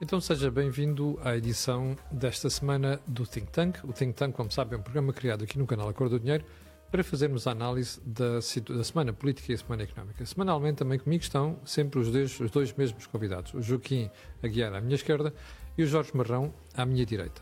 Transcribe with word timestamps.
Então 0.00 0.20
seja 0.20 0.50
bem-vindo 0.50 1.20
à 1.22 1.36
edição 1.36 1.96
desta 2.10 2.50
semana 2.50 3.00
do 3.06 3.24
Think 3.24 3.52
Tank. 3.52 3.78
O 3.84 3.92
Think 3.92 4.14
Tank, 4.14 4.34
como 4.34 4.50
sabe, 4.50 4.74
é 4.74 4.78
um 4.78 4.82
programa 4.82 5.12
criado 5.12 5.44
aqui 5.44 5.56
no 5.56 5.68
canal 5.68 5.88
Acordo 5.88 6.18
do 6.18 6.20
Dinheiro 6.20 6.44
para 6.90 7.04
fazermos 7.04 7.46
a 7.46 7.52
análise 7.52 8.00
da, 8.04 8.34
da, 8.34 8.84
semana 8.84 9.12
política 9.12 9.52
e 9.52 9.54
a 9.54 9.58
semana 9.58 9.84
económica. 9.84 10.26
Semanalmente 10.26 10.78
também 10.78 10.98
comigo 10.98 11.22
estão 11.22 11.60
sempre 11.64 12.00
os 12.00 12.10
dois, 12.10 12.38
os 12.40 12.50
dois 12.50 12.72
mesmos 12.72 13.06
convidados, 13.06 13.54
o 13.54 13.62
Joaquim 13.62 14.10
Aguiar 14.42 14.74
à 14.74 14.80
minha 14.80 14.96
esquerda 14.96 15.32
e 15.78 15.84
o 15.84 15.86
Jorge 15.86 16.10
Marrão 16.12 16.52
à 16.74 16.84
minha 16.84 17.06
direita. 17.06 17.40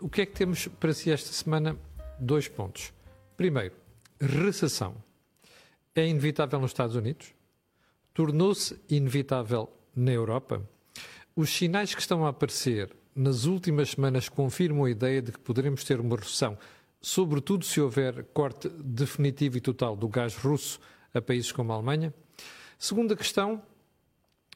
O 0.00 0.08
que 0.08 0.22
é 0.22 0.26
que 0.26 0.32
temos 0.32 0.66
para 0.66 0.92
si 0.92 1.12
esta 1.12 1.32
semana? 1.32 1.76
Dois 2.18 2.48
pontos. 2.48 2.92
Primeiro, 3.36 3.74
recessão. 4.20 4.96
É 5.94 6.04
inevitável 6.04 6.58
nos 6.58 6.72
Estados 6.72 6.96
Unidos? 6.96 7.32
Tornou-se 8.12 8.80
inevitável 8.90 9.70
na 9.94 10.10
Europa? 10.10 10.68
Os 11.36 11.50
sinais 11.50 11.92
que 11.92 12.00
estão 12.00 12.24
a 12.24 12.28
aparecer 12.28 12.94
nas 13.12 13.44
últimas 13.44 13.90
semanas 13.90 14.28
confirmam 14.28 14.84
a 14.84 14.90
ideia 14.90 15.20
de 15.20 15.32
que 15.32 15.38
poderemos 15.40 15.82
ter 15.82 15.98
uma 15.98 16.14
recessão, 16.14 16.56
sobretudo 17.00 17.64
se 17.64 17.80
houver 17.80 18.22
corte 18.32 18.68
definitivo 18.68 19.56
e 19.56 19.60
total 19.60 19.96
do 19.96 20.06
gás 20.06 20.36
russo 20.36 20.78
a 21.12 21.20
países 21.20 21.50
como 21.50 21.72
a 21.72 21.74
Alemanha. 21.74 22.14
Segunda 22.78 23.16
questão, 23.16 23.60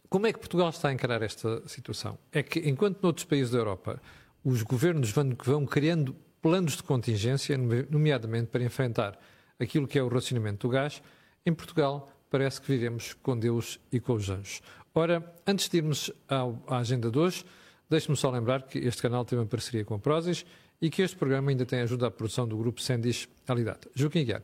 como 0.08 0.28
é 0.28 0.32
que 0.32 0.38
Portugal 0.38 0.68
está 0.68 0.90
a 0.90 0.92
encarar 0.92 1.20
esta 1.20 1.66
situação? 1.66 2.16
É 2.30 2.44
que, 2.44 2.60
enquanto 2.60 3.02
noutros 3.02 3.24
países 3.24 3.50
da 3.50 3.58
Europa 3.58 4.00
os 4.44 4.62
governos 4.62 5.10
vão, 5.10 5.36
vão 5.44 5.66
criando 5.66 6.14
planos 6.40 6.76
de 6.76 6.84
contingência, 6.84 7.58
nomeadamente 7.90 8.52
para 8.52 8.62
enfrentar 8.62 9.18
aquilo 9.58 9.88
que 9.88 9.98
é 9.98 10.02
o 10.02 10.06
racionamento 10.06 10.68
do 10.68 10.72
gás, 10.72 11.02
em 11.44 11.52
Portugal 11.52 12.08
parece 12.30 12.60
que 12.60 12.68
vivemos 12.68 13.14
com 13.14 13.36
Deus 13.36 13.80
e 13.90 13.98
com 13.98 14.12
os 14.12 14.30
anjos. 14.30 14.62
Ora, 14.98 15.22
antes 15.46 15.68
de 15.68 15.76
irmos 15.76 16.10
à 16.28 16.76
agenda 16.76 17.08
de 17.08 17.16
hoje, 17.16 17.44
deixe-me 17.88 18.16
só 18.16 18.30
lembrar 18.30 18.64
que 18.64 18.80
este 18.80 19.00
canal 19.00 19.24
tem 19.24 19.38
uma 19.38 19.46
parceria 19.46 19.84
com 19.84 19.94
a 19.94 19.98
Prozis 20.00 20.44
e 20.82 20.90
que 20.90 21.02
este 21.02 21.16
programa 21.16 21.52
ainda 21.52 21.64
tem 21.64 21.78
ajuda 21.78 22.08
à 22.08 22.10
produção 22.10 22.48
do 22.48 22.56
grupo 22.56 22.82
Sendis 22.82 23.28
Alidata. 23.46 23.88
Joaquim 23.94 24.24
Guiar, 24.24 24.42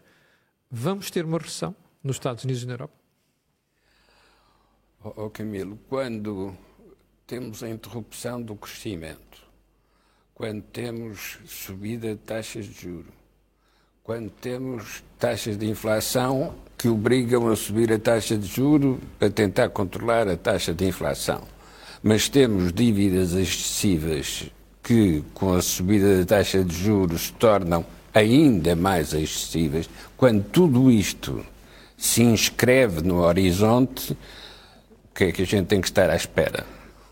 vamos 0.71 1.11
ter 1.11 1.25
uma 1.25 1.39
recessão 1.39 1.75
nos 2.05 2.15
Estados 2.15 2.45
Unidos 2.45 2.63
e 2.63 2.67
na 2.67 2.75
Europa? 2.75 2.95
Oh, 5.03 5.25
oh, 5.25 5.31
Camilo, 5.31 5.77
quando 5.89 6.57
temos 7.27 7.65
a 7.65 7.69
interrupção 7.69 8.41
do 8.41 8.55
crescimento, 8.55 9.43
quando 10.35 10.63
temos 10.63 11.41
subida 11.47 12.15
de 12.15 12.21
taxas 12.21 12.67
de 12.67 12.81
juros, 12.81 13.13
quando 14.05 14.29
temos 14.29 15.03
taxas 15.19 15.57
de 15.57 15.67
inflação 15.67 16.55
que 16.77 16.89
obrigam 16.89 17.49
a 17.49 17.57
subir 17.57 17.91
a 17.91 17.99
taxa 17.99 18.37
de 18.37 18.47
juro 18.47 19.01
para 19.19 19.31
tentar 19.31 19.71
controlar 19.71 20.29
a 20.29 20.37
taxa 20.37 20.75
de 20.75 20.85
inflação. 20.85 21.41
Mas 22.03 22.29
temos 22.29 22.71
dívidas 22.71 23.33
excessivas 23.33 24.51
que, 24.83 25.25
com 25.33 25.55
a 25.55 25.63
subida 25.63 26.19
da 26.19 26.27
taxa 26.27 26.63
de 26.63 26.77
juros, 26.77 27.29
se 27.29 27.33
tornam 27.33 27.83
ainda 28.13 28.77
mais 28.77 29.15
excessivas. 29.15 29.89
Quando 30.19 30.45
tudo 30.45 30.91
isto 30.91 31.43
se 31.97 32.23
inscreve 32.23 33.01
no 33.01 33.23
horizonte, 33.23 34.13
o 34.13 35.15
que 35.15 35.25
é 35.25 35.33
que 35.33 35.41
a 35.41 35.47
gente 35.47 35.69
tem 35.69 35.81
que 35.81 35.89
estar 35.89 36.11
à 36.11 36.15
espera? 36.17 36.67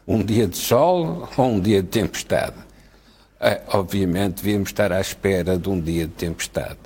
Um 0.07 0.23
dia 0.23 0.47
de 0.47 0.59
sol 0.59 1.27
ou 1.39 1.47
um 1.47 1.59
dia 1.59 1.83
de 1.83 1.89
tempestade? 1.89 2.57
É, 3.45 3.61
obviamente, 3.73 4.45
devíamos 4.45 4.69
estar 4.69 4.93
à 4.93 5.01
espera 5.01 5.59
de 5.59 5.69
um 5.69 5.81
dia 5.81 6.07
de 6.07 6.13
tempestade. 6.13 6.79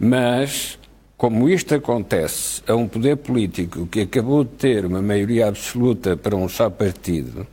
Mas, 0.00 0.80
como 1.16 1.48
isto 1.48 1.76
acontece 1.76 2.60
a 2.66 2.74
um 2.74 2.88
poder 2.88 3.18
político 3.18 3.86
que 3.86 4.00
acabou 4.00 4.42
de 4.42 4.50
ter 4.50 4.84
uma 4.84 5.00
maioria 5.00 5.46
absoluta 5.46 6.16
para 6.16 6.34
um 6.34 6.48
só 6.48 6.68
partido, 6.68 7.46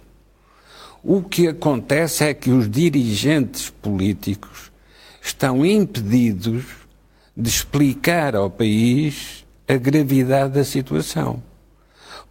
o 1.04 1.22
que 1.22 1.48
acontece 1.48 2.24
é 2.24 2.34
que 2.34 2.50
os 2.50 2.68
dirigentes 2.68 3.70
políticos 3.70 4.72
estão 5.22 5.64
impedidos 5.64 6.66
de 7.38 7.48
explicar 7.48 8.36
ao 8.36 8.50
país 8.50 9.46
a 9.68 9.76
gravidade 9.76 10.56
da 10.56 10.64
situação. 10.64 11.44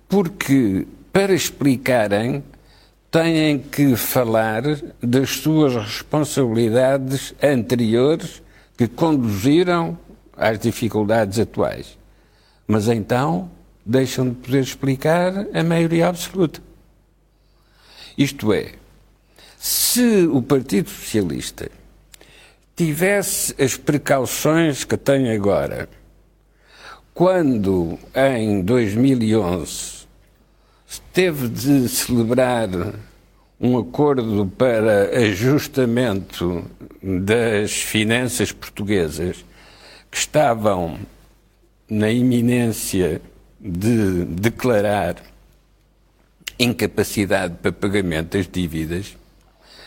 Porque, 0.08 0.84
para 1.12 1.32
explicarem, 1.32 2.42
têm 3.12 3.58
que 3.58 3.94
falar 3.94 4.62
das 5.02 5.28
suas 5.28 5.74
responsabilidades 5.74 7.34
anteriores 7.42 8.42
que 8.74 8.88
conduziram 8.88 9.98
às 10.34 10.58
dificuldades 10.58 11.38
atuais. 11.38 11.98
Mas 12.66 12.88
então 12.88 13.50
deixam 13.84 14.30
de 14.30 14.36
poder 14.36 14.62
explicar 14.62 15.46
a 15.52 15.62
maioria 15.62 16.08
absoluta. 16.08 16.62
Isto 18.16 18.50
é, 18.54 18.72
se 19.58 20.26
o 20.32 20.40
Partido 20.40 20.88
Socialista 20.88 21.70
tivesse 22.74 23.54
as 23.62 23.76
precauções 23.76 24.84
que 24.84 24.96
tem 24.96 25.30
agora, 25.32 25.86
quando 27.12 27.98
em 28.14 28.62
2011 28.62 29.91
teve 31.12 31.48
de 31.48 31.88
celebrar 31.88 32.69
um 33.60 33.78
acordo 33.78 34.50
para 34.58 35.16
ajustamento 35.19 36.64
das 37.03 37.72
finanças 37.72 38.50
portuguesas 38.50 39.44
que 40.10 40.19
estavam 40.19 40.98
na 41.88 42.10
iminência 42.10 43.22
de 43.60 44.25
declarar 44.25 45.16
incapacidade 46.58 47.54
para 47.62 47.72
pagamento 47.72 48.36
das 48.36 48.48
dívidas, 48.48 49.16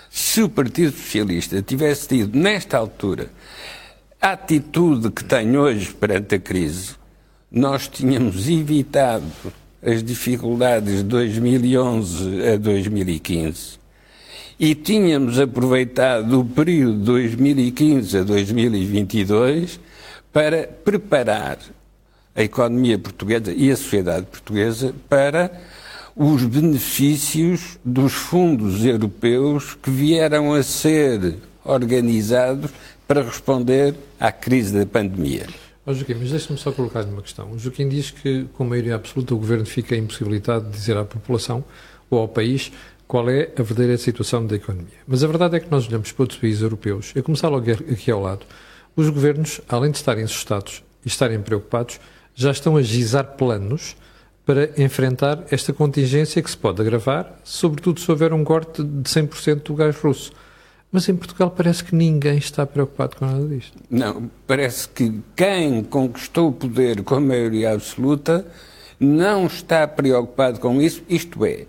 se 0.10 0.42
o 0.42 0.50
Partido 0.50 0.96
Socialista 0.96 1.62
tivesse 1.62 2.08
tido, 2.08 2.38
nesta 2.38 2.78
altura, 2.78 3.30
a 4.22 4.32
atitude 4.32 5.12
que 5.12 5.24
tem 5.24 5.58
hoje 5.58 5.94
perante 5.94 6.36
a 6.36 6.40
crise, 6.40 6.96
nós 7.52 7.88
tínhamos 7.88 8.48
evitado 8.48 9.26
as 9.85 10.03
dificuldades 10.03 10.97
de 10.97 11.03
2011 11.03 12.47
a 12.53 12.57
2015 12.57 13.85
e 14.59 14.73
tínhamos 14.73 15.40
aproveitado 15.40 16.40
o 16.40 16.46
período 16.46 17.00
de 17.00 17.06
2015 17.06 18.18
a 18.18 18.23
2022 18.23 19.79
para 20.31 20.63
preparar 20.63 21.59
a 22.34 22.44
economia 22.44 22.97
portuguesa 22.97 23.53
e 23.53 23.72
a 23.72 23.78
sociedade 23.78 24.25
portuguesa 24.25 24.94
para 25.07 25.51
os 26.16 26.44
benefícios 26.44 27.78
dos 27.84 28.13
fundos 28.13 28.84
europeus 28.85 29.75
que 29.75 29.90
vieram 29.90 30.53
a 30.53 30.63
ser 30.63 31.35
organizados 31.63 32.72
para 33.07 33.23
responder 33.23 33.94
à 34.19 34.31
crise 34.31 34.78
da 34.78 34.85
pandemia. 34.85 35.47
Oh, 35.88 35.94
Joaquim, 35.94 36.16
mas 36.16 36.31
deixe-me 36.31 36.57
só 36.57 36.72
colocar 36.72 37.03
uma 37.03 37.22
questão. 37.22 37.51
O 37.51 37.59
Joaquim 37.59 37.88
diz 37.88 38.09
que, 38.09 38.46
com 38.53 38.63
maioria 38.63 38.96
absoluta, 38.96 39.35
o 39.35 39.38
Governo 39.38 39.68
fica 39.68 39.96
impossibilitado 39.96 40.66
de 40.66 40.72
dizer 40.72 40.97
à 40.97 41.06
população 41.06 41.63
ou 42.09 42.19
ao 42.19 42.28
país 42.28 42.72
qual 43.07 43.29
é 43.29 43.51
a 43.56 43.62
verdadeira 43.62 43.96
situação 43.96 44.47
da 44.47 44.56
economia. 44.56 44.97
Mas 45.07 45.23
a 45.23 45.28
verdade 45.28 45.57
é 45.57 45.59
que 45.59 45.69
nós 45.69 45.88
olhamos 45.88 46.12
para 46.12 46.23
outros 46.23 46.40
países 46.40 46.63
europeus, 46.63 47.13
a 47.16 47.22
começar 47.22 47.50
logo 47.50 47.69
aqui 47.72 48.09
ao 48.09 48.19
lado, 48.19 48.47
os 48.96 49.09
governos, 49.09 49.62
além 49.69 49.91
de 49.91 49.97
estarem 49.97 50.23
assustados 50.23 50.84
e 51.06 51.07
estarem 51.07 51.40
preocupados, 51.40 52.00
já 52.34 52.50
estão 52.50 52.78
a 52.78 52.81
gizar 52.81 53.35
planos 53.35 53.96
para 54.43 54.72
enfrentar 54.81 55.43
esta 55.52 55.72
contingência 55.72 56.41
que 56.41 56.49
se 56.49 56.58
pode 56.58 56.81
agravar, 56.81 57.40
sobretudo 57.43 57.99
se 57.99 58.09
houver 58.09 58.34
um 58.34 58.43
corte 58.43 58.84
de 58.84 59.08
100% 59.09 59.61
do 59.61 59.76
gás 59.76 59.96
russo. 59.97 60.31
Mas 60.96 61.09
em 61.09 61.16
Portugal 61.18 61.52
parece 61.52 61.84
que 61.84 61.94
ninguém 61.94 62.38
está 62.38 62.66
preocupado 62.66 63.18
com 63.18 63.26
nada 63.26 63.46
disto. 63.46 63.78
Não, 63.90 64.32
parece 64.47 64.88
que 64.88 65.20
quem 65.36 65.84
conquistou 65.84 66.47
o 66.47 66.53
poder 66.53 67.03
com 67.03 67.16
a 67.16 67.20
maioria 67.20 67.74
absoluta 67.74 68.47
não 68.97 69.46
está 69.46 69.86
preocupado 69.90 70.58
com 70.58 70.82
isso, 70.82 71.03
isto 71.09 71.44
é, 71.44 71.66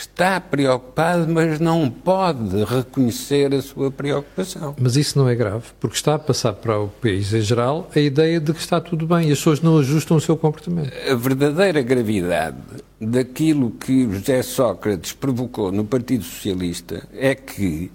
está 0.00 0.40
preocupado, 0.40 1.26
mas 1.28 1.58
não 1.58 1.90
pode 1.90 2.62
reconhecer 2.62 3.52
a 3.52 3.60
sua 3.60 3.90
preocupação. 3.90 4.76
Mas 4.78 4.94
isso 4.94 5.18
não 5.18 5.28
é 5.28 5.34
grave, 5.34 5.64
porque 5.80 5.96
está 5.96 6.14
a 6.14 6.18
passar 6.20 6.52
para 6.52 6.78
o 6.78 6.86
país 6.86 7.34
em 7.34 7.40
geral 7.40 7.90
a 7.92 7.98
ideia 7.98 8.38
de 8.38 8.52
que 8.52 8.60
está 8.60 8.80
tudo 8.80 9.08
bem 9.08 9.28
e 9.28 9.32
as 9.32 9.38
pessoas 9.38 9.60
não 9.60 9.76
ajustam 9.78 10.16
o 10.16 10.20
seu 10.20 10.36
comportamento. 10.36 10.92
A 11.10 11.16
verdadeira 11.16 11.82
gravidade 11.82 12.58
daquilo 13.00 13.72
que 13.72 14.08
José 14.12 14.42
Sócrates 14.42 15.12
provocou 15.12 15.72
no 15.72 15.84
Partido 15.84 16.22
Socialista 16.22 17.08
é 17.12 17.34
que, 17.34 17.90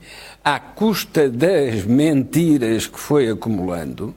à 0.48 0.62
custa 0.62 1.30
das 1.30 1.84
mentiras 1.84 2.88
que 2.88 2.98
foi 2.98 3.30
acumulando, 3.30 4.16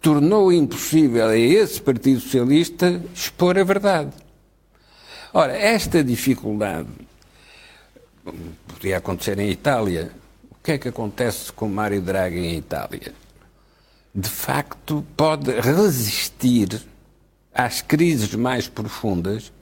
tornou 0.00 0.52
impossível 0.52 1.26
a 1.26 1.36
esse 1.36 1.82
Partido 1.82 2.20
Socialista 2.20 3.02
expor 3.12 3.58
a 3.58 3.64
verdade. 3.64 4.12
Ora, 5.32 5.52
esta 5.52 6.04
dificuldade 6.04 6.86
podia 8.68 8.98
acontecer 8.98 9.36
em 9.40 9.50
Itália. 9.50 10.12
O 10.48 10.62
que 10.62 10.70
é 10.70 10.78
que 10.78 10.86
acontece 10.86 11.52
com 11.52 11.68
Mário 11.68 12.00
Draghi 12.00 12.38
em 12.38 12.56
Itália? 12.56 13.12
De 14.14 14.28
facto, 14.28 15.04
pode 15.16 15.50
resistir 15.60 16.86
às 17.52 17.82
crises 17.82 18.32
mais 18.36 18.68
profundas 18.68 19.52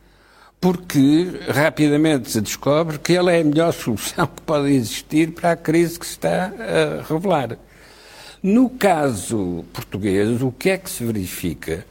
porque 0.62 1.40
rapidamente 1.48 2.30
se 2.30 2.40
descobre 2.40 2.96
que 2.96 3.12
ele 3.12 3.36
é 3.36 3.40
a 3.40 3.44
melhor 3.44 3.72
solução 3.74 4.28
que 4.28 4.42
pode 4.42 4.70
existir 4.70 5.32
para 5.32 5.50
a 5.50 5.56
crise 5.56 5.98
que 5.98 6.06
se 6.06 6.12
está 6.12 6.52
a 6.56 7.02
revelar. 7.12 7.58
No 8.40 8.70
caso 8.70 9.64
português, 9.72 10.40
o 10.40 10.52
que 10.52 10.70
é 10.70 10.78
que 10.78 10.88
se 10.88 11.04
verifica? 11.04 11.84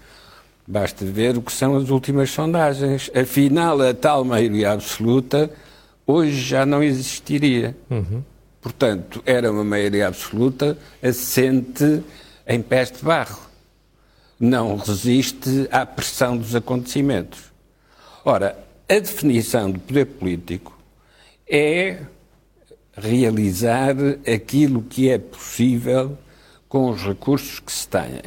Basta 0.66 1.04
ver 1.04 1.38
o 1.38 1.42
que 1.42 1.52
são 1.52 1.76
as 1.76 1.90
últimas 1.90 2.32
sondagens. 2.32 3.12
Afinal, 3.14 3.82
a 3.82 3.94
tal 3.94 4.24
maioria 4.24 4.72
absoluta 4.72 5.52
hoje 6.08 6.40
já 6.40 6.66
não 6.66 6.82
existiria. 6.82 7.76
Uhum. 7.90 8.24
Portanto, 8.62 9.22
era 9.26 9.52
uma 9.52 9.66
maioria 9.66 10.08
absoluta 10.08 10.78
assente 11.04 12.02
em 12.48 12.62
pés 12.62 12.90
de 12.90 13.04
barro. 13.04 13.42
Não 14.40 14.78
resiste 14.78 15.68
à 15.72 15.86
pressão 15.86 16.38
dos 16.38 16.56
acontecimentos. 16.56 17.51
Ora, 18.24 18.58
a 18.88 19.00
definição 19.00 19.72
do 19.72 19.80
poder 19.80 20.06
político 20.06 20.78
é 21.50 22.00
realizar 22.94 23.96
aquilo 24.32 24.84
que 24.84 25.10
é 25.10 25.18
possível 25.18 26.18
com 26.68 26.90
os 26.90 27.02
recursos 27.02 27.60
que 27.60 27.72
se 27.72 27.88
têm. 27.88 28.22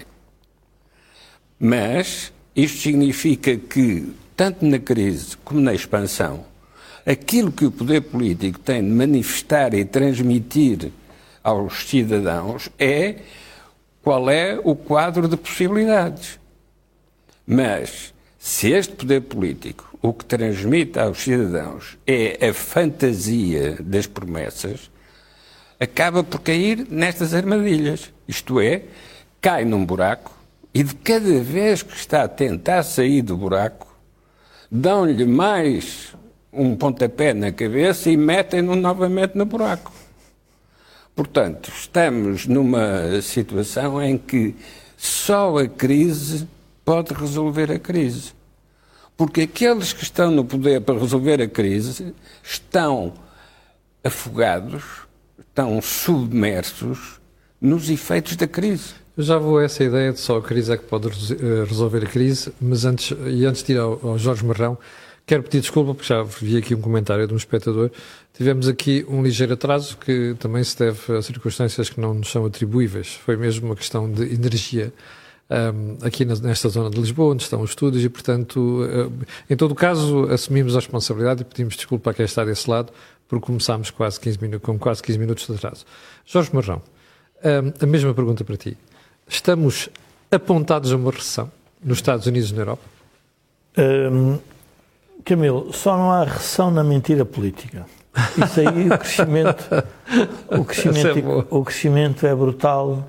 Mas 1.61 2.33
isto 2.57 2.79
significa 2.79 3.57
que, 3.57 4.13
tanto 4.37 4.65
na 4.65 4.79
crise 4.79 5.37
como 5.45 5.61
na 5.61 5.75
expansão, 5.75 6.45
aquilo 7.05 7.53
que 7.53 7.67
o 7.67 7.71
poder 7.71 8.01
político 8.01 8.59
tem 8.59 8.83
de 8.83 8.91
manifestar 8.91 9.75
e 9.75 9.85
transmitir 9.85 10.91
aos 11.43 11.89
cidadãos 11.89 12.71
é 12.79 13.17
qual 14.03 14.31
é 14.31 14.59
o 14.65 14.75
quadro 14.75 15.29
de 15.29 15.37
possibilidades. 15.37 16.39
Mas 17.47 18.14
se 18.45 18.73
este 18.73 18.93
poder 18.93 19.23
político 19.23 19.97
o 20.03 20.13
que 20.13 20.23
transmite 20.27 20.99
aos 20.99 21.23
cidadãos 21.23 21.97
é 22.07 22.47
a 22.47 22.53
fantasia 22.53 23.79
das 23.81 24.07
promessas, 24.07 24.91
acaba 25.81 26.23
por 26.23 26.43
cair 26.43 26.87
nestas 26.91 27.33
armadilhas. 27.33 28.13
Isto 28.29 28.61
é, 28.61 28.83
cai 29.41 29.65
num 29.65 29.83
buraco 29.83 30.31
e 30.75 30.83
de 30.83 30.95
cada 30.97 31.41
vez 31.41 31.83
que 31.83 31.97
está 31.97 32.25
a 32.25 32.29
tentar 32.29 32.83
sair 32.83 33.23
do 33.23 33.35
buraco, 33.35 33.87
dão-lhe 34.71 35.25
mais 35.25 36.15
um 36.53 36.77
pontapé 36.77 37.33
na 37.33 37.51
cabeça 37.51 38.11
e 38.11 38.17
metem-no 38.19 38.77
novamente 38.77 39.39
no 39.39 39.47
buraco. 39.47 39.91
Portanto, 41.17 41.73
estamos 41.75 42.47
numa 42.47 43.23
situação 43.23 44.03
em 44.03 44.19
que 44.19 44.55
só 44.99 45.57
a 45.57 45.67
crise 45.67 46.47
pode 46.85 47.15
resolver 47.15 47.73
a 47.73 47.79
crise. 47.79 48.33
Porque 49.17 49.43
aqueles 49.43 49.93
que 49.93 50.03
estão 50.03 50.31
no 50.31 50.45
poder 50.45 50.81
para 50.81 50.99
resolver 50.99 51.41
a 51.41 51.49
crise 51.49 52.15
estão 52.43 53.15
afogados, 54.03 54.83
estão 55.39 55.81
submersos 55.81 57.21
nos 57.61 57.89
efeitos 57.89 58.37
da 58.37 58.47
crise. 58.47 58.95
Eu 59.17 59.23
já 59.23 59.39
vou 59.39 59.59
a 59.59 59.65
essa 59.65 59.85
ideia 59.85 60.13
de 60.13 60.19
só 60.19 60.39
a 60.39 60.43
crise 60.43 60.73
é 60.73 60.77
que 60.77 60.85
pode 60.85 61.09
eh, 61.09 61.65
resolver 61.65 62.05
a 62.05 62.07
crise, 62.07 62.53
mas 62.61 62.85
antes, 62.85 63.17
e 63.27 63.47
antes 63.47 63.63
de 63.63 63.73
ir 63.73 63.79
ao, 63.79 64.01
ao 64.05 64.19
Jorge 64.19 64.45
Marrão, 64.45 64.77
quero 65.25 65.45
pedir 65.45 65.61
desculpa, 65.61 65.95
porque 65.95 66.09
já 66.09 66.25
vi 66.25 66.57
aqui 66.57 66.75
um 66.75 66.81
comentário 66.81 67.25
de 67.27 67.33
um 67.33 67.37
espectador. 67.37 67.93
Tivemos 68.33 68.67
aqui 68.67 69.07
um 69.09 69.23
ligeiro 69.23 69.55
atraso 69.55 69.97
que 69.97 70.35
também 70.41 70.65
se 70.65 70.77
deve 70.77 71.17
a 71.17 71.23
circunstâncias 71.23 71.89
que 71.89 72.01
não 72.01 72.15
nos 72.15 72.29
são 72.29 72.45
atribuíveis. 72.45 73.15
Foi 73.25 73.37
mesmo 73.37 73.67
uma 73.67 73.77
questão 73.77 74.11
de 74.11 74.25
energia 74.35 74.93
um, 75.51 76.07
aqui 76.07 76.25
nesta 76.25 76.69
zona 76.69 76.91
de 76.91 76.99
Lisboa, 76.99 77.33
onde 77.33 77.43
estão 77.43 77.61
os 77.61 77.71
estúdios, 77.71 78.05
e, 78.05 78.09
portanto, 78.09 78.59
uh, 78.59 79.13
em 79.49 79.57
todo 79.57 79.73
o 79.73 79.75
caso, 79.75 80.27
assumimos 80.31 80.75
a 80.75 80.81
responsabilidade 80.81 81.43
e 81.43 81.45
pedimos 81.45 81.77
desculpa 81.77 82.11
a 82.11 82.15
quem 82.15 82.25
está 82.25 82.45
desse 82.45 82.69
lado, 82.69 82.93
porque 83.29 83.47
começámos 83.47 83.91
quase 83.91 84.19
15 84.21 84.41
minutos, 84.41 84.67
com 84.67 84.79
quase 84.79 85.03
15 85.03 85.19
minutos 85.19 85.47
de 85.47 85.55
atraso. 85.55 85.85
Jorge 86.25 86.51
Marrão, 86.53 86.83
um, 87.45 87.85
a 87.85 87.87
mesma 87.87 88.15
pergunta 88.15 88.45
para 88.45 88.57
ti. 88.57 88.77
Estamos 89.29 89.89
apontados 90.31 90.93
a 90.93 90.97
uma 90.97 91.11
recessão 91.11 91.51
nos 91.83 91.99
Estados 91.99 92.27
Unidos 92.27 92.51
e 92.51 92.55
na 92.55 92.63
Europa? 92.63 92.83
Um, 93.77 94.39
Camilo, 95.25 95.73
só 95.73 95.97
não 95.97 96.11
há 96.11 96.25
recessão 96.25 96.71
na 96.71 96.85
mentira 96.85 97.25
política. 97.25 97.87
Isso 98.37 98.61
aí, 98.61 98.89
o 98.89 98.99
crescimento, 98.99 99.85
o 100.49 100.65
crescimento, 100.65 101.19
é 101.19 101.55
o 101.55 101.65
crescimento 101.65 102.27
é 102.27 102.35
brutal, 102.35 103.09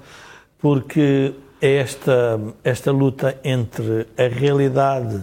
porque 0.59 1.33
é 1.61 1.77
esta, 1.77 2.39
esta 2.63 2.91
luta 2.91 3.37
entre 3.43 4.07
a 4.17 4.27
realidade 4.27 5.21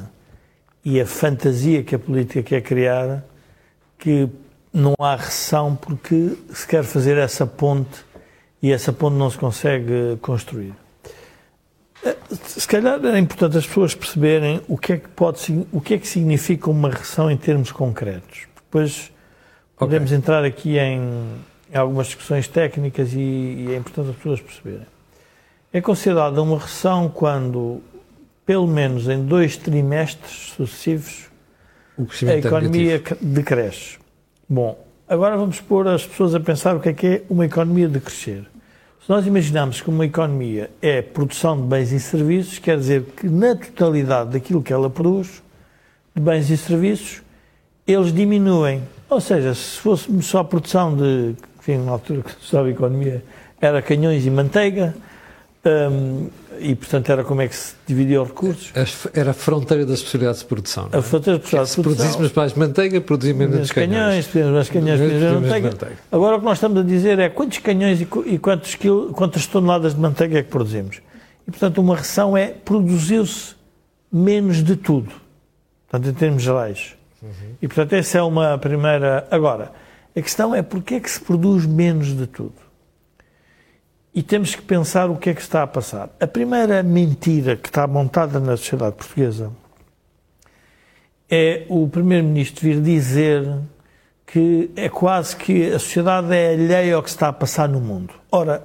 e 0.85 1.01
a 1.01 1.07
fantasia 1.07 1.83
que 1.83 1.95
a 1.95 1.99
política 1.99 2.43
quer 2.43 2.61
criar 2.61 3.25
que 3.99 4.29
não 4.73 4.95
há 4.99 5.15
recessão 5.15 5.77
porque 5.77 6.37
se 6.53 6.67
quer 6.67 6.83
fazer 6.83 7.19
essa 7.19 7.47
ponte 7.47 8.05
e 8.63 8.73
essa 8.73 8.93
ponte 8.93 9.15
não 9.15 9.31
se 9.31 9.39
consegue 9.39 10.17
construir. 10.21 10.73
Eh, 12.05 12.17
se 12.47 12.67
calhar 12.67 13.05
é 13.05 13.19
importante 13.19 13.59
as 13.59 13.67
pessoas 13.67 13.95
perceberem 13.95 14.61
o 14.67 14.77
que 14.77 14.95
é 14.95 14.97
que 14.97 15.09
pode 15.09 15.67
o 15.73 15.81
que 15.81 15.95
é 15.95 15.99
que 15.99 16.09
significa 16.09 16.71
uma 16.71 16.91
recessão 16.91 17.31
em 17.31 17.37
termos 17.37 17.71
concretos. 17.71 18.47
Depois 18.57 19.13
podemos 19.77 20.11
okay. 20.11 20.19
entrar 20.19 20.45
aqui 20.45 20.79
em, 20.79 21.01
em, 21.73 21.77
algumas 21.77 22.07
discussões 22.07 22.49
técnicas 22.49 23.13
e, 23.13 23.19
e 23.19 23.69
é 23.73 23.77
importante 23.77 24.11
as 24.11 24.17
pessoas 24.17 24.41
perceberem. 24.41 24.92
É 25.73 25.81
considerada 25.81 26.43
uma 26.43 26.59
recessão 26.59 27.09
quando, 27.09 27.81
pelo 28.45 28.67
menos 28.67 29.09
em 29.09 29.25
dois 29.25 29.57
trimestres 29.57 30.53
sucessivos, 30.55 31.31
a 32.29 32.37
economia 32.37 33.03
decresce. 33.23 33.99
Bom, 34.47 34.79
agora 35.09 35.35
vamos 35.35 35.63
pôr 35.63 35.89
as 35.89 36.05
pessoas 36.05 36.35
a 36.35 36.41
pensar 36.41 36.77
o 36.77 36.81
que 36.81 36.91
é 36.91 36.93
que 36.93 37.07
é 37.07 37.23
uma 37.31 37.47
economia 37.47 37.89
de 37.89 38.01
crescer. 38.01 38.45
Se 39.03 39.09
nós 39.09 39.27
imaginarmos 39.27 39.81
que 39.81 39.89
uma 39.89 40.05
economia 40.05 40.71
é 40.83 41.01
produção 41.01 41.57
de 41.57 41.67
bens 41.67 41.91
e 41.91 41.99
serviços, 41.99 42.59
quer 42.59 42.77
dizer 42.77 43.05
que 43.17 43.27
na 43.27 43.57
totalidade 43.57 44.31
daquilo 44.31 44.63
que 44.63 44.75
ela 44.75 44.91
produz, 44.91 45.43
de 46.15 46.21
bens 46.21 46.51
e 46.51 46.57
serviços, 46.59 47.23
eles 47.87 48.13
diminuem. 48.13 48.83
Ou 49.09 49.23
seja, 49.23 49.55
se 49.55 49.79
fôssemos 49.79 50.27
só 50.27 50.45
produção 50.45 50.95
de, 50.95 51.35
enfim, 51.59 51.79
na 51.79 51.93
altura 51.93 52.23
que 52.23 52.31
se 52.31 52.37
estudava 52.43 52.71
economia, 52.71 53.25
era 53.59 53.81
canhões 53.81 54.27
e 54.27 54.31
manteiga, 54.31 54.95
um, 55.65 56.29
e, 56.59 56.75
portanto, 56.75 57.11
era 57.11 57.25
como 57.25 57.41
é 57.41 57.49
que 57.49 57.57
se 57.57 57.75
dividia 57.87 58.21
os 58.21 58.29
recursos? 58.29 58.73
Era 59.15 59.31
a 59.31 59.35
fronteira 59.35 59.87
das 59.87 60.03
possibilidades 60.03 60.41
de 60.41 60.47
produção. 60.47 60.89
É? 60.93 60.99
A 60.99 61.03
fronteira 61.03 61.39
das 61.39 61.51
possibilidades 61.51 61.77
de 61.77 61.83
produção. 61.83 62.07
Se 62.07 62.13
produzíssemos 62.13 62.33
mais 62.33 62.55
manteiga, 62.55 63.01
produzíamos 63.01 63.49
menos 63.49 63.71
canhões. 63.71 64.27
Pedimos 64.27 64.53
mais 64.55 64.69
canhões, 64.69 65.01
pedimos 65.01 65.23
menos 65.23 65.43
manteiga. 65.43 65.69
manteiga. 65.69 65.97
Agora, 66.11 66.37
o 66.37 66.39
que 66.41 66.45
nós 66.45 66.59
estamos 66.59 66.79
a 66.79 66.83
dizer 66.83 67.19
é 67.19 67.29
quantos 67.29 67.59
canhões 67.59 68.01
e, 68.01 68.09
e 68.27 68.39
quantos 68.39 68.77
quantas 69.13 69.47
toneladas 69.47 69.95
de 69.95 70.01
manteiga 70.01 70.39
é 70.39 70.43
que 70.43 70.51
produzimos. 70.51 71.01
E, 71.47 71.51
portanto, 71.51 71.79
uma 71.79 71.97
reção 71.97 72.37
é 72.37 72.49
produziu-se 72.49 73.55
menos 74.13 74.63
de 74.63 74.77
tudo. 74.77 75.13
Portanto, 75.89 76.11
em 76.11 76.15
termos 76.15 76.43
gerais. 76.43 76.95
Uhum. 77.23 77.31
E, 77.61 77.69
portanto, 77.69 77.93
essa 77.93 78.19
é 78.19 78.23
uma 78.23 78.59
primeira... 78.59 79.27
Agora, 79.31 79.73
a 80.15 80.21
questão 80.21 80.55
é 80.55 80.63
porquê 80.63 80.95
é 80.95 81.01
que 81.01 81.11
se 81.11 81.21
produz 81.21 81.67
menos 81.67 82.17
de 82.17 82.27
tudo? 82.27 82.62
E 84.15 84.23
temos 84.23 84.55
que 84.55 84.63
pensar 84.63 85.09
o 85.11 85.17
que 85.17 85.31
é 85.31 85.35
que 85.35 85.41
está 85.41 85.63
a 85.63 85.67
passar. 85.67 86.11
A 86.21 86.27
primeira 86.27 86.83
mentira 86.83 87.57
que 87.57 87.69
está 87.69 87.87
montada 87.87 88.39
na 88.39 88.57
sociedade 88.57 88.97
portuguesa 88.97 89.51
é 91.31 91.65
o 91.69 91.89
Primeiro-Ministro 91.89 92.63
vir 92.63 92.81
dizer 92.81 93.49
que 94.27 94.71
é 94.77 94.89
quase 94.89 95.35
que 95.35 95.73
a 95.73 95.79
sociedade 95.79 96.35
é 96.35 96.53
alheia 96.53 96.97
ao 96.97 97.03
que 97.03 97.09
está 97.09 97.29
a 97.29 97.33
passar 97.33 97.69
no 97.69 97.81
mundo. 97.81 98.13
Ora, 98.31 98.63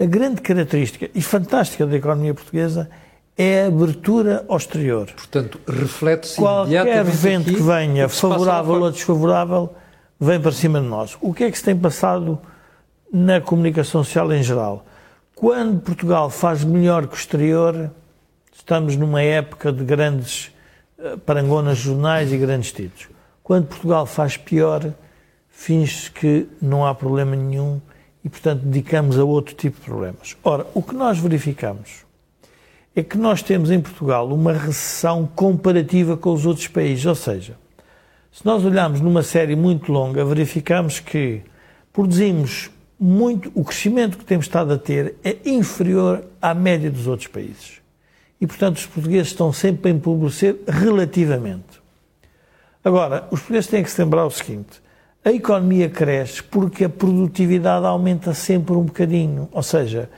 a 0.00 0.04
grande 0.04 0.40
característica 0.40 1.10
e 1.14 1.20
fantástica 1.20 1.86
da 1.86 1.96
economia 1.96 2.32
portuguesa 2.32 2.88
é 3.36 3.64
a 3.64 3.66
abertura 3.66 4.44
ao 4.48 4.56
exterior. 4.56 5.10
Portanto, 5.14 5.60
reflete-se 5.68 6.36
Qualquer 6.36 7.04
vento 7.04 7.52
que 7.52 7.62
venha, 7.62 8.08
favorável 8.08 8.82
ou 8.82 8.90
desfavorável, 8.90 9.74
vem 10.18 10.40
para 10.40 10.52
cima 10.52 10.80
de 10.80 10.86
nós. 10.86 11.18
O 11.20 11.34
que 11.34 11.44
é 11.44 11.50
que 11.50 11.58
se 11.58 11.64
tem 11.64 11.76
passado 11.76 12.38
na 13.12 13.40
comunicação 13.40 14.02
social 14.02 14.32
em 14.32 14.42
geral. 14.42 14.84
Quando 15.34 15.80
Portugal 15.80 16.30
faz 16.30 16.64
melhor 16.64 17.06
que 17.06 17.14
o 17.14 17.18
exterior, 17.18 17.90
estamos 18.52 18.96
numa 18.96 19.22
época 19.22 19.72
de 19.72 19.84
grandes 19.84 20.50
eh, 20.98 21.16
parangonas 21.16 21.78
jornais 21.78 22.32
e 22.32 22.38
grandes 22.38 22.72
títulos. 22.72 23.08
Quando 23.42 23.66
Portugal 23.66 24.06
faz 24.06 24.36
pior, 24.36 24.92
finge-se 25.48 26.10
que 26.10 26.48
não 26.60 26.86
há 26.86 26.94
problema 26.94 27.36
nenhum 27.36 27.80
e, 28.24 28.28
portanto, 28.28 28.62
dedicamos 28.62 29.18
a 29.18 29.24
outro 29.24 29.54
tipo 29.54 29.78
de 29.78 29.86
problemas. 29.86 30.36
Ora, 30.42 30.66
o 30.74 30.82
que 30.82 30.94
nós 30.94 31.18
verificamos 31.18 32.04
é 32.94 33.02
que 33.02 33.18
nós 33.18 33.42
temos 33.42 33.70
em 33.70 33.80
Portugal 33.80 34.26
uma 34.32 34.52
recessão 34.52 35.28
comparativa 35.34 36.16
com 36.16 36.32
os 36.32 36.46
outros 36.46 36.66
países, 36.66 37.04
ou 37.04 37.14
seja, 37.14 37.56
se 38.32 38.44
nós 38.44 38.64
olharmos 38.64 39.00
numa 39.00 39.22
série 39.22 39.54
muito 39.54 39.92
longa, 39.92 40.24
verificamos 40.24 40.98
que 40.98 41.42
produzimos 41.92 42.70
muito, 42.98 43.52
o 43.54 43.62
crescimento 43.62 44.16
que 44.16 44.24
temos 44.24 44.46
estado 44.46 44.72
a 44.72 44.78
ter 44.78 45.16
é 45.22 45.36
inferior 45.44 46.24
à 46.40 46.54
média 46.54 46.90
dos 46.90 47.06
outros 47.06 47.28
países. 47.28 47.80
E, 48.40 48.46
portanto, 48.46 48.76
os 48.76 48.86
portugueses 48.86 49.28
estão 49.28 49.52
sempre 49.52 49.90
a 49.90 49.94
empobrecer 49.94 50.56
relativamente. 50.66 51.80
Agora, 52.84 53.26
os 53.30 53.40
portugueses 53.40 53.70
têm 53.70 53.82
que 53.82 53.90
se 53.90 54.00
lembrar 54.00 54.24
o 54.26 54.30
seguinte: 54.30 54.80
a 55.24 55.32
economia 55.32 55.88
cresce 55.88 56.42
porque 56.42 56.84
a 56.84 56.88
produtividade 56.88 57.84
aumenta 57.84 58.32
sempre 58.32 58.74
um 58.74 58.84
bocadinho. 58.84 59.48
Ou 59.52 59.62
seja, 59.62 60.08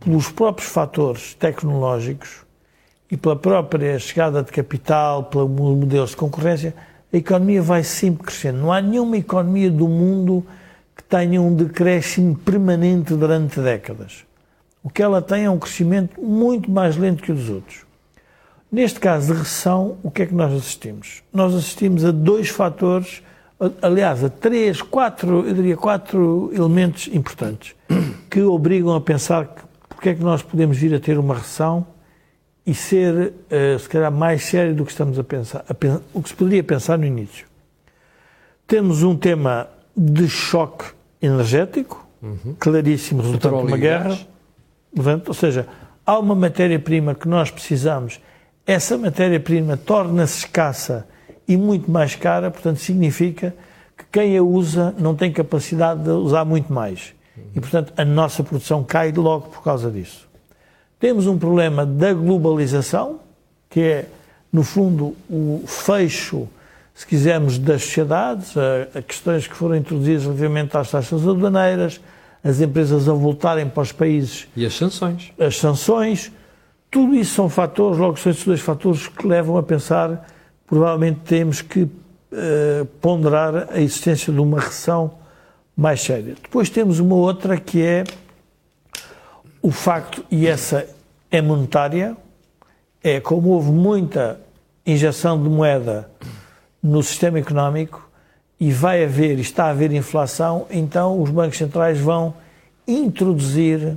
pelos 0.00 0.30
próprios 0.30 0.70
fatores 0.70 1.34
tecnológicos 1.34 2.44
e 3.10 3.16
pela 3.16 3.36
própria 3.36 3.98
chegada 3.98 4.42
de 4.42 4.52
capital, 4.52 5.24
pelos 5.24 5.50
modelos 5.50 6.10
de 6.10 6.16
concorrência, 6.16 6.74
a 7.12 7.16
economia 7.16 7.62
vai 7.62 7.82
sempre 7.82 8.26
crescendo. 8.26 8.58
Não 8.58 8.72
há 8.72 8.80
nenhuma 8.80 9.16
economia 9.16 9.70
do 9.70 9.88
mundo 9.88 10.44
que 10.98 11.04
tenha 11.04 11.40
um 11.40 11.54
decréscimo 11.54 12.36
permanente 12.36 13.14
durante 13.14 13.60
décadas. 13.60 14.24
O 14.82 14.90
que 14.90 15.00
ela 15.00 15.22
tem 15.22 15.44
é 15.44 15.50
um 15.50 15.58
crescimento 15.58 16.20
muito 16.20 16.68
mais 16.70 16.96
lento 16.96 17.22
que 17.22 17.30
o 17.30 17.34
dos 17.34 17.48
outros. 17.48 17.86
Neste 18.70 19.00
caso 19.00 19.32
de 19.32 19.38
recessão, 19.38 19.96
o 20.02 20.10
que 20.10 20.22
é 20.22 20.26
que 20.26 20.34
nós 20.34 20.52
assistimos? 20.52 21.22
Nós 21.32 21.54
assistimos 21.54 22.04
a 22.04 22.10
dois 22.10 22.48
fatores, 22.48 23.22
aliás, 23.80 24.24
a 24.24 24.28
três, 24.28 24.82
quatro, 24.82 25.46
eu 25.46 25.54
diria 25.54 25.76
quatro 25.76 26.50
elementos 26.52 27.08
importantes 27.12 27.76
que 28.28 28.42
obrigam 28.42 28.94
a 28.94 29.00
pensar 29.00 29.46
que 29.46 29.68
porque 29.88 30.10
é 30.10 30.14
que 30.14 30.22
nós 30.22 30.42
podemos 30.42 30.76
vir 30.78 30.94
a 30.94 31.00
ter 31.00 31.18
uma 31.18 31.34
recessão 31.34 31.84
e 32.64 32.72
ser, 32.72 33.32
uh, 33.50 33.78
se 33.80 33.88
calhar, 33.88 34.12
mais 34.12 34.44
sério 34.44 34.72
do 34.72 34.84
que 34.84 34.92
estamos 34.92 35.18
a 35.18 35.24
pensar, 35.24 35.64
a 35.68 35.74
o 36.14 36.22
que 36.22 36.28
se 36.28 36.34
poderia 36.36 36.62
pensar 36.62 36.96
no 36.96 37.04
início. 37.04 37.46
Temos 38.64 39.02
um 39.02 39.16
tema 39.16 39.68
de 39.98 40.28
choque 40.28 40.84
energético, 41.20 42.06
uhum. 42.22 42.54
claríssimo, 42.58 43.20
resultado 43.20 43.56
de 43.58 43.66
uma 43.66 43.76
guerra. 43.76 44.16
Ou 45.26 45.34
seja, 45.34 45.66
há 46.06 46.18
uma 46.18 46.34
matéria-prima 46.34 47.14
que 47.14 47.26
nós 47.26 47.50
precisamos, 47.50 48.20
essa 48.64 48.96
matéria-prima 48.96 49.76
torna-se 49.76 50.38
escassa 50.38 51.06
e 51.48 51.56
muito 51.56 51.90
mais 51.90 52.14
cara, 52.14 52.50
portanto, 52.50 52.78
significa 52.78 53.54
que 53.96 54.04
quem 54.12 54.36
a 54.36 54.42
usa 54.42 54.94
não 54.98 55.16
tem 55.16 55.32
capacidade 55.32 56.04
de 56.04 56.10
usar 56.10 56.44
muito 56.44 56.72
mais. 56.72 57.14
E, 57.54 57.60
portanto, 57.60 57.92
a 57.96 58.04
nossa 58.04 58.44
produção 58.44 58.84
cai 58.84 59.10
logo 59.12 59.48
por 59.48 59.62
causa 59.62 59.90
disso. 59.90 60.28
Temos 61.00 61.26
um 61.26 61.38
problema 61.38 61.86
da 61.86 62.12
globalização, 62.12 63.20
que 63.70 63.80
é, 63.80 64.06
no 64.52 64.62
fundo, 64.62 65.16
o 65.30 65.62
fecho, 65.66 66.48
se 66.98 67.06
quisermos, 67.06 67.58
das 67.58 67.84
sociedades, 67.84 68.56
a, 68.56 68.98
a 68.98 69.00
questões 69.00 69.46
que 69.46 69.54
foram 69.54 69.76
introduzidas 69.76 70.24
relativamente 70.24 70.76
às 70.76 70.90
taxas 70.90 71.28
aduaneiras, 71.28 72.00
as 72.42 72.60
empresas 72.60 73.08
a 73.08 73.12
voltarem 73.12 73.68
para 73.68 73.84
os 73.84 73.92
países. 73.92 74.48
E 74.56 74.66
as 74.66 74.74
sanções. 74.74 75.32
As 75.38 75.56
sanções. 75.58 76.32
Tudo 76.90 77.14
isso 77.14 77.36
são 77.36 77.48
fatores, 77.48 77.98
logo 77.98 78.16
são 78.16 78.32
esses 78.32 78.44
dois 78.44 78.60
fatores 78.60 79.06
que 79.06 79.24
levam 79.28 79.56
a 79.56 79.62
pensar, 79.62 80.26
provavelmente 80.66 81.20
temos 81.24 81.62
que 81.62 81.82
uh, 81.82 82.84
ponderar 83.00 83.68
a 83.70 83.80
existência 83.80 84.32
de 84.32 84.40
uma 84.40 84.58
recessão 84.58 85.12
mais 85.76 86.00
séria. 86.00 86.34
Depois 86.42 86.68
temos 86.68 86.98
uma 86.98 87.14
outra 87.14 87.56
que 87.58 87.80
é 87.80 88.02
o 89.62 89.70
facto, 89.70 90.24
e 90.32 90.48
essa 90.48 90.84
é 91.30 91.40
monetária, 91.40 92.16
é 93.00 93.20
como 93.20 93.50
houve 93.50 93.70
muita 93.70 94.40
injeção 94.84 95.40
de 95.40 95.48
moeda 95.48 96.10
no 96.82 97.02
sistema 97.02 97.38
económico 97.38 98.08
e 98.60 98.72
vai 98.72 99.04
haver, 99.04 99.38
está 99.38 99.66
a 99.66 99.70
haver 99.70 99.92
inflação, 99.92 100.66
então 100.70 101.20
os 101.20 101.30
bancos 101.30 101.58
centrais 101.58 101.98
vão 101.98 102.34
introduzir, 102.86 103.96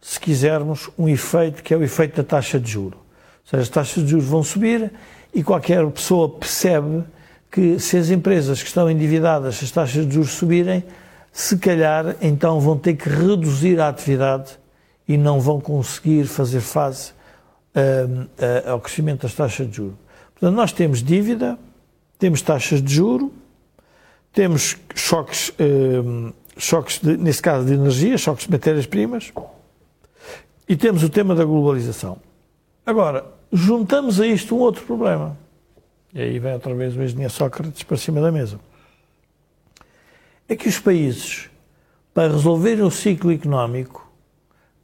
se 0.00 0.18
quisermos, 0.18 0.90
um 0.98 1.08
efeito 1.08 1.62
que 1.62 1.72
é 1.72 1.76
o 1.76 1.82
efeito 1.82 2.16
da 2.16 2.24
taxa 2.24 2.58
de 2.58 2.70
juro. 2.70 2.96
Ou 2.96 3.50
seja, 3.50 3.62
as 3.62 3.68
taxas 3.68 4.02
de 4.02 4.10
juros 4.10 4.26
vão 4.26 4.42
subir 4.42 4.92
e 5.32 5.42
qualquer 5.42 5.86
pessoa 5.90 6.28
percebe 6.28 7.04
que 7.50 7.78
se 7.78 7.96
as 7.96 8.10
empresas 8.10 8.62
que 8.62 8.68
estão 8.68 8.90
endividadas, 8.90 9.56
se 9.56 9.64
as 9.64 9.70
taxas 9.70 10.06
de 10.06 10.14
juros 10.14 10.30
subirem, 10.30 10.84
se 11.32 11.58
calhar 11.58 12.16
então 12.20 12.60
vão 12.60 12.76
ter 12.76 12.94
que 12.94 13.08
reduzir 13.08 13.80
a 13.80 13.88
atividade 13.88 14.58
e 15.06 15.16
não 15.16 15.40
vão 15.40 15.60
conseguir 15.60 16.24
fazer 16.24 16.60
face 16.60 17.12
uh, 17.74 18.22
uh, 18.22 18.70
ao 18.70 18.80
crescimento 18.80 19.22
das 19.22 19.34
taxas 19.34 19.68
de 19.68 19.76
juros. 19.76 19.96
Portanto, 20.34 20.56
nós 20.56 20.72
temos 20.72 21.02
dívida, 21.02 21.58
temos 22.20 22.42
taxas 22.42 22.80
de 22.80 22.94
juro, 22.94 23.32
temos 24.32 24.76
choques, 24.94 25.48
uh, 25.48 26.32
choques 26.56 27.00
de, 27.00 27.16
nesse 27.16 27.42
caso 27.42 27.66
de 27.66 27.72
energia, 27.72 28.16
choques 28.16 28.46
de 28.46 28.52
matérias-primas, 28.52 29.32
e 30.68 30.76
temos 30.76 31.02
o 31.02 31.08
tema 31.08 31.34
da 31.34 31.44
globalização. 31.44 32.18
Agora, 32.86 33.24
juntamos 33.50 34.20
a 34.20 34.26
isto 34.26 34.54
um 34.54 34.60
outro 34.60 34.84
problema. 34.84 35.36
E 36.14 36.20
aí 36.20 36.38
vem 36.38 36.52
outra 36.52 36.74
vez 36.74 36.94
o 36.96 37.02
engenheiro 37.02 37.32
Sócrates 37.32 37.82
para 37.82 37.96
cima 37.96 38.20
da 38.20 38.30
mesa 38.30 38.60
é 40.48 40.56
que 40.56 40.68
os 40.68 40.80
países, 40.80 41.48
para 42.12 42.32
resolverem 42.32 42.82
o 42.82 42.90
ciclo 42.90 43.30
económico 43.30 44.10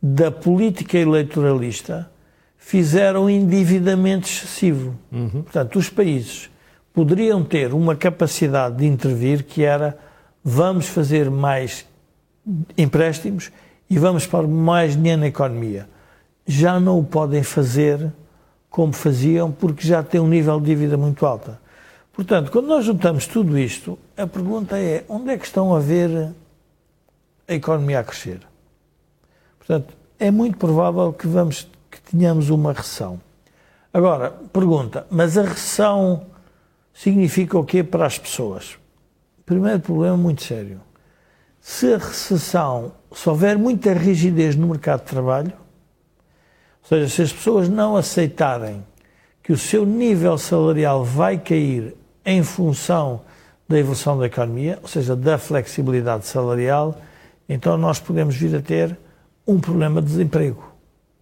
da 0.01 0.31
política 0.31 0.97
eleitoralista, 0.97 2.09
fizeram 2.57 3.29
endividamento 3.29 4.29
excessivo. 4.29 4.97
Uhum. 5.11 5.43
Portanto, 5.43 5.77
os 5.77 5.91
países 5.91 6.49
poderiam 6.97 7.45
ter 7.45 7.75
uma 7.75 7.95
capacidade 7.95 8.77
de 8.79 8.87
intervir 8.87 9.45
que 9.45 9.63
era 9.63 9.99
vamos 10.43 10.89
fazer 10.89 11.31
mais 11.31 11.85
empréstimos 12.77 13.53
e 13.91 13.99
vamos 13.99 14.27
pôr 14.27 14.49
mais 14.49 14.97
dinheiro 14.97 15.21
na 15.21 15.27
economia. 15.27 15.87
Já 16.47 16.81
não 16.81 16.99
o 16.99 17.05
podem 17.05 17.43
fazer 17.43 18.11
como 18.71 18.95
faziam 18.95 19.53
porque 19.53 19.87
já 19.87 20.03
têm 20.03 20.23
um 20.23 20.27
nível 20.27 20.59
de 20.59 20.65
dívida 20.65 20.97
muito 20.97 21.27
alta. 21.27 21.61
Portanto, 22.15 22.51
quando 22.51 22.69
nós 22.69 22.87
juntamos 22.87 23.27
tudo 23.27 23.59
isto, 23.59 23.99
a 24.17 24.27
pergunta 24.27 24.79
é 24.79 25.05
onde 25.07 25.29
é 25.29 25.37
que 25.37 25.45
estão 25.45 25.77
a 25.77 25.79
ver 25.79 26.33
a 27.47 27.53
economia 27.53 28.01
a 28.01 28.05
crescer? 28.05 28.41
Portanto, 29.59 29.93
é 30.19 30.31
muito 30.31 30.57
provável 30.57 31.13
que, 31.13 31.27
vamos, 31.27 31.69
que 31.91 32.01
tenhamos 32.01 32.49
uma 32.49 32.73
recessão. 32.73 33.21
Agora, 33.93 34.31
pergunta, 34.51 35.07
mas 35.11 35.37
a 35.37 35.43
recessão 35.43 36.35
significa 36.97 37.59
o 37.59 37.65
quê 37.65 37.85
para 37.85 38.07
as 38.07 38.19
pessoas? 38.19 38.79
Primeiro 39.45 39.81
problema 39.81 40.17
muito 40.17 40.43
sério. 40.43 40.81
Se 41.61 41.93
a 41.93 41.99
recessão, 41.99 42.93
se 43.13 43.29
houver 43.29 43.59
muita 43.59 43.93
rigidez 43.93 44.57
no 44.57 44.69
mercado 44.69 45.01
de 45.01 45.07
trabalho, 45.07 45.53
ou 46.83 46.89
seja, 46.89 47.09
se 47.09 47.23
as 47.23 47.33
pessoas 47.33 47.69
não 47.69 47.97
aceitarem 47.97 48.85
que 49.43 49.53
o 49.53 49.59
seu 49.59 49.85
nível 49.85 50.39
salarial 50.39 51.05
vai 51.05 51.37
cair 51.37 51.95
em 52.25 52.43
função 52.43 53.21
da 53.69 53.79
evolução 53.79 54.19
da 54.19 54.27
economia, 54.27 54.79
ou 54.81 54.89
seja, 54.89 55.15
da 55.15 55.37
flexibilidade 55.39 56.27
salarial, 56.27 56.97
então 57.49 57.77
nós 57.77 58.01
podemos 58.01 58.37
vir 58.37 58.57
a 58.57 58.63
ter 58.63 58.97
um 59.47 59.61
problema 59.61 60.01
de 60.01 60.09
desemprego. 60.09 60.73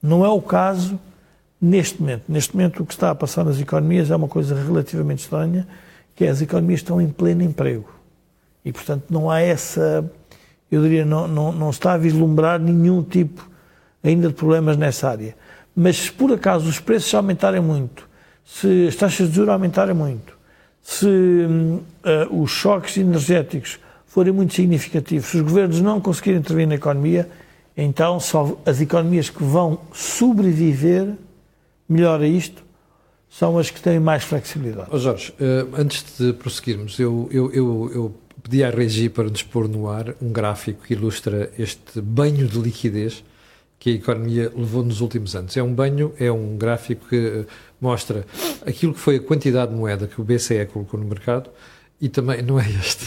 Não 0.03 0.25
é 0.25 0.29
o 0.29 0.41
caso 0.41 0.99
neste 1.65 2.01
momento. 2.01 2.25
Neste 2.29 2.55
momento, 2.55 2.83
o 2.83 2.87
que 2.87 2.93
está 2.93 3.11
a 3.11 3.15
passar 3.15 3.43
nas 3.43 3.59
economias 3.59 4.11
é 4.11 4.17
uma 4.17 4.29
coisa 4.29 4.55
relativamente 4.55 5.21
estranha, 5.21 5.67
que 6.15 6.25
é 6.25 6.29
as 6.29 6.43
economias 6.43 6.81
estão 6.81 7.01
em 7.01 7.09
pleno 7.09 7.43
emprego. 7.43 7.89
E, 8.65 8.71
portanto, 8.71 9.05
não 9.09 9.31
há 9.31 9.41
essa, 9.41 10.05
eu 10.71 10.83
diria, 10.83 11.05
não, 11.05 11.27
não, 11.27 11.53
não 11.53 11.71
está 11.71 11.95
a 11.95 11.99
vislumbrar 11.99 12.61
nenhum 12.61 13.03
tipo 13.03 13.49
ainda 14.03 14.29
de 14.29 14.35
problemas 14.35 14.77
nessa 14.77 15.09
área. 15.09 15.35
Mas 15.75 15.97
se 15.97 16.13
por 16.13 16.31
acaso 16.33 16.69
os 16.69 16.79
preços 16.79 17.13
aumentarem 17.15 17.61
muito, 17.61 18.09
se 18.45 18.87
as 18.89 18.95
taxas 18.95 19.29
de 19.29 19.35
juros 19.35 19.51
aumentarem 19.51 19.95
muito, 19.95 20.37
se 20.83 21.07
uh, 21.07 22.43
os 22.43 22.51
choques 22.51 22.99
energéticos 22.99 23.81
forem 24.07 24.33
muito 24.33 24.53
significativos, 24.53 25.31
se 25.31 25.39
os 25.39 25.43
governos 25.43 25.81
não 25.81 25.99
conseguirem 25.99 26.41
intervir 26.41 26.69
na 26.69 26.75
economia, 26.75 27.29
então 27.75 28.21
só 28.21 28.57
as 28.67 28.81
economias 28.83 29.31
que 29.31 29.43
vão 29.43 29.81
sobreviver 29.93 31.15
melhor 31.89 32.21
a 32.21 32.27
isto 32.27 32.65
são 33.29 33.59
as 33.59 33.69
que 33.69 33.81
têm 33.81 33.99
mais 33.99 34.23
flexibilidade. 34.23 34.89
Oh 34.93 34.99
Jorge, 34.99 35.33
uh, 35.33 35.75
antes 35.77 36.05
de 36.19 36.33
prosseguirmos, 36.33 36.99
eu, 37.01 37.29
eu, 37.33 37.53
eu, 37.53 37.91
eu, 37.93 38.15
pedi 38.41 38.63
à 38.63 38.71
Regi 38.71 39.09
para 39.09 39.25
nos 39.25 39.43
pôr 39.43 39.69
no 39.69 39.89
ar 39.89 40.15
um 40.23 40.31
gráfico 40.31 40.85
que 40.85 40.95
ilustra 40.95 41.51
este 41.59 42.01
banho 42.01 42.47
de 42.47 42.59
liquidez 42.59 43.25
que 43.79 43.91
a 43.91 43.93
economia 43.95 44.53
levou 44.55 44.85
nos 44.85 45.01
últimos 45.01 45.35
anos. 45.35 45.57
É 45.57 45.63
um 45.63 45.75
banho, 45.75 46.13
é 46.19 46.31
um 46.31 46.57
gráfico 46.57 47.09
que 47.09 47.45
mostra 47.81 48.25
aquilo 48.65 48.95
que 48.95 49.01
foi 49.01 49.17
a 49.17 49.21
quantidade 49.21 49.73
de 49.73 49.77
moeda 49.77 50.07
que 50.07 50.21
o 50.21 50.25
BCE 50.25 50.67
colocou 50.67 51.01
no 51.01 51.07
mercado 51.07 51.51
e 52.01 52.09
também, 52.09 52.41
não 52.41 52.61
é 52.61 52.71
este, 52.71 53.07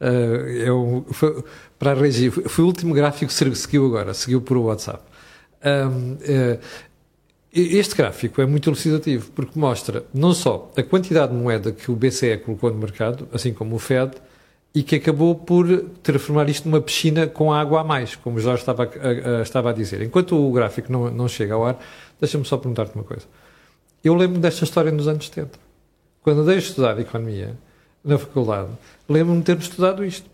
uh, 0.00 0.60
é 0.62 0.72
um, 0.72 1.04
foi, 1.10 1.42
para 1.78 1.92
a 1.92 1.94
Regi, 1.94 2.30
foi 2.30 2.64
o 2.64 2.66
último 2.66 2.92
gráfico 2.92 3.32
que 3.32 3.56
seguiu 3.56 3.86
agora, 3.86 4.12
seguiu 4.12 4.42
por 4.42 4.58
WhatsApp. 4.58 5.02
Um, 5.64 6.18
este 7.54 7.94
gráfico 7.94 8.42
é 8.42 8.46
muito 8.46 8.68
elucidativo 8.68 9.30
porque 9.30 9.58
mostra 9.58 10.04
não 10.12 10.34
só 10.34 10.72
a 10.76 10.82
quantidade 10.82 11.32
de 11.32 11.38
moeda 11.38 11.70
que 11.70 11.90
o 11.90 11.94
BCE 11.94 12.38
colocou 12.38 12.70
no 12.70 12.78
mercado, 12.78 13.28
assim 13.32 13.52
como 13.52 13.76
o 13.76 13.78
Fed, 13.78 14.12
e 14.74 14.82
que 14.82 14.96
acabou 14.96 15.36
por 15.36 15.66
transformar 16.02 16.48
isto 16.48 16.68
numa 16.68 16.80
piscina 16.80 17.28
com 17.28 17.52
água 17.52 17.82
a 17.82 17.84
mais, 17.84 18.16
como 18.16 18.40
Jorge 18.40 18.62
estava 18.62 18.82
a, 18.82 19.38
a, 19.38 19.42
estava 19.42 19.70
a 19.70 19.72
dizer. 19.72 20.02
Enquanto 20.02 20.36
o 20.36 20.50
gráfico 20.52 20.90
não, 20.90 21.08
não 21.12 21.28
chega 21.28 21.54
ao 21.54 21.64
ar, 21.64 21.78
deixa-me 22.20 22.44
só 22.44 22.56
perguntar-te 22.56 22.96
uma 22.96 23.04
coisa. 23.04 23.24
Eu 24.02 24.14
lembro 24.14 24.40
desta 24.40 24.64
história 24.64 24.90
nos 24.90 25.06
anos 25.06 25.26
70. 25.26 25.56
Quando 26.22 26.40
andei 26.40 26.56
a 26.56 26.58
estudar 26.58 26.98
economia, 26.98 27.56
na 28.04 28.18
faculdade, 28.18 28.70
lembro-me 29.08 29.38
de 29.38 29.46
termos 29.46 29.64
estudado 29.66 30.04
isto. 30.04 30.28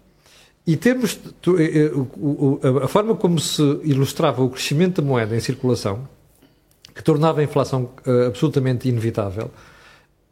E 0.67 0.77
termos 0.77 1.19
eh, 1.59 1.91
eh, 1.93 2.85
a 2.85 2.89
forma 2.89 3.15
como 3.15 3.39
se 3.39 3.63
ilustrava 3.85 4.43
o 4.43 4.49
crescimento 4.49 5.03
da 5.03 5.07
moeda 5.07 5.37
em 5.37 5.41
circulação, 5.41 6.09
que 7.01 7.05
tornava 7.05 7.41
a 7.41 7.43
inflação 7.43 7.89
uh, 8.07 8.27
absolutamente 8.27 8.87
inevitável, 8.87 9.51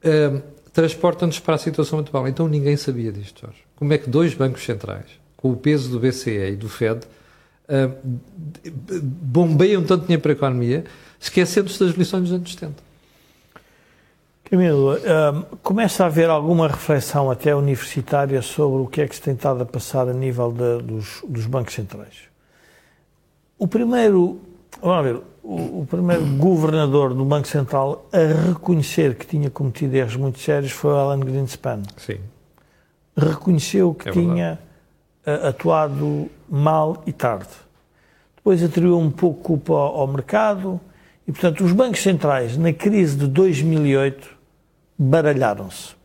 uh, 0.05 0.43
transporta-nos 0.71 1.41
para 1.41 1.55
a 1.55 1.59
situação 1.59 1.99
atual. 1.99 2.29
Então 2.29 2.47
ninguém 2.47 2.77
sabia 2.77 3.11
disto, 3.11 3.41
Jorge. 3.41 3.63
Como 3.75 3.91
é 3.95 3.97
que 3.97 4.11
dois 4.11 4.35
bancos 4.35 4.63
centrais, 4.63 5.07
com 5.35 5.51
o 5.51 5.57
peso 5.57 5.91
do 5.91 5.99
BCE 5.99 6.53
e 6.53 6.57
do 6.57 6.69
Fed, 6.69 7.01
uh, 7.71 7.97
bombeiam 9.03 9.83
tanto 9.83 10.03
dinheiro 10.03 10.21
para 10.21 10.33
a 10.33 10.35
economia, 10.35 10.85
esquecendo-se 11.19 11.83
das 11.83 11.95
lições 11.95 12.25
dos 12.25 12.33
anos 12.35 12.53
70? 12.53 12.75
Camilo, 14.45 14.95
um, 14.95 15.57
começa 15.63 16.05
a 16.05 16.07
haver 16.07 16.29
alguma 16.29 16.69
reflexão 16.69 17.31
até 17.31 17.55
universitária 17.55 18.43
sobre 18.43 18.83
o 18.83 18.87
que 18.87 19.01
é 19.01 19.09
que 19.09 19.17
se 19.17 19.23
tem 19.23 19.33
estado 19.33 19.63
a 19.63 19.67
passar 19.67 20.07
a 20.07 20.13
nível 20.13 20.53
de, 20.53 20.83
dos, 20.83 21.23
dos, 21.27 21.47
bancos 21.47 21.73
centrais. 21.73 22.29
O 23.59 23.67
primeiro, 23.67 24.39
vamos 24.83 25.05
ver, 25.05 25.23
o, 25.49 25.81
o, 25.81 25.87
primeiro 25.87 26.27
governador 26.37 27.15
do 27.15 27.25
Banco 27.25 27.49
Central 27.49 28.07
a 28.13 28.49
reconhecer 28.51 29.15
que 29.15 29.27
tinha 29.27 29.49
cometido 29.49 29.97
erros 29.97 30.15
muito 30.15 30.39
sérios 30.39 30.73
foi 30.73 30.93
o 30.93 30.97
Alan 30.97 31.21
Greenspan. 31.21 31.83
Sim. 31.97 32.19
Reconheceu 33.17 33.95
que 33.95 34.11
é 34.11 34.13
tinha 34.13 34.59
uh, 35.27 35.47
atuado 35.49 36.29
mal 36.47 37.03
e 37.07 37.13
tarde. 37.15 37.49
Depois 38.37 38.63
atribuiu 38.63 38.99
um 38.99 39.11
pouco 39.11 39.41
culpa 39.43 39.73
ao, 39.73 40.01
ao 40.01 40.07
mercado 40.07 40.79
e, 41.27 41.33
portanto, 41.33 41.65
os 41.65 41.73
bancos 41.73 42.03
centrais, 42.03 42.59
na 42.59 42.75
crise 42.75 43.17
de 43.17 43.27
2008, 43.27 44.29
baralharam-se. 44.99 45.97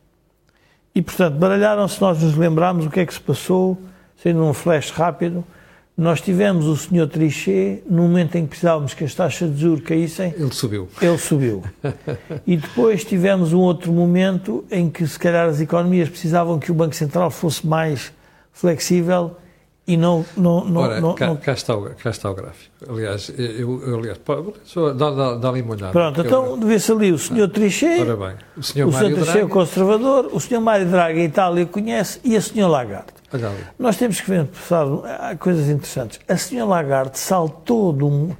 E, 0.95 1.01
portanto, 1.01 1.35
baralharam-se, 1.35 1.99
nós 1.99 2.23
nos 2.23 2.37
lembramos 2.37 2.85
o 2.85 2.89
que 2.89 3.01
é 3.01 3.05
que 3.05 3.13
se 3.13 3.19
passou, 3.19 3.77
sendo 4.15 4.41
um 4.41 4.53
flash 4.53 4.89
rápido. 4.91 5.43
Nós 5.95 6.19
tivemos 6.19 6.65
o 6.65 6.75
Sr. 6.75 7.07
Trichet, 7.07 7.83
no 7.87 8.03
momento 8.03 8.35
em 8.35 8.43
que 8.43 8.49
precisávamos 8.49 8.95
que 8.95 9.03
as 9.03 9.13
taxas 9.13 9.53
de 9.53 9.61
juros 9.61 9.83
caíssem. 9.83 10.33
Ele 10.35 10.51
subiu. 10.51 10.89
Ele 10.99 11.17
subiu. 11.19 11.63
e 12.47 12.57
depois 12.57 13.03
tivemos 13.03 13.53
um 13.53 13.59
outro 13.59 13.93
momento 13.93 14.65
em 14.71 14.89
que, 14.89 15.05
se 15.05 15.19
calhar, 15.19 15.47
as 15.47 15.61
economias 15.61 16.09
precisavam 16.09 16.57
que 16.57 16.71
o 16.71 16.73
Banco 16.73 16.95
Central 16.95 17.29
fosse 17.29 17.67
mais 17.67 18.11
flexível 18.51 19.35
e 19.85 19.97
não. 19.97 20.25
não, 20.37 20.63
não, 20.63 20.81
Ora, 20.81 21.01
não, 21.01 21.13
cá, 21.13 21.27
não... 21.27 21.35
Cá, 21.35 21.51
está 21.51 21.75
o, 21.75 21.89
cá 21.89 22.09
está 22.09 22.31
o 22.31 22.33
gráfico. 22.33 22.73
Aliás, 22.89 23.29
eu, 23.37 23.81
eu 23.85 23.99
aliás, 23.99 24.19
dá, 24.97 25.11
dá, 25.11 25.35
dá 25.35 25.49
ali 25.49 25.61
uma 25.61 25.73
olhada. 25.73 25.91
Pronto, 25.91 26.21
então 26.21 26.59
vê-se 26.61 26.91
ali 26.91 27.11
o 27.11 27.17
Sr. 27.17 27.49
Trichet, 27.49 28.01
Ora 28.01 28.15
bem, 28.15 28.35
o 28.55 28.63
Sr. 28.63 28.87
o 28.87 28.91
Sr. 28.93 29.13
Trichet, 29.13 29.47
conservador, 29.47 30.29
o 30.31 30.39
Sr. 30.39 30.61
Mário 30.61 30.87
Draghi, 30.87 31.21
a 31.21 31.23
Itália 31.23 31.65
conhece, 31.65 32.19
e 32.23 32.35
a 32.35 32.39
Sra. 32.39 32.67
Lagarde. 32.67 33.07
Olha 33.33 33.47
ali. 33.47 33.57
Nós 33.77 33.97
temos 33.97 34.21
que 34.21 34.29
ver, 34.29 34.47
há 35.19 35.35
coisas 35.35 35.67
interessantes. 35.67 36.19
A 36.29 36.33
Sra. 36.33 36.63
Lagarde 36.63 37.19
saltou 37.19 37.91
de 37.91 38.05
um, 38.05 38.31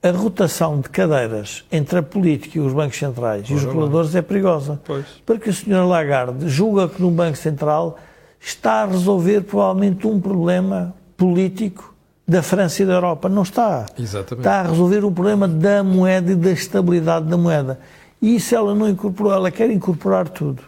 a 0.00 0.10
rotação 0.10 0.80
de 0.80 0.88
cadeiras 0.88 1.64
entre 1.72 1.98
a 1.98 2.02
política 2.02 2.58
e 2.58 2.60
os 2.60 2.72
bancos 2.72 2.98
centrais 2.98 3.48
e 3.50 3.54
os 3.54 3.64
reguladores 3.64 4.14
é 4.14 4.22
perigosa. 4.22 4.80
Pois. 4.84 5.04
Porque 5.26 5.50
a 5.50 5.52
Sra. 5.52 5.84
Lagarde 5.84 6.48
julga 6.48 6.88
que 6.88 7.02
num 7.02 7.10
Banco 7.10 7.36
Central 7.36 7.98
está 8.40 8.82
a 8.82 8.86
resolver 8.86 9.42
provavelmente 9.42 10.06
um 10.06 10.20
problema 10.20 10.94
político 11.22 11.94
da 12.26 12.42
França 12.42 12.82
e 12.82 12.86
da 12.86 12.94
Europa. 12.94 13.28
Não 13.28 13.42
está. 13.42 13.86
Exatamente. 13.96 14.40
Está 14.40 14.60
a 14.60 14.62
resolver 14.68 15.04
o 15.04 15.12
problema 15.12 15.46
da 15.46 15.84
moeda 15.84 16.32
e 16.32 16.34
da 16.34 16.50
estabilidade 16.50 17.26
da 17.26 17.36
moeda. 17.36 17.78
E 18.20 18.34
isso 18.34 18.56
ela 18.56 18.74
não 18.74 18.88
incorporou, 18.88 19.32
ela 19.32 19.50
quer 19.50 19.70
incorporar 19.70 20.28
tudo. 20.28 20.64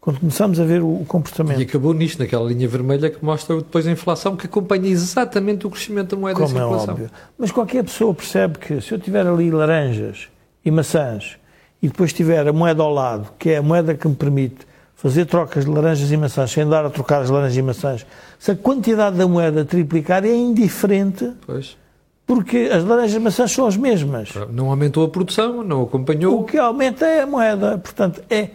Quando 0.00 0.20
começamos 0.20 0.60
a 0.60 0.64
ver 0.64 0.80
o 0.80 1.04
comportamento. 1.08 1.58
E 1.58 1.64
acabou 1.64 1.92
nisto, 1.92 2.20
naquela 2.20 2.44
linha 2.44 2.68
vermelha 2.68 3.10
que 3.10 3.24
mostra 3.24 3.56
depois 3.56 3.84
a 3.86 3.90
inflação, 3.90 4.36
que 4.36 4.46
acompanha 4.46 4.88
exatamente 4.88 5.66
o 5.66 5.70
crescimento 5.70 6.14
da 6.14 6.20
moeda 6.20 6.38
Como 6.38 6.50
em 6.50 6.52
circulação. 6.52 6.88
É 6.88 6.90
óbvio. 6.92 7.10
Mas 7.36 7.50
qualquer 7.50 7.82
pessoa 7.82 8.14
percebe 8.14 8.58
que 8.58 8.80
se 8.80 8.92
eu 8.92 8.98
tiver 8.98 9.26
ali 9.26 9.50
laranjas 9.50 10.28
e 10.64 10.70
maçãs 10.70 11.36
e 11.82 11.88
depois 11.88 12.12
tiver 12.12 12.46
a 12.46 12.52
moeda 12.52 12.82
ao 12.82 12.92
lado, 12.92 13.28
que 13.38 13.50
é 13.50 13.56
a 13.56 13.62
moeda 13.62 13.94
que 13.94 14.06
me 14.06 14.14
permite 14.14 14.66
fazer 14.94 15.26
trocas 15.26 15.64
de 15.64 15.70
laranjas 15.70 16.10
e 16.10 16.16
maçãs 16.16 16.50
sem 16.50 16.66
dar 16.68 16.84
a 16.84 16.90
trocar 16.90 17.22
as 17.22 17.30
laranjas 17.30 17.56
e 17.56 17.62
maçãs, 17.62 18.06
se 18.44 18.50
a 18.50 18.54
quantidade 18.54 19.16
da 19.16 19.26
moeda 19.26 19.64
triplicar 19.64 20.22
é 20.22 20.36
indiferente, 20.36 21.32
pois. 21.46 21.78
porque 22.26 22.68
as 22.70 22.84
laranjas 22.84 23.14
e 23.14 23.18
maçãs 23.18 23.50
são 23.50 23.66
as 23.66 23.74
mesmas. 23.74 24.34
Não 24.50 24.68
aumentou 24.68 25.02
a 25.02 25.08
produção, 25.08 25.64
não 25.64 25.80
acompanhou. 25.80 26.40
O 26.40 26.44
que 26.44 26.58
aumenta 26.58 27.06
é 27.06 27.22
a 27.22 27.26
moeda. 27.26 27.78
Portanto, 27.78 28.22
é 28.28 28.50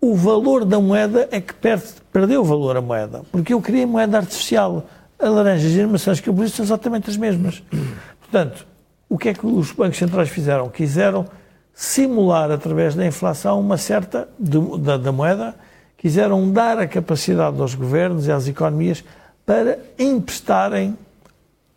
o 0.00 0.14
valor 0.14 0.64
da 0.64 0.80
moeda 0.80 1.28
é 1.30 1.42
que 1.42 1.52
perde, 1.52 1.84
perdeu 2.10 2.40
o 2.40 2.44
valor 2.44 2.78
a 2.78 2.80
moeda. 2.80 3.20
Porque 3.30 3.52
eu 3.52 3.60
criei 3.60 3.84
moeda 3.84 4.16
artificial. 4.16 4.86
As 5.18 5.28
laranjas 5.28 5.72
e 5.72 5.80
as 5.82 5.90
maçãs 5.90 6.20
que 6.20 6.30
eu 6.30 6.32
produzo 6.32 6.56
são 6.56 6.64
exatamente 6.64 7.10
as 7.10 7.18
mesmas. 7.18 7.62
Portanto, 8.20 8.66
o 9.10 9.18
que 9.18 9.28
é 9.28 9.34
que 9.34 9.46
os 9.46 9.72
bancos 9.72 9.98
centrais 9.98 10.30
fizeram? 10.30 10.70
Quiseram 10.70 11.26
simular, 11.74 12.50
através 12.50 12.94
da 12.94 13.04
inflação, 13.04 13.60
uma 13.60 13.76
certa 13.76 14.26
da, 14.38 14.96
da 14.96 15.12
moeda 15.12 15.54
quiseram 15.98 16.50
dar 16.50 16.78
a 16.78 16.86
capacidade 16.86 17.60
aos 17.60 17.74
governos 17.74 18.26
e 18.26 18.32
às 18.32 18.48
economias 18.48 19.04
para 19.44 19.78
emprestarem, 19.98 20.96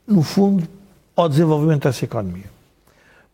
no 0.06 0.24
fundo, 0.24 0.68
ao 1.16 1.28
desenvolvimento 1.28 1.84
dessa 1.84 2.06
economia. 2.06 2.50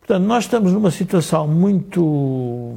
Portanto, 0.00 0.24
nós 0.24 0.44
estamos 0.44 0.72
numa 0.72 0.90
situação 0.90 1.46
muito, 1.46 2.74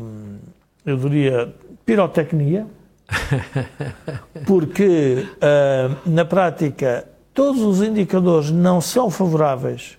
eu 0.85 0.97
diria, 0.97 1.53
pirotecnia, 1.85 2.67
porque, 4.45 5.25
uh, 5.37 6.09
na 6.09 6.25
prática, 6.25 7.07
todos 7.33 7.61
os 7.61 7.81
indicadores 7.81 8.51
não 8.51 8.81
são 8.81 9.09
favoráveis 9.09 9.97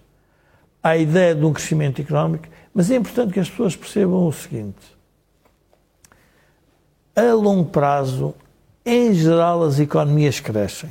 à 0.82 0.96
ideia 0.96 1.34
de 1.34 1.44
um 1.44 1.52
crescimento 1.52 2.00
económico, 2.00 2.46
mas 2.72 2.90
é 2.90 2.96
importante 2.96 3.32
que 3.32 3.40
as 3.40 3.50
pessoas 3.50 3.74
percebam 3.74 4.26
o 4.26 4.32
seguinte: 4.32 4.96
a 7.16 7.32
longo 7.34 7.64
prazo, 7.70 8.34
em 8.84 9.12
geral, 9.12 9.64
as 9.64 9.78
economias 9.80 10.40
crescem. 10.40 10.90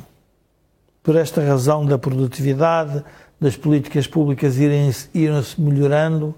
Por 1.07 1.15
esta 1.15 1.41
razão 1.41 1.85
da 1.85 1.97
produtividade, 1.97 3.01
das 3.39 3.55
políticas 3.55 4.05
públicas 4.05 4.57
irem-se 4.57 5.07
irem 5.13 5.41
melhorando. 5.57 6.35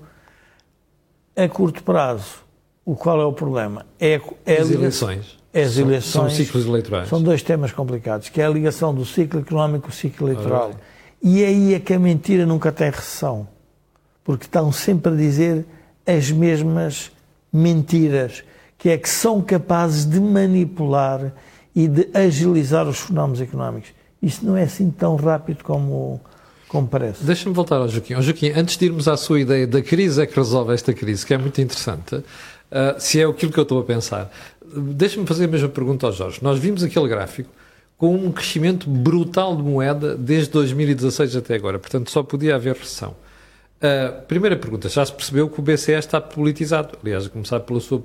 A 1.35 1.49
curto 1.49 1.81
prazo, 1.81 2.43
o 2.85 2.95
qual 2.95 3.19
é 3.19 3.25
o 3.25 3.33
problema? 3.33 3.87
É, 3.99 4.21
é 4.45 4.61
as 4.61 4.69
eleições. 4.69 5.39
É 5.51 5.63
as 5.63 5.75
eleições. 5.75 6.11
São, 6.11 6.29
são 6.29 6.29
ciclos 6.29 6.67
eleitorais. 6.67 7.09
São 7.09 7.19
dois 7.19 7.41
temas 7.41 7.71
complicados, 7.71 8.29
que 8.29 8.39
é 8.39 8.45
a 8.45 8.49
ligação 8.51 8.93
do 8.93 9.03
ciclo 9.03 9.39
económico 9.39 9.85
com 9.85 9.89
o 9.89 9.91
ciclo 9.91 10.27
eleitoral. 10.27 10.73
E 11.19 11.41
é 11.41 11.47
aí 11.47 11.73
é 11.73 11.79
que 11.79 11.95
a 11.95 11.97
mentira 11.97 12.45
nunca 12.45 12.71
tem 12.71 12.91
recessão. 12.91 13.47
Porque 14.23 14.45
estão 14.45 14.71
sempre 14.71 15.13
a 15.13 15.15
dizer 15.15 15.65
as 16.05 16.29
mesmas 16.29 17.11
mentiras 17.51 18.43
que 18.77 18.89
é 18.89 18.99
que 18.99 19.09
são 19.09 19.41
capazes 19.41 20.05
de 20.05 20.19
manipular 20.19 21.33
e 21.75 21.87
de 21.87 22.07
agilizar 22.13 22.87
os 22.87 22.99
fenómenos 22.99 23.41
económicos. 23.41 23.97
Isso 24.21 24.45
não 24.45 24.57
é 24.57 24.63
assim 24.63 24.91
tão 24.91 25.15
rápido 25.15 25.63
como, 25.63 26.19
como 26.67 26.87
parece. 26.87 27.23
Deixa-me 27.23 27.55
voltar 27.55 27.77
ao 27.77 27.87
Joaquim. 27.87 28.21
Joaquim, 28.21 28.51
antes 28.51 28.77
de 28.77 28.85
irmos 28.85 29.07
à 29.07 29.15
sua 29.15 29.39
ideia 29.39 29.65
da 29.65 29.81
crise 29.81 30.21
é 30.21 30.25
que 30.25 30.35
resolve 30.35 30.73
esta 30.73 30.93
crise, 30.93 31.25
que 31.25 31.33
é 31.33 31.37
muito 31.37 31.59
interessante, 31.61 32.15
uh, 32.15 32.23
se 32.97 33.21
é 33.21 33.25
aquilo 33.25 33.51
que 33.51 33.59
eu 33.59 33.63
estou 33.63 33.79
a 33.79 33.83
pensar, 33.83 34.31
deixa-me 34.75 35.25
fazer 35.25 35.45
a 35.45 35.47
mesma 35.47 35.69
pergunta 35.69 36.05
ao 36.05 36.11
Jorge. 36.11 36.39
Nós 36.41 36.59
vimos 36.59 36.83
aquele 36.83 37.07
gráfico 37.07 37.49
com 37.97 38.15
um 38.15 38.31
crescimento 38.31 38.89
brutal 38.89 39.55
de 39.55 39.63
moeda 39.63 40.15
desde 40.15 40.51
2016 40.51 41.35
até 41.35 41.55
agora, 41.55 41.77
portanto 41.79 42.09
só 42.09 42.23
podia 42.23 42.55
haver 42.55 42.75
recessão. 42.75 43.15
Uh, 43.79 44.21
primeira 44.25 44.57
pergunta, 44.57 44.89
já 44.89 45.05
se 45.05 45.13
percebeu 45.13 45.49
que 45.49 45.59
o 45.59 45.63
BCE 45.63 45.93
está 45.93 46.19
politizado, 46.19 46.97
aliás, 47.01 47.25
a 47.25 47.29
começar 47.29 47.61
pela 47.61 47.79
sua, 47.79 48.01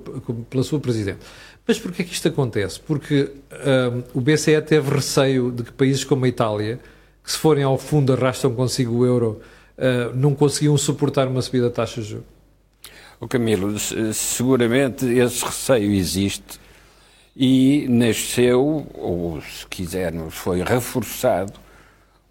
pela 0.49 0.63
sua 0.63 0.79
Presidente. 0.79 1.19
Mas 1.67 1.79
porquê 1.79 2.03
que 2.03 2.13
isto 2.13 2.27
acontece? 2.27 2.79
Porque 2.79 3.23
uh, 3.23 4.03
o 4.13 4.21
BCE 4.21 4.61
teve 4.61 4.93
receio 4.93 5.51
de 5.51 5.63
que 5.63 5.71
países 5.71 6.03
como 6.03 6.25
a 6.25 6.27
Itália, 6.27 6.79
que 7.23 7.31
se 7.31 7.37
forem 7.37 7.63
ao 7.63 7.77
fundo 7.77 8.13
arrastam 8.13 8.53
consigo 8.53 8.97
o 8.97 9.05
euro, 9.05 9.41
uh, 9.77 10.15
não 10.15 10.35
conseguiam 10.35 10.77
suportar 10.77 11.27
uma 11.27 11.41
subida 11.41 11.69
de 11.69 11.73
taxas 11.73 12.05
de 12.05 12.11
juros? 12.11 12.27
O 13.19 13.27
Camilo, 13.27 13.79
seguramente 14.13 15.05
esse 15.05 15.43
receio 15.43 15.91
existe 15.91 16.59
e 17.35 17.87
nasceu, 17.89 18.85
ou 18.93 19.41
se 19.41 19.65
quisermos, 19.67 20.35
foi 20.35 20.61
reforçado 20.61 21.53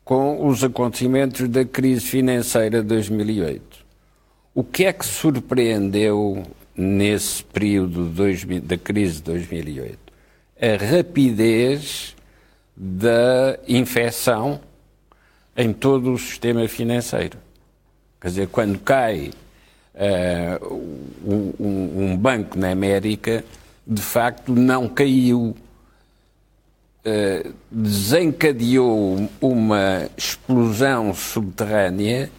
com 0.05 0.47
os 0.47 0.63
acontecimentos 0.63 1.49
da 1.49 1.65
crise 1.65 2.03
financeira 2.03 2.83
de 2.83 2.89
2008. 2.89 3.85
O 4.55 4.63
que 4.63 4.85
é 4.85 4.93
que 4.93 5.05
surpreendeu 5.05 6.45
nesse 6.77 7.43
período 7.45 8.11
da 8.63 8.77
crise 8.77 9.17
de 9.17 9.23
2008? 9.23 9.99
A 10.61 10.85
rapidez 10.85 12.15
da 12.77 13.59
infecção 13.69 14.61
em 15.57 15.73
todo 15.73 16.13
o 16.13 16.19
sistema 16.19 16.67
financeiro. 16.69 17.39
Quer 18.21 18.29
dizer, 18.29 18.49
quando 18.49 18.79
cai 18.79 19.31
uh, 19.95 20.67
um, 21.25 22.13
um 22.13 22.17
banco 22.17 22.59
na 22.59 22.71
América, 22.71 23.45
de 23.87 24.03
facto 24.03 24.53
não 24.53 24.89
caiu 24.89 25.55
uh, 27.05 27.55
desencadeou 27.71 29.29
uma 29.41 30.09
explosão 30.17 31.15
subterrânea 31.15 32.31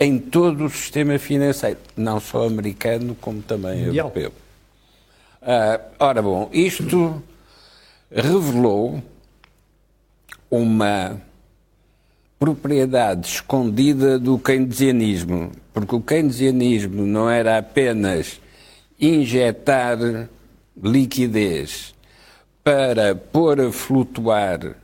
em 0.00 0.18
todo 0.18 0.64
o 0.64 0.70
sistema 0.70 1.18
financeiro, 1.18 1.78
não 1.94 2.18
só 2.18 2.46
americano, 2.46 3.14
como 3.20 3.42
também 3.42 3.84
Mundial. 3.84 4.06
europeu. 4.06 4.32
Uh, 5.42 5.80
ora 5.98 6.22
bom, 6.22 6.48
isto 6.52 7.22
revelou 8.10 9.02
uma 10.50 11.20
propriedade 12.38 13.28
escondida 13.28 14.18
do 14.18 14.38
keynesianismo, 14.38 15.52
porque 15.74 15.94
o 15.94 16.00
keynesianismo 16.00 17.06
não 17.06 17.28
era 17.28 17.58
apenas 17.58 18.40
injetar 18.98 19.98
liquidez 20.82 21.94
para 22.64 23.14
pôr 23.14 23.60
a 23.60 23.70
flutuar 23.70 24.74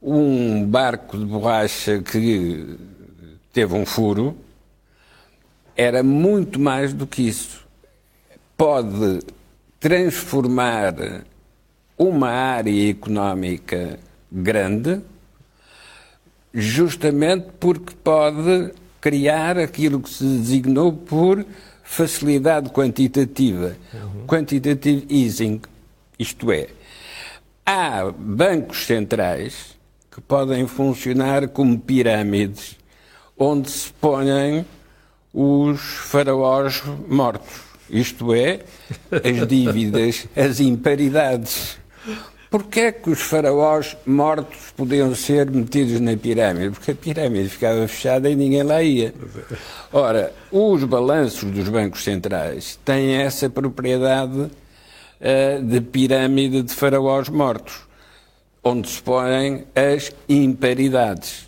um 0.00 0.64
barco 0.64 1.18
de 1.18 1.24
borracha 1.24 2.00
que 2.00 2.76
teve 3.52 3.74
um 3.74 3.86
furo, 3.86 4.36
era 5.76 6.02
muito 6.02 6.58
mais 6.58 6.92
do 6.92 7.06
que 7.06 7.22
isso. 7.22 7.66
Pode 8.56 9.20
transformar 9.78 10.94
uma 11.96 12.28
área 12.28 12.90
económica 12.90 13.98
grande, 14.30 15.00
justamente 16.52 17.46
porque 17.60 17.94
pode 18.02 18.72
criar 19.00 19.58
aquilo 19.58 20.00
que 20.00 20.10
se 20.10 20.24
designou 20.24 20.92
por 20.92 21.44
facilidade 21.84 22.70
quantitativa, 22.70 23.76
uhum. 23.94 24.26
quantitative 24.26 25.06
easing, 25.08 25.60
isto 26.18 26.52
é, 26.52 26.68
há 27.64 28.10
bancos 28.10 28.84
centrais 28.84 29.76
que 30.10 30.20
podem 30.20 30.66
funcionar 30.66 31.48
como 31.48 31.78
pirâmides 31.78 32.76
onde 33.38 33.70
se 33.70 33.92
põem 34.00 34.66
os 35.32 35.80
faraós 35.80 36.82
mortos, 37.06 37.60
isto 37.88 38.34
é, 38.34 38.60
as 39.12 39.46
dívidas, 39.46 40.26
as 40.36 40.60
imparidades. 40.60 41.78
Porquê 42.50 42.80
é 42.80 42.92
que 42.92 43.10
os 43.10 43.20
faraós 43.20 43.94
mortos 44.06 44.72
podiam 44.74 45.14
ser 45.14 45.50
metidos 45.50 46.00
na 46.00 46.16
pirâmide? 46.16 46.70
Porque 46.70 46.92
a 46.92 46.94
pirâmide 46.94 47.50
ficava 47.50 47.86
fechada 47.86 48.30
e 48.30 48.34
ninguém 48.34 48.62
lá 48.62 48.82
ia. 48.82 49.12
Ora, 49.92 50.32
os 50.50 50.82
balanços 50.84 51.50
dos 51.50 51.68
bancos 51.68 52.02
centrais 52.02 52.78
têm 52.86 53.16
essa 53.16 53.50
propriedade 53.50 54.40
uh, 54.40 55.62
de 55.62 55.80
pirâmide 55.82 56.62
de 56.62 56.72
faraós 56.72 57.28
mortos, 57.28 57.82
onde 58.64 58.88
se 58.88 59.02
põem 59.02 59.64
as 59.74 60.10
imparidades. 60.26 61.47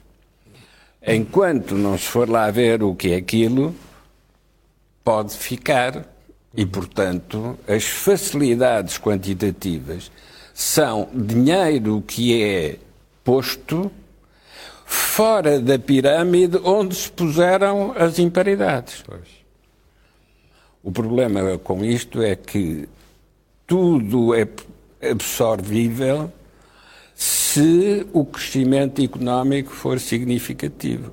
Enquanto 1.07 1.75
não 1.75 1.97
se 1.97 2.05
for 2.05 2.29
lá 2.29 2.51
ver 2.51 2.83
o 2.83 2.95
que 2.95 3.13
é 3.13 3.17
aquilo, 3.17 3.75
pode 5.03 5.37
ficar. 5.37 6.07
E, 6.55 6.67
portanto, 6.67 7.59
as 7.67 7.85
facilidades 7.85 8.99
quantitativas 8.99 10.11
são 10.53 11.09
dinheiro 11.15 12.03
que 12.07 12.43
é 12.43 12.77
posto 13.23 13.91
fora 14.85 15.61
da 15.61 15.79
pirâmide 15.79 16.59
onde 16.65 16.95
se 16.97 17.11
puseram 17.11 17.93
as 17.97 18.19
imparidades. 18.19 19.03
Pois. 19.07 19.29
O 20.83 20.91
problema 20.91 21.57
com 21.59 21.85
isto 21.85 22.21
é 22.21 22.35
que 22.35 22.89
tudo 23.67 24.35
é 24.35 24.49
absorvível 25.09 26.33
se 27.21 28.07
o 28.15 28.25
crescimento 28.25 29.03
económico 29.03 29.73
for 29.73 30.01
significativo. 30.01 31.13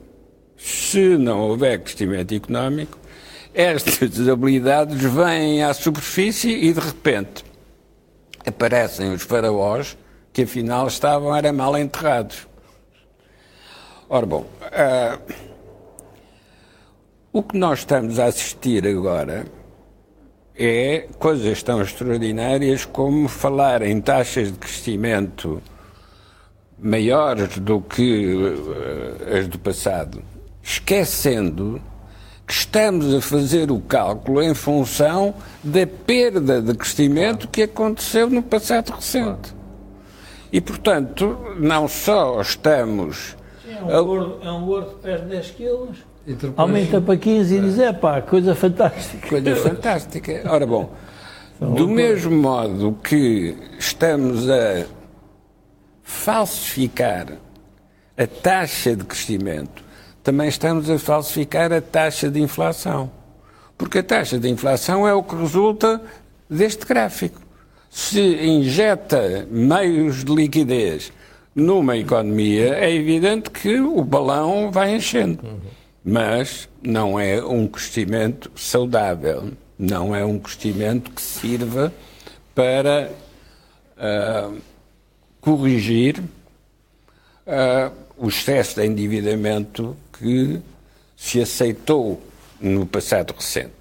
Se 0.55 1.17
não 1.17 1.41
houver 1.41 1.83
crescimento 1.83 2.33
económico, 2.33 2.97
estas 3.53 3.97
desabilidades 4.09 5.01
vêm 5.01 5.63
à 5.63 5.73
superfície 5.73 6.49
e, 6.49 6.71
de 6.71 6.79
repente, 6.79 7.43
aparecem 8.45 9.11
os 9.11 9.23
faraós 9.23 9.97
que 10.31 10.43
afinal 10.43 10.87
estavam 10.87 11.35
era 11.35 11.51
mal 11.51 11.77
enterrados. 11.77 12.47
Ora 14.07 14.25
bom, 14.25 14.45
uh, 14.61 15.33
o 17.33 17.43
que 17.43 17.57
nós 17.57 17.79
estamos 17.79 18.17
a 18.17 18.27
assistir 18.27 18.87
agora 18.87 19.45
é 20.55 21.09
coisas 21.19 21.61
tão 21.61 21.81
extraordinárias 21.81 22.85
como 22.85 23.27
falar 23.27 23.81
em 23.81 23.99
taxas 23.99 24.53
de 24.53 24.57
crescimento 24.57 25.61
maiores 26.79 27.57
do 27.57 27.81
que 27.81 28.35
uh, 28.35 29.37
as 29.37 29.47
do 29.47 29.57
passado, 29.57 30.21
esquecendo 30.61 31.81
que 32.45 32.53
estamos 32.53 33.13
a 33.13 33.19
fazer 33.19 33.71
o 33.71 33.79
cálculo 33.79 34.41
em 34.41 34.53
função 34.53 35.33
da 35.61 35.85
perda 35.85 36.61
de 36.61 36.73
crescimento 36.73 37.47
que 37.47 37.63
aconteceu 37.63 38.29
no 38.29 38.41
passado 38.41 38.91
recente. 38.91 39.53
E, 40.51 40.61
portanto, 40.61 41.37
não 41.59 41.89
só 41.89 42.39
estamos. 42.39 43.35
é 43.67 43.99
um 43.99 44.05
gordo, 44.05 44.39
é 44.41 44.51
um 44.51 44.65
gordo 44.65 44.91
que 44.91 45.01
perde 45.01 45.25
10 45.25 45.51
quilos, 45.51 45.97
aumenta 46.55 47.01
para 47.01 47.17
15 47.17 47.55
e 47.55 47.59
diz: 47.59 47.79
é 47.79 47.91
pá, 47.91 48.21
coisa 48.21 48.55
fantástica. 48.55 49.27
Coisa 49.27 49.55
fantástica. 49.57 50.43
Ora, 50.45 50.65
bom, 50.65 50.89
do 51.59 51.87
mesmo 51.87 52.31
modo 52.31 52.97
que 53.03 53.57
estamos 53.77 54.49
a 54.49 54.85
falsificar 56.07 57.33
a 58.17 58.25
taxa 58.25 58.95
de 58.95 59.03
crescimento 59.03 59.87
também 60.27 60.49
estamos 60.49 60.89
a 60.89 60.99
falsificar 60.99 61.71
a 61.71 61.79
taxa 61.79 62.29
de 62.29 62.41
inflação. 62.41 63.09
Porque 63.77 63.99
a 63.99 64.03
taxa 64.03 64.37
de 64.37 64.49
inflação 64.49 65.07
é 65.07 65.13
o 65.13 65.23
que 65.23 65.33
resulta 65.33 66.01
deste 66.49 66.85
gráfico. 66.85 67.39
Se 67.89 68.19
injeta 68.19 69.47
meios 69.49 70.25
de 70.25 70.35
liquidez 70.35 71.13
numa 71.55 71.95
economia, 71.95 72.75
é 72.75 72.93
evidente 72.93 73.49
que 73.49 73.79
o 73.79 74.03
balão 74.03 74.69
vai 74.69 74.97
enchendo. 74.97 75.61
Mas 76.03 76.67
não 76.83 77.17
é 77.17 77.41
um 77.41 77.65
crescimento 77.65 78.51
saudável, 78.53 79.51
não 79.79 80.13
é 80.13 80.25
um 80.25 80.37
crescimento 80.37 81.09
que 81.09 81.21
sirva 81.21 81.93
para 82.53 83.09
uh, 83.97 84.57
corrigir 85.47 86.19
uh, 86.19 87.93
o 88.17 88.27
excesso 88.27 88.81
de 88.81 88.85
endividamento 88.85 89.95
que 90.19 90.59
se 91.15 91.39
aceitou 91.39 92.21
no 92.59 92.85
passado 92.85 93.33
recente. 93.33 93.71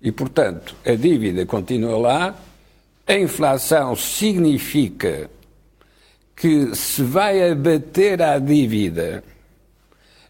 E, 0.00 0.12
portanto, 0.12 0.76
a 0.86 0.94
dívida 0.94 1.44
continua 1.44 1.98
lá, 1.98 2.36
a 3.04 3.14
inflação 3.14 3.96
significa 3.96 5.28
que 6.36 6.72
se 6.76 7.02
vai 7.02 7.50
abater 7.50 8.22
à 8.22 8.38
dívida 8.38 9.24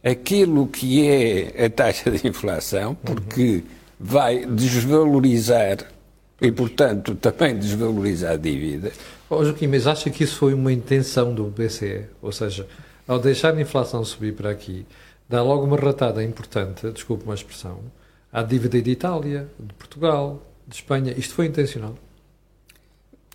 aquilo 0.02 0.66
que 0.68 1.06
é 1.06 1.66
a 1.66 1.68
taxa 1.68 2.10
de 2.10 2.26
inflação, 2.26 2.94
porque 2.94 3.62
vai 4.00 4.46
desvalorizar 4.46 5.84
e, 6.40 6.52
portanto, 6.52 7.14
também 7.14 7.58
desvalorizar 7.58 8.32
a 8.32 8.36
dívida. 8.36 8.92
Oh, 9.28 9.44
Joaquim, 9.44 9.66
mas 9.66 9.86
acha 9.86 10.10
que 10.10 10.24
isso 10.24 10.36
foi 10.36 10.54
uma 10.54 10.72
intenção 10.72 11.34
do 11.34 11.44
BCE? 11.44 12.06
Ou 12.20 12.30
seja, 12.30 12.66
ao 13.08 13.18
deixar 13.18 13.54
a 13.54 13.60
inflação 13.60 14.04
subir 14.04 14.34
para 14.34 14.50
aqui, 14.50 14.86
dá 15.28 15.42
logo 15.42 15.64
uma 15.64 15.76
ratada 15.76 16.22
importante, 16.22 16.90
desculpe 16.90 17.24
uma 17.24 17.34
expressão, 17.34 17.80
à 18.32 18.42
dívida 18.42 18.80
de 18.80 18.90
Itália, 18.90 19.48
de 19.58 19.72
Portugal, 19.74 20.42
de 20.66 20.76
Espanha. 20.76 21.14
Isto 21.16 21.34
foi 21.34 21.46
intencional? 21.46 21.94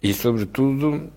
E, 0.02 0.14
sobretudo, 0.14 1.12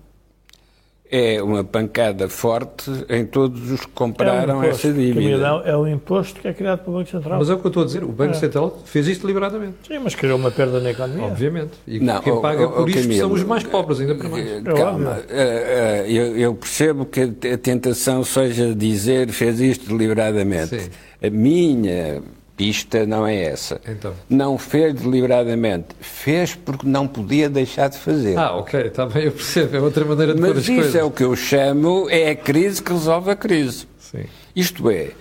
é 1.09 1.41
uma 1.41 1.63
pancada 1.63 2.27
forte 2.27 2.89
em 3.09 3.25
todos 3.25 3.71
os 3.71 3.81
que 3.81 3.91
compraram 3.91 4.63
é 4.63 4.67
um 4.67 4.69
essa 4.69 4.91
dívida. 4.91 5.61
É 5.63 5.75
o 5.75 5.87
imposto 5.87 6.39
que 6.41 6.47
é 6.47 6.53
criado 6.53 6.83
pelo 6.83 6.97
Banco 6.97 7.09
Central. 7.09 7.39
Mas 7.39 7.49
é 7.49 7.53
o 7.53 7.59
que 7.59 7.65
eu 7.65 7.69
estou 7.69 7.83
a 7.83 7.85
dizer, 7.85 8.03
o 8.03 8.07
Banco 8.07 8.31
é. 8.31 8.33
Central 8.33 8.81
fez 8.85 9.07
isto 9.07 9.21
deliberadamente. 9.21 9.75
Sim, 9.87 9.99
mas 9.99 10.15
criou 10.15 10.37
uma 10.37 10.51
perda 10.51 10.79
na 10.79 10.91
economia. 10.91 11.25
Obviamente. 11.25 11.73
E 11.87 11.99
Não, 11.99 12.21
quem 12.21 12.41
paga 12.41 12.67
por 12.67 12.89
isto 12.89 13.01
Camilo, 13.03 13.19
são 13.19 13.31
os 13.31 13.43
mais 13.43 13.63
pobres, 13.63 13.99
ainda 13.99 14.15
para 14.15 14.29
mais. 14.29 14.63
Calma, 14.63 15.19
é 15.29 16.05
eu, 16.07 16.37
eu, 16.37 16.55
percebo 16.55 17.05
que 17.05 17.21
a 17.21 17.57
tentação 17.57 18.23
seja 18.23 18.73
dizer 18.73 19.29
fez 19.29 19.59
isto 19.59 19.87
deliberadamente. 19.87 20.79
Sim. 20.79 20.89
A 21.21 21.29
minha 21.29 22.21
pista 22.55 23.05
não 23.05 23.25
é 23.27 23.35
essa. 23.43 23.79
Então. 23.87 24.13
Não 24.29 24.57
fez 24.57 24.93
deliberadamente. 24.93 25.87
Fez 25.99 26.55
porque 26.55 26.87
não 26.87 27.07
podia 27.07 27.49
deixar 27.49 27.89
de 27.89 27.97
fazer. 27.97 28.37
Ah, 28.37 28.55
ok, 28.55 28.79
está 28.81 29.05
bem, 29.05 29.25
eu 29.25 29.31
percebo. 29.31 29.75
É 29.75 29.81
outra 29.81 30.05
maneira 30.05 30.33
de 30.33 30.41
Mas 30.41 30.51
pôr 30.51 30.57
as 30.57 30.63
isso 30.63 30.75
coisas. 30.75 30.95
é 30.95 31.03
o 31.03 31.11
que 31.11 31.23
eu 31.23 31.35
chamo, 31.35 32.09
é 32.09 32.29
a 32.31 32.35
crise 32.35 32.81
que 32.81 32.91
resolve 32.91 33.31
a 33.31 33.35
crise. 33.35 33.87
Sim. 33.99 34.25
Isto 34.55 34.89
é, 34.89 35.11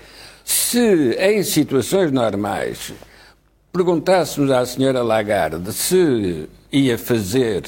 se 0.45 1.17
em 1.19 1.43
situações 1.43 2.13
normais 2.13 2.93
perguntássemos 3.73 4.51
à 4.51 4.65
senhora 4.65 5.03
Lagarde 5.03 5.73
se 5.73 6.49
ia 6.71 6.97
fazer 6.97 7.65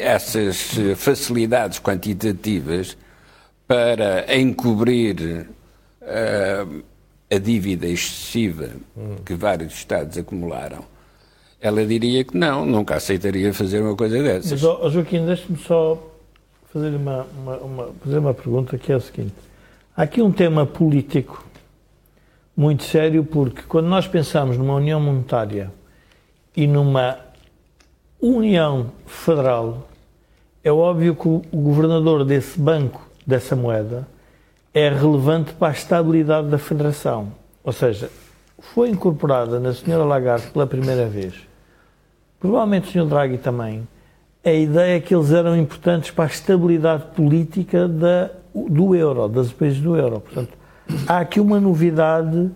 essas 0.00 0.72
facilidades 0.96 1.78
quantitativas 1.78 2.96
para 3.68 4.36
encobrir 4.36 5.46
uh, 6.02 6.82
a 7.32 7.38
dívida 7.38 7.86
excessiva 7.86 8.68
que 9.24 9.34
vários 9.34 9.72
Estados 9.72 10.18
acumularam, 10.18 10.84
ela 11.58 11.86
diria 11.86 12.22
que 12.24 12.36
não, 12.36 12.66
nunca 12.66 12.96
aceitaria 12.96 13.54
fazer 13.54 13.80
uma 13.80 13.96
coisa 13.96 14.22
dessas. 14.22 14.60
Mas, 14.60 14.64
oh, 14.64 14.90
Joaquim, 14.90 15.24
deixe-me 15.24 15.56
só 15.56 16.10
fazer 16.70 16.94
uma, 16.94 17.26
uma, 17.38 17.56
uma, 17.58 17.88
fazer 18.04 18.18
uma 18.18 18.34
pergunta 18.34 18.76
que 18.76 18.92
é 18.92 18.96
a 18.96 19.00
seguinte. 19.00 19.32
Há 19.96 20.02
aqui 20.02 20.20
um 20.20 20.30
tema 20.30 20.66
político 20.66 21.42
muito 22.54 22.82
sério, 22.84 23.24
porque 23.24 23.62
quando 23.62 23.86
nós 23.86 24.06
pensamos 24.06 24.58
numa 24.58 24.74
união 24.74 25.00
monetária 25.00 25.72
e 26.54 26.66
numa 26.66 27.18
união 28.20 28.92
federal, 29.06 29.88
é 30.62 30.70
óbvio 30.70 31.14
que 31.14 31.28
o 31.28 31.42
governador 31.50 32.24
desse 32.26 32.58
banco, 32.58 33.08
dessa 33.26 33.56
moeda, 33.56 34.06
é 34.74 34.88
relevante 34.88 35.52
para 35.52 35.68
a 35.68 35.72
estabilidade 35.72 36.48
da 36.48 36.58
Federação. 36.58 37.32
Ou 37.62 37.72
seja, 37.72 38.10
foi 38.74 38.88
incorporada 38.88 39.60
na 39.60 39.70
Sra. 39.70 40.04
Lagarde 40.04 40.46
pela 40.48 40.66
primeira 40.66 41.06
vez, 41.06 41.34
provavelmente 42.40 42.88
o 42.88 43.02
Sr. 43.02 43.08
Draghi 43.08 43.38
também, 43.38 43.86
a 44.44 44.52
ideia 44.52 45.00
que 45.00 45.14
eles 45.14 45.30
eram 45.30 45.56
importantes 45.56 46.10
para 46.10 46.24
a 46.24 46.26
estabilidade 46.26 47.04
política 47.14 47.86
da, 47.86 48.30
do 48.54 48.94
euro, 48.94 49.28
das 49.28 49.52
países 49.52 49.80
do 49.80 49.96
euro. 49.96 50.20
Portanto, 50.20 50.52
há 51.06 51.18
aqui 51.18 51.38
uma 51.38 51.60
novidade. 51.60 52.50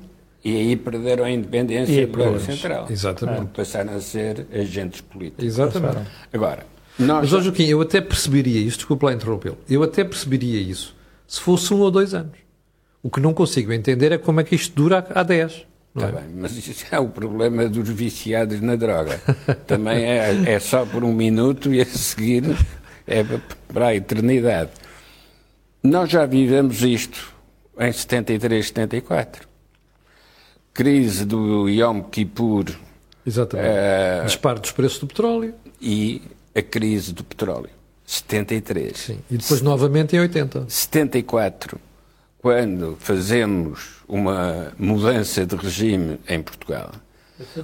E 0.44 0.56
aí 0.56 0.76
perderam 0.76 1.24
a 1.24 1.30
independência 1.30 2.06
do 2.06 2.18
Banco 2.18 2.40
Central. 2.40 2.86
Exatamente. 2.88 3.38
Porque 3.38 3.56
passaram 3.56 3.94
a 3.94 4.00
ser 4.00 4.46
agentes 4.52 5.00
políticos. 5.00 5.44
Exatamente. 5.44 6.08
Agora, 6.32 6.66
nós... 6.98 7.30
Mas, 7.30 7.44
Joaquim, 7.44 7.66
eu 7.66 7.80
até 7.80 8.00
perceberia 8.00 8.60
isso, 8.60 8.78
desculpa 8.78 9.06
lá 9.06 9.12
interrompê-lo, 9.12 9.58
eu 9.68 9.82
até 9.82 10.02
perceberia 10.02 10.60
isso 10.60 10.95
se 11.26 11.40
fosse 11.40 11.72
um 11.72 11.80
ou 11.80 11.90
dois 11.90 12.14
anos. 12.14 12.38
O 13.02 13.10
que 13.10 13.20
não 13.20 13.32
consigo 13.32 13.72
entender 13.72 14.12
é 14.12 14.18
como 14.18 14.40
é 14.40 14.44
que 14.44 14.54
isto 14.54 14.74
dura 14.74 15.06
há 15.14 15.22
10. 15.22 15.66
Está 15.94 16.08
é? 16.08 16.12
bem, 16.12 16.24
mas 16.34 16.56
isso 16.56 16.84
é 16.90 16.98
o 16.98 17.08
problema 17.08 17.68
dos 17.68 17.88
viciados 17.88 18.60
na 18.60 18.76
droga. 18.76 19.18
Também 19.66 20.04
é, 20.04 20.54
é 20.54 20.60
só 20.60 20.84
por 20.84 21.02
um 21.04 21.12
minuto 21.12 21.72
e 21.72 21.80
a 21.80 21.86
seguir 21.86 22.44
é 23.06 23.24
para 23.72 23.88
a 23.88 23.94
eternidade. 23.94 24.70
Nós 25.82 26.10
já 26.10 26.26
vivemos 26.26 26.82
isto 26.82 27.32
em 27.78 27.92
73, 27.92 28.66
74. 28.66 29.48
Crise 30.74 31.24
do 31.24 31.68
Yom 31.68 32.02
Kippur. 32.02 32.66
Exatamente. 33.24 33.68
Uh, 33.68 34.26
Disparo 34.26 34.60
dos 34.60 34.72
preços 34.72 34.98
do 34.98 35.06
petróleo. 35.06 35.54
E 35.80 36.22
a 36.54 36.62
crise 36.62 37.12
do 37.12 37.22
petróleo. 37.22 37.70
73. 38.06 38.96
Sim. 38.96 39.18
E 39.30 39.36
depois 39.36 39.60
novamente 39.60 40.14
em 40.14 40.20
80. 40.20 40.66
74, 40.68 41.80
quando 42.38 42.96
fazemos 43.00 43.96
uma 44.06 44.72
mudança 44.78 45.44
de 45.44 45.56
regime 45.56 46.20
em 46.28 46.40
Portugal, 46.40 46.92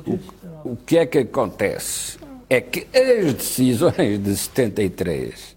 o, 0.04 0.72
o 0.72 0.76
que 0.76 0.98
é 0.98 1.06
que 1.06 1.18
acontece? 1.18 2.18
É 2.50 2.60
que 2.60 2.86
as 2.94 3.32
decisões 3.32 4.22
de 4.22 4.36
73 4.36 5.56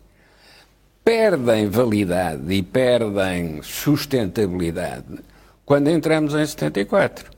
perdem 1.03 1.67
validade 1.67 2.53
e 2.53 2.63
perdem 2.63 3.61
sustentabilidade 3.61 5.19
quando 5.65 5.89
entramos 5.89 6.33
em 6.33 6.45
74. 6.45 7.31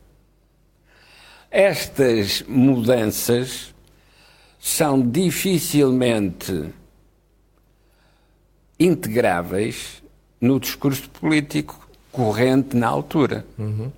Estas 1.50 2.44
mudanças 2.48 3.74
são 4.60 5.02
dificilmente 5.02 6.70
integráveis 8.80 10.02
no 10.40 10.60
discurso 10.60 11.10
político 11.10 11.88
corrente 12.12 12.76
na 12.76 12.88
altura. 12.88 13.46
Uhum. 13.58 13.92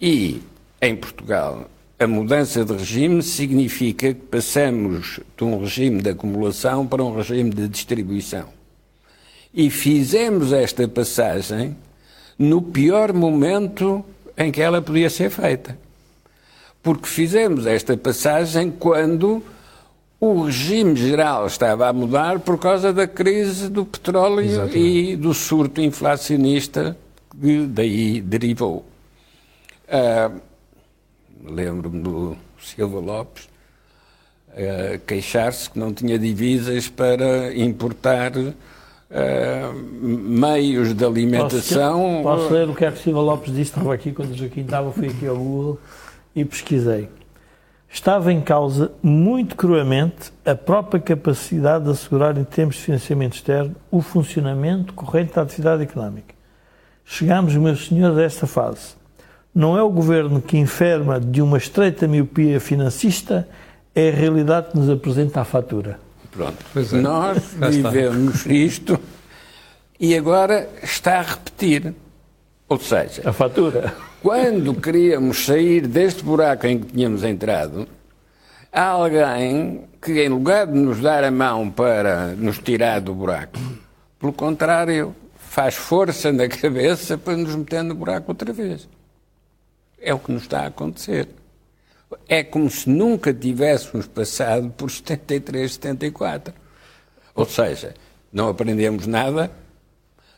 E, 0.00 0.42
em 0.80 0.96
Portugal, 0.96 1.70
a 1.98 2.06
mudança 2.06 2.64
de 2.64 2.72
regime 2.72 3.22
significa 3.22 4.12
que 4.12 4.20
passamos 4.20 5.20
de 5.36 5.44
um 5.44 5.60
regime 5.60 6.02
de 6.02 6.10
acumulação 6.10 6.86
para 6.86 7.02
um 7.02 7.14
regime 7.14 7.50
de 7.50 7.68
distribuição. 7.68 8.48
E 9.54 9.70
fizemos 9.70 10.52
esta 10.52 10.88
passagem 10.88 11.76
no 12.38 12.60
pior 12.60 13.12
momento 13.12 14.04
em 14.36 14.50
que 14.50 14.60
ela 14.60 14.82
podia 14.82 15.08
ser 15.08 15.30
feita. 15.30 15.78
Porque 16.82 17.06
fizemos 17.06 17.66
esta 17.66 17.96
passagem 17.96 18.70
quando 18.70 19.42
o 20.24 20.44
regime 20.44 20.94
geral 20.94 21.48
estava 21.48 21.88
a 21.88 21.92
mudar 21.92 22.38
por 22.38 22.56
causa 22.56 22.92
da 22.92 23.08
crise 23.08 23.68
do 23.68 23.84
petróleo 23.84 24.44
Exatamente. 24.44 24.78
e 24.78 25.16
do 25.16 25.34
surto 25.34 25.80
inflacionista 25.80 26.96
que 27.40 27.66
daí 27.66 28.20
derivou. 28.20 28.86
Uh, 29.88 30.40
Lembro-me 31.44 32.00
do 32.00 32.36
Silva 32.56 33.00
Lopes 33.00 33.48
uh, 34.50 35.00
queixar-se 35.08 35.68
que 35.68 35.76
não 35.76 35.92
tinha 35.92 36.16
divisas 36.16 36.88
para 36.88 37.52
importar 37.56 38.30
uh, 38.36 39.74
meios 39.74 40.94
de 40.94 41.04
alimentação. 41.04 42.20
Posso, 42.22 42.42
posso 42.42 42.54
ler 42.54 42.68
o 42.68 42.76
que 42.76 42.84
é 42.84 42.92
que 42.92 43.02
Silva 43.02 43.20
Lopes 43.20 43.52
disse? 43.52 43.72
Estava 43.72 43.92
aqui 43.92 44.12
quando 44.12 44.30
o 44.30 44.34
Joaquim 44.36 44.60
estava, 44.60 44.92
fui 44.92 45.08
aqui 45.08 45.26
ao 45.26 45.36
Google 45.36 45.80
e 46.32 46.44
pesquisei 46.44 47.08
estava 47.92 48.32
em 48.32 48.40
causa, 48.40 48.90
muito 49.02 49.54
cruamente, 49.54 50.32
a 50.46 50.54
própria 50.54 50.98
capacidade 50.98 51.84
de 51.84 51.90
assegurar, 51.90 52.38
em 52.38 52.44
termos 52.44 52.76
de 52.76 52.82
financiamento 52.82 53.34
externo, 53.34 53.76
o 53.90 54.00
funcionamento 54.00 54.94
corrente 54.94 55.34
da 55.34 55.42
atividade 55.42 55.82
económica. 55.82 56.34
Chegámos, 57.04 57.54
meus 57.54 57.86
senhores, 57.86 58.16
a 58.16 58.22
esta 58.22 58.46
fase. 58.46 58.94
Não 59.54 59.76
é 59.76 59.82
o 59.82 59.90
governo 59.90 60.40
que 60.40 60.56
enferma 60.56 61.20
de 61.20 61.42
uma 61.42 61.58
estreita 61.58 62.08
miopia 62.08 62.58
financista, 62.58 63.46
é 63.94 64.08
a 64.08 64.14
realidade 64.14 64.70
que 64.70 64.78
nos 64.78 64.88
apresenta 64.88 65.42
a 65.42 65.44
fatura. 65.44 66.00
Pronto. 66.30 66.56
É. 66.74 66.96
Nós 66.96 67.54
vivemos 67.74 68.46
isto 68.46 68.98
e 70.00 70.16
agora 70.16 70.66
está 70.82 71.18
a 71.18 71.22
repetir. 71.22 71.94
Ou 72.66 72.80
seja, 72.80 73.28
a 73.28 73.32
fatura. 73.34 73.92
Quando 74.22 74.72
queríamos 74.74 75.46
sair 75.46 75.88
deste 75.88 76.22
buraco 76.22 76.64
em 76.68 76.78
que 76.78 76.92
tínhamos 76.92 77.24
entrado, 77.24 77.88
há 78.72 78.86
alguém 78.86 79.82
que, 80.00 80.22
em 80.22 80.28
lugar 80.28 80.68
de 80.68 80.78
nos 80.78 81.00
dar 81.00 81.24
a 81.24 81.30
mão 81.32 81.68
para 81.68 82.28
nos 82.28 82.58
tirar 82.58 83.00
do 83.00 83.12
buraco, 83.12 83.58
pelo 84.20 84.32
contrário, 84.32 85.12
faz 85.34 85.74
força 85.74 86.30
na 86.30 86.46
cabeça 86.48 87.18
para 87.18 87.36
nos 87.36 87.56
meter 87.56 87.82
no 87.82 87.96
buraco 87.96 88.30
outra 88.30 88.52
vez. 88.52 88.88
É 90.00 90.14
o 90.14 90.20
que 90.20 90.30
nos 90.30 90.44
está 90.44 90.60
a 90.60 90.66
acontecer. 90.68 91.28
É 92.28 92.44
como 92.44 92.70
se 92.70 92.88
nunca 92.88 93.34
tivéssemos 93.34 94.06
passado 94.06 94.70
por 94.70 94.88
73, 94.88 95.72
74. 95.72 96.54
Ou 97.34 97.44
seja, 97.44 97.92
não 98.32 98.48
aprendemos 98.48 99.04
nada, 99.04 99.50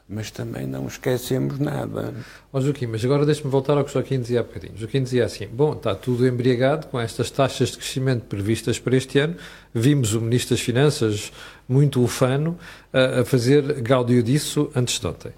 mas 0.08 0.30
também 0.30 0.66
não 0.66 0.86
esquecemos 0.86 1.58
nada. 1.58 2.14
Ó 2.52 2.58
oh, 2.58 2.60
Joaquim, 2.60 2.86
mas 2.86 3.04
agora 3.04 3.24
deixe-me 3.24 3.50
voltar 3.50 3.78
ao 3.78 3.84
que 3.84 3.90
o 3.90 3.92
Joaquim 3.92 4.20
dizia 4.20 4.40
há 4.40 4.42
bocadinho. 4.42 4.76
Joaquim 4.76 5.02
dizia 5.02 5.24
assim: 5.24 5.46
bom, 5.46 5.72
está 5.72 5.94
tudo 5.94 6.26
embriagado 6.26 6.86
com 6.88 7.00
estas 7.00 7.30
taxas 7.30 7.70
de 7.70 7.78
crescimento 7.78 8.24
previstas 8.26 8.78
para 8.78 8.96
este 8.96 9.18
ano. 9.18 9.36
Vimos 9.72 10.14
o 10.14 10.20
Ministro 10.20 10.54
das 10.54 10.60
Finanças, 10.60 11.32
muito 11.66 12.02
ufano, 12.02 12.58
a, 12.92 13.24
fazer 13.24 13.80
gáudio 13.80 14.22
disso 14.22 14.70
antes 14.74 15.00
de 15.00 15.06
ontem. 15.06 15.32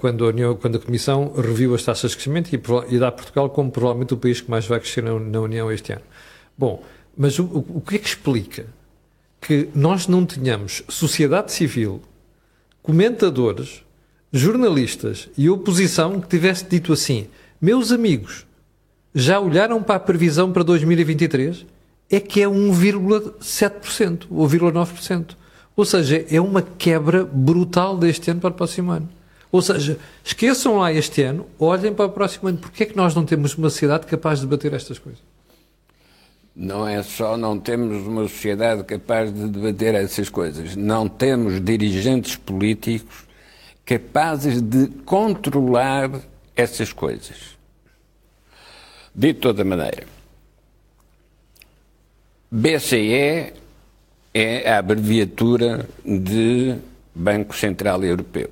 Quando 0.00 0.26
a, 0.26 0.28
União, 0.28 0.54
quando 0.54 0.76
a 0.76 0.78
Comissão 0.78 1.32
reviu 1.34 1.74
as 1.74 1.82
taxas 1.82 2.10
de 2.10 2.16
crescimento 2.18 2.52
e, 2.54 2.94
e 2.94 2.98
dá 2.98 3.10
Portugal 3.10 3.48
como 3.48 3.70
provavelmente 3.70 4.12
o 4.12 4.18
país 4.18 4.40
que 4.40 4.50
mais 4.50 4.66
vai 4.66 4.78
crescer 4.78 5.02
na, 5.02 5.18
na 5.18 5.40
União 5.40 5.72
este 5.72 5.92
ano. 5.92 6.02
Bom, 6.58 6.82
mas 7.16 7.38
o, 7.38 7.44
o 7.44 7.80
que 7.80 7.96
é 7.96 7.98
que 7.98 8.06
explica 8.06 8.66
que 9.40 9.70
nós 9.74 10.06
não 10.06 10.26
tenhamos 10.26 10.82
sociedade 10.88 11.52
civil, 11.52 12.02
comentadores, 12.82 13.82
jornalistas 14.32 15.28
e 15.36 15.50
oposição 15.50 16.20
que 16.20 16.28
tivesse 16.28 16.64
dito 16.64 16.92
assim: 16.92 17.26
meus 17.60 17.92
amigos, 17.92 18.46
já 19.14 19.38
olharam 19.38 19.82
para 19.82 19.96
a 19.96 20.00
previsão 20.00 20.50
para 20.50 20.64
2023? 20.64 21.66
É 22.10 22.20
que 22.20 22.42
é 22.42 22.46
1,7% 22.46 24.26
ou 24.30 24.46
0,9%. 24.46 25.36
Ou 25.74 25.84
seja, 25.84 26.26
é 26.30 26.40
uma 26.40 26.60
quebra 26.60 27.24
brutal 27.24 27.96
deste 27.96 28.30
ano 28.30 28.40
para 28.40 28.50
o 28.50 28.54
próximo 28.54 28.90
ano. 28.90 29.08
Ou 29.50 29.62
seja, 29.62 29.98
esqueçam 30.22 30.78
lá 30.78 30.92
este 30.92 31.22
ano, 31.22 31.46
olhem 31.58 31.92
para 31.92 32.06
o 32.06 32.10
próximo 32.10 32.48
ano. 32.48 32.58
Porquê 32.58 32.82
é 32.82 32.86
que 32.86 32.96
nós 32.96 33.14
não 33.14 33.24
temos 33.24 33.54
uma 33.54 33.70
sociedade 33.70 34.06
capaz 34.06 34.40
de 34.40 34.46
debater 34.46 34.74
estas 34.74 34.98
coisas? 34.98 35.22
Não 36.54 36.86
é 36.86 37.02
só 37.02 37.36
não 37.38 37.58
temos 37.58 38.06
uma 38.06 38.22
sociedade 38.22 38.84
capaz 38.84 39.32
de 39.32 39.48
debater 39.48 39.94
essas 39.94 40.28
coisas, 40.28 40.76
não 40.76 41.08
temos 41.08 41.64
dirigentes 41.64 42.36
políticos 42.36 43.26
capazes 43.84 44.60
de 44.60 44.88
controlar 45.04 46.10
essas 46.56 46.92
coisas. 46.92 47.56
De 49.14 49.34
toda 49.34 49.64
maneira, 49.64 50.06
BCE 52.50 53.52
é 54.34 54.70
a 54.70 54.78
abreviatura 54.78 55.86
de 56.04 56.76
Banco 57.14 57.54
Central 57.54 58.02
Europeu. 58.04 58.50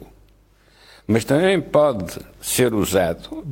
Mas 1.07 1.25
também 1.25 1.61
pode 1.61 2.21
ser 2.41 2.73
usado 2.73 3.45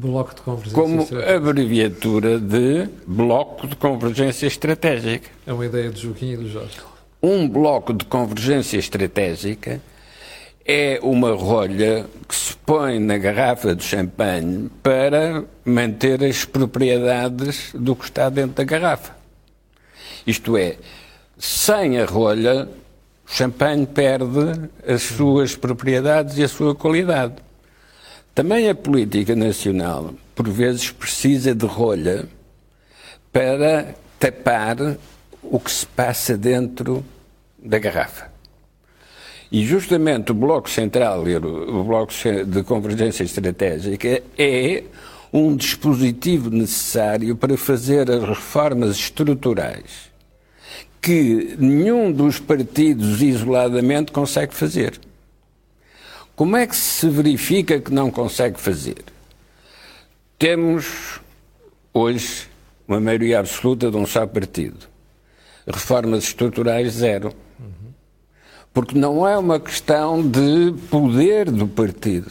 como 0.73 1.09
abreviatura 1.35 2.39
de 2.39 2.89
Bloco 3.07 3.67
de 3.67 3.75
Convergência 3.75 4.47
Estratégica. 4.47 5.29
É 5.47 5.53
uma 5.53 5.67
ideia 5.67 5.91
do 5.91 5.99
Joaquim 5.99 6.33
e 6.33 6.37
do 6.37 6.49
Jorge. 6.49 6.77
Um 7.21 7.49
bloco 7.49 7.93
de 7.93 8.05
convergência 8.05 8.79
estratégica 8.79 9.81
é 10.71 11.01
uma 11.03 11.35
rolha 11.35 12.05
que 12.29 12.37
se 12.37 12.55
põe 12.55 12.99
na 12.99 13.17
garrafa 13.17 13.75
de 13.75 13.83
champanhe 13.83 14.69
para 14.83 15.43
manter 15.65 16.23
as 16.23 16.45
propriedades 16.45 17.71
do 17.73 17.97
que 17.97 18.05
está 18.05 18.29
dentro 18.29 18.57
da 18.57 18.65
garrafa. 18.65 19.17
Isto 20.27 20.59
é, 20.59 20.77
sem 21.39 21.99
a 21.99 22.05
rolha, 22.05 22.69
o 23.27 23.35
champanhe 23.35 23.87
perde 23.87 24.69
as 24.87 25.05
suas 25.05 25.57
propriedades 25.57 26.37
e 26.37 26.45
a 26.45 26.49
sua 26.49 26.75
qualidade. 26.75 27.37
Também 28.35 28.69
a 28.69 28.75
política 28.75 29.35
nacional, 29.35 30.13
por 30.35 30.51
vezes, 30.51 30.91
precisa 30.91 31.55
de 31.55 31.65
rolha 31.65 32.27
para 33.33 33.95
tapar 34.21 34.77
o 35.43 35.59
que 35.59 35.71
se 35.71 35.87
passa 35.87 36.37
dentro 36.37 37.03
da 37.59 37.79
garrafa. 37.79 38.28
E 39.51 39.65
justamente 39.65 40.33
o 40.33 40.35
Bloco 40.35 40.69
Central, 40.69 41.23
o 41.23 41.85
Bloco 41.85 42.13
de 42.47 42.63
Convergência 42.63 43.25
Estratégica, 43.25 44.23
é 44.37 44.85
um 45.33 45.57
dispositivo 45.57 46.51
necessário 46.51 47.37
para 47.37 47.57
fazer 47.57 48.11
as 48.11 48.25
reformas 48.25 48.97
estruturais 48.97 50.09
que 51.01 51.57
nenhum 51.59 52.13
dos 52.13 52.39
partidos 52.39 53.23
isoladamente 53.23 54.13
consegue 54.13 54.55
fazer. 54.55 54.99
Como 56.37 56.57
é 56.57 56.67
que 56.67 56.77
se 56.77 57.09
verifica 57.09 57.81
que 57.81 57.93
não 57.93 58.11
consegue 58.11 58.61
fazer? 58.61 59.03
Temos 60.39 61.21
hoje 61.93 62.47
uma 62.87 63.01
maioria 63.01 63.41
absoluta 63.41 63.91
de 63.91 63.97
um 63.97 64.07
só 64.07 64.27
partido. 64.27 64.87
Reformas 65.67 66.25
estruturais, 66.25 66.93
zero. 66.93 67.35
Porque 68.79 68.97
não 68.97 69.27
é 69.27 69.37
uma 69.37 69.59
questão 69.59 70.23
de 70.23 70.73
poder 70.89 71.51
do 71.51 71.67
partido. 71.67 72.31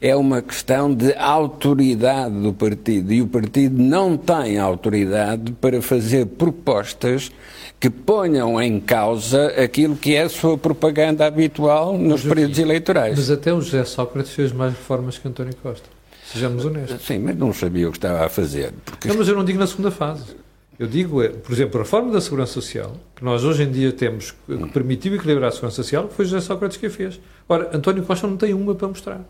É 0.00 0.16
uma 0.16 0.40
questão 0.40 0.94
de 0.94 1.12
autoridade 1.12 2.34
do 2.40 2.54
partido. 2.54 3.12
E 3.12 3.20
o 3.20 3.26
partido 3.26 3.76
não 3.78 4.16
tem 4.16 4.58
autoridade 4.58 5.52
para 5.52 5.82
fazer 5.82 6.24
propostas 6.24 7.30
que 7.78 7.90
ponham 7.90 8.58
em 8.62 8.80
causa 8.80 9.48
aquilo 9.62 9.94
que 9.94 10.14
é 10.14 10.22
a 10.22 10.28
sua 10.30 10.56
propaganda 10.56 11.26
habitual 11.26 11.98
nos 11.98 12.24
mas, 12.24 12.32
períodos 12.32 12.58
eleitorais. 12.58 13.18
Mas 13.18 13.30
até 13.30 13.52
o 13.52 13.60
José 13.60 13.84
Sócrates 13.84 14.32
fez 14.32 14.52
mais 14.52 14.72
reformas 14.72 15.18
que 15.18 15.28
António 15.28 15.54
Costa. 15.62 15.86
Sejamos 16.32 16.64
honestos. 16.64 17.04
Sim, 17.06 17.18
mas 17.18 17.36
não 17.36 17.52
sabia 17.52 17.86
o 17.86 17.92
que 17.92 17.98
estava 17.98 18.24
a 18.24 18.30
fazer. 18.30 18.72
Porque... 18.86 19.06
Não, 19.06 19.18
mas 19.18 19.28
eu 19.28 19.36
não 19.36 19.44
digo 19.44 19.58
na 19.58 19.66
segunda 19.66 19.90
fase. 19.90 20.45
Eu 20.78 20.86
digo, 20.86 21.22
é, 21.22 21.28
por 21.28 21.52
exemplo, 21.52 21.80
a 21.80 21.82
reforma 21.84 22.12
da 22.12 22.20
segurança 22.20 22.52
social, 22.52 22.96
que 23.14 23.24
nós 23.24 23.44
hoje 23.44 23.62
em 23.62 23.70
dia 23.70 23.92
temos, 23.92 24.32
que 24.32 24.56
permitiu 24.72 25.14
equilibrar 25.14 25.48
a 25.48 25.52
segurança 25.52 25.76
social, 25.76 26.08
foi 26.08 26.26
José 26.26 26.40
Sócrates 26.40 26.76
que 26.76 26.86
a 26.86 26.90
fez. 26.90 27.18
Ora, 27.48 27.74
António 27.74 28.04
Costa 28.04 28.26
não 28.26 28.36
tem 28.36 28.52
uma 28.52 28.74
para 28.74 28.88
mostrar. 28.88 29.20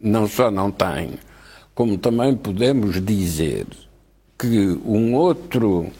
Não 0.00 0.26
só 0.26 0.50
não 0.50 0.70
tem, 0.70 1.12
como 1.74 1.96
também 1.98 2.34
podemos 2.34 3.00
dizer 3.04 3.66
que 4.36 4.80
um 4.84 5.14
outro 5.14 5.90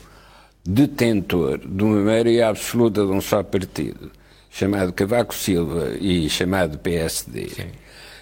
detentor 0.64 1.58
de 1.58 1.84
uma 1.84 2.00
maioria 2.00 2.48
absoluta 2.48 3.04
de 3.04 3.12
um 3.12 3.20
só 3.20 3.42
partido, 3.42 4.10
chamado 4.50 4.92
Cavaco 4.92 5.34
Silva 5.34 5.90
e 6.00 6.28
chamado 6.28 6.78
PSD, 6.78 7.48
Sim. 7.50 7.66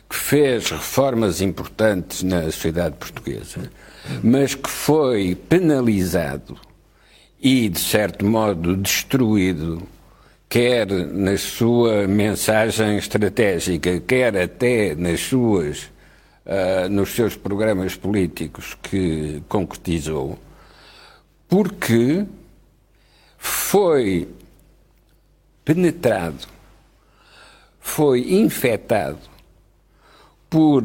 que 0.09 0.17
fez 0.17 0.71
reformas 0.71 1.41
importantes 1.41 2.23
na 2.23 2.43
sociedade 2.45 2.97
portuguesa, 2.97 3.71
mas 4.23 4.55
que 4.55 4.69
foi 4.69 5.35
penalizado 5.35 6.59
e, 7.41 7.69
de 7.69 7.79
certo 7.79 8.25
modo, 8.25 8.77
destruído, 8.77 9.83
quer 10.49 10.87
na 10.87 11.37
sua 11.37 12.07
mensagem 12.09 12.97
estratégica, 12.97 14.01
quer 14.01 14.37
até 14.37 14.95
nas 14.95 15.21
suas, 15.21 15.85
uh, 16.47 16.89
nos 16.91 17.11
seus 17.11 17.37
programas 17.37 17.95
políticos 17.95 18.77
que 18.83 19.43
concretizou, 19.49 20.39
porque 21.49 22.25
foi 23.37 24.29
penetrado, 25.65 26.47
foi 27.79 28.33
infectado 28.35 29.19
por 30.49 30.83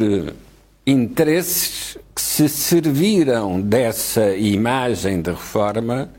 interesses 0.85 1.97
que 2.13 2.21
se 2.21 2.49
serviram 2.49 3.61
dessa 3.61 4.35
imagem 4.35 5.21
de 5.21 5.31
reforma 5.31 6.09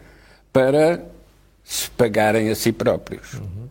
para 0.52 1.04
se 1.62 1.90
pagarem 1.90 2.50
a 2.50 2.54
si 2.54 2.72
próprios. 2.72 3.34
Uhum. 3.34 3.68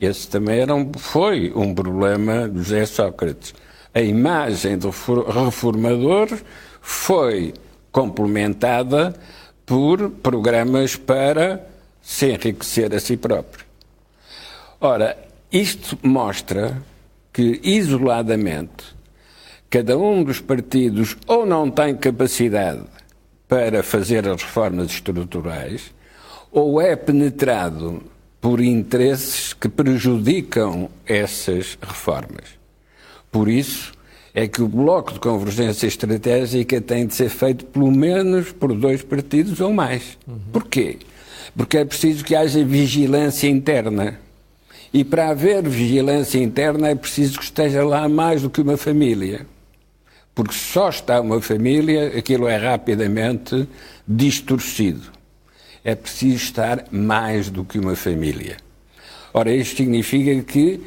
Esse 0.00 0.28
também 0.28 0.58
era 0.60 0.74
um, 0.74 0.92
foi 0.92 1.52
um 1.54 1.74
problema 1.74 2.48
de 2.48 2.58
José 2.58 2.86
Sócrates. 2.86 3.54
A 3.94 4.00
imagem 4.00 4.76
do 4.78 4.90
reformador 4.90 6.28
foi 6.80 7.54
complementada 7.92 9.14
por 9.64 10.10
programas 10.10 10.96
para 10.96 11.64
se 12.00 12.32
enriquecer 12.32 12.92
a 12.94 12.98
si 12.98 13.16
próprio. 13.16 13.64
Ora, 14.80 15.16
isto 15.52 15.96
mostra 16.02 16.82
que, 17.32 17.60
isoladamente, 17.62 18.96
cada 19.72 19.96
um 19.96 20.22
dos 20.22 20.38
partidos 20.38 21.16
ou 21.26 21.46
não 21.46 21.70
tem 21.70 21.96
capacidade 21.96 22.82
para 23.48 23.82
fazer 23.82 24.28
as 24.28 24.42
reformas 24.42 24.90
estruturais, 24.90 25.94
ou 26.50 26.78
é 26.78 26.94
penetrado 26.94 28.02
por 28.38 28.60
interesses 28.60 29.54
que 29.54 29.70
prejudicam 29.70 30.90
essas 31.06 31.78
reformas. 31.80 32.44
Por 33.30 33.48
isso 33.48 33.94
é 34.34 34.46
que 34.46 34.60
o 34.60 34.68
bloco 34.68 35.14
de 35.14 35.20
convergência 35.20 35.86
estratégica 35.86 36.78
tem 36.78 37.06
de 37.06 37.14
ser 37.14 37.30
feito 37.30 37.64
pelo 37.64 37.90
menos 37.90 38.52
por 38.52 38.74
dois 38.74 39.02
partidos 39.02 39.58
ou 39.58 39.72
mais. 39.72 40.18
Uhum. 40.28 40.38
Porquê? 40.52 40.98
Porque 41.56 41.78
é 41.78 41.84
preciso 41.86 42.22
que 42.22 42.36
haja 42.36 42.62
vigilância 42.62 43.48
interna. 43.48 44.20
E 44.92 45.02
para 45.02 45.30
haver 45.30 45.66
vigilância 45.66 46.38
interna 46.38 46.90
é 46.90 46.94
preciso 46.94 47.38
que 47.38 47.44
esteja 47.44 47.82
lá 47.82 48.06
mais 48.06 48.42
do 48.42 48.50
que 48.50 48.60
uma 48.60 48.76
família 48.76 49.46
porque 50.34 50.54
só 50.54 50.88
está 50.88 51.20
uma 51.20 51.40
família, 51.40 52.18
aquilo 52.18 52.48
é 52.48 52.56
rapidamente 52.56 53.68
distorcido. 54.06 55.10
É 55.84 55.94
preciso 55.94 56.36
estar 56.36 56.86
mais 56.90 57.50
do 57.50 57.64
que 57.64 57.78
uma 57.78 57.94
família. 57.94 58.56
Ora, 59.34 59.52
isto 59.52 59.76
significa 59.78 60.42
que 60.42 60.80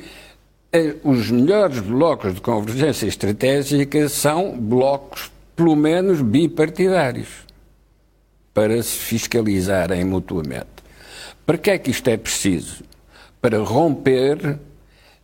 eh, 0.71 0.95
os 1.03 1.29
melhores 1.29 1.79
blocos 1.79 2.35
de 2.35 2.41
convergência 2.41 3.07
estratégica 3.07 4.07
são 4.07 4.57
blocos, 4.57 5.31
pelo 5.55 5.75
menos, 5.75 6.21
bipartidários, 6.21 7.29
para 8.53 8.81
se 8.81 8.97
fiscalizarem 8.97 10.03
mutuamente. 10.05 10.75
Para 11.45 11.57
que 11.57 11.71
é 11.71 11.77
que 11.77 11.91
isto 11.91 12.07
é 12.07 12.17
preciso? 12.17 12.83
Para 13.41 13.59
romper 13.59 14.57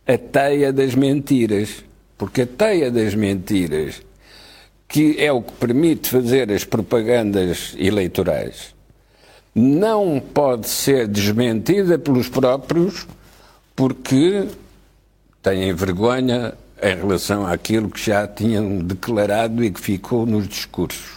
a 0.06 0.18
teia 0.18 0.72
das 0.72 0.94
mentiras. 0.94 1.82
Porque 2.16 2.42
a 2.42 2.46
teia 2.46 2.90
das 2.90 3.14
mentiras 3.14 4.00
que 4.92 5.16
é 5.18 5.32
o 5.32 5.40
que 5.40 5.52
permite 5.52 6.10
fazer 6.10 6.52
as 6.52 6.64
propagandas 6.64 7.74
eleitorais, 7.78 8.74
não 9.54 10.20
pode 10.20 10.68
ser 10.68 11.08
desmentida 11.08 11.98
pelos 11.98 12.28
próprios 12.28 13.06
porque 13.74 14.48
têm 15.42 15.72
vergonha 15.72 16.52
em 16.82 16.94
relação 16.94 17.46
àquilo 17.46 17.88
que 17.88 18.04
já 18.04 18.26
tinham 18.28 18.80
declarado 18.80 19.64
e 19.64 19.70
que 19.70 19.80
ficou 19.80 20.26
nos 20.26 20.46
discursos. 20.46 21.10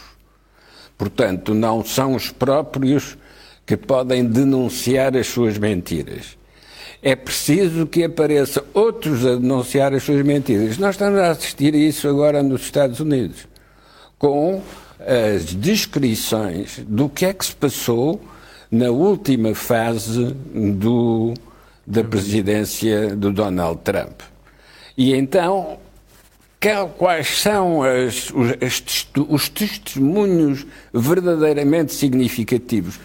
Portanto, 0.97 1.53
não 1.53 1.83
são 1.83 2.15
os 2.15 2.31
próprios 2.31 3.17
que 3.65 3.75
podem 3.75 4.23
denunciar 4.23 5.17
as 5.17 5.27
suas 5.27 5.57
mentiras. 5.57 6.37
É 7.03 7.13
preciso 7.13 7.85
que 7.85 8.05
apareçam 8.05 8.63
outros 8.73 9.25
a 9.25 9.35
denunciar 9.35 9.93
as 9.93 10.03
suas 10.03 10.25
mentiras. 10.25 10.77
Nós 10.77 10.95
estamos 10.95 11.19
a 11.19 11.31
assistir 11.31 11.73
a 11.73 11.77
isso 11.77 12.07
agora 12.07 12.41
nos 12.41 12.61
Estados 12.61 13.01
Unidos 13.01 13.53
com 14.25 14.59
as 14.99 15.53
descrições 15.53 16.79
do 16.87 17.07
que 17.07 17.27
é 17.27 17.31
que 17.31 17.45
se 17.45 17.55
passou 17.55 18.19
na 18.71 18.89
última 18.89 19.53
fase 19.53 20.35
do, 20.51 21.35
da 21.85 22.03
presidência 22.03 23.15
do 23.15 23.31
Donald 23.31 23.81
Trump. 23.83 24.21
E 24.97 25.13
então, 25.13 25.77
quais 26.97 27.39
são 27.39 27.83
as, 27.83 28.31
os, 28.31 29.07
os 29.29 29.47
testemunhos 29.47 30.65
verdadeiramente 30.91 31.93
significativos? 31.93 32.99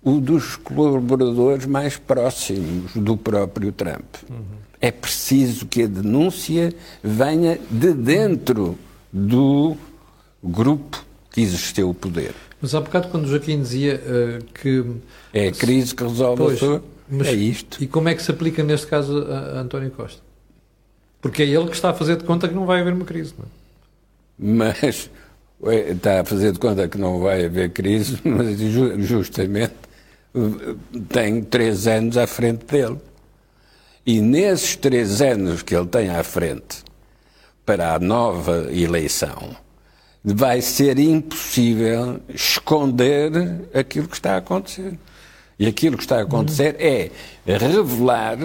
o 0.00 0.20
dos 0.20 0.56
colaboradores 0.56 1.66
mais 1.66 1.98
próximos 1.98 2.92
do 2.94 3.16
próprio 3.16 3.72
Trump. 3.72 4.04
Uhum. 4.30 4.44
É 4.80 4.92
preciso 4.92 5.66
que 5.66 5.82
a 5.82 5.86
denúncia 5.88 6.72
venha 7.02 7.58
de 7.68 7.92
dentro 7.92 8.78
do 9.12 9.76
grupo 10.42 11.04
que 11.30 11.40
exerceu 11.40 11.90
o 11.90 11.94
poder. 11.94 12.34
Mas 12.60 12.74
há 12.74 12.80
bocado, 12.80 13.08
quando 13.08 13.24
o 13.24 13.28
Joaquim 13.28 13.60
dizia 13.60 14.00
uh, 14.00 14.44
que. 14.52 14.84
É 15.32 15.48
a 15.48 15.52
crise 15.52 15.94
que 15.94 16.02
resolve 16.02 16.42
pois, 16.42 16.56
a 16.56 16.58
sua. 16.58 16.82
Mas, 17.08 17.28
é 17.28 17.32
isto. 17.32 17.82
E 17.82 17.86
como 17.86 18.08
é 18.08 18.14
que 18.14 18.22
se 18.22 18.30
aplica 18.30 18.62
neste 18.62 18.86
caso 18.86 19.26
a, 19.30 19.58
a, 19.58 19.60
António 19.60 19.90
Costa? 19.90 20.20
Porque 21.20 21.42
é 21.42 21.46
ele 21.46 21.66
que 21.66 21.74
está 21.74 21.90
a 21.90 21.94
fazer 21.94 22.16
de 22.16 22.24
conta 22.24 22.48
que 22.48 22.54
não 22.54 22.66
vai 22.66 22.80
haver 22.80 22.92
uma 22.92 23.04
crise, 23.04 23.34
não 23.38 23.44
é? 23.44 23.48
Mas 24.38 25.10
está 25.90 26.20
a 26.20 26.24
fazer 26.24 26.52
de 26.52 26.58
conta 26.58 26.86
que 26.86 26.98
não 26.98 27.18
vai 27.18 27.44
haver 27.44 27.70
crise, 27.70 28.18
mas 28.24 28.58
justamente 28.58 29.74
tem 31.08 31.42
três 31.42 31.86
anos 31.86 32.16
à 32.16 32.26
frente 32.26 32.64
dele. 32.66 32.98
E 34.06 34.20
nesses 34.20 34.76
três 34.76 35.20
anos 35.20 35.62
que 35.62 35.74
ele 35.74 35.86
tem 35.86 36.08
à 36.10 36.22
frente 36.22 36.82
para 37.66 37.94
a 37.94 37.98
nova 37.98 38.68
eleição, 38.72 39.56
vai 40.24 40.60
ser 40.60 40.98
impossível 40.98 42.20
esconder 42.28 43.30
aquilo 43.72 44.08
que 44.08 44.16
está 44.16 44.34
a 44.34 44.38
acontecer. 44.38 44.98
E 45.58 45.66
aquilo 45.66 45.96
que 45.96 46.04
está 46.04 46.18
a 46.18 46.22
acontecer 46.22 46.76
é 46.78 47.10
revelar 47.46 48.38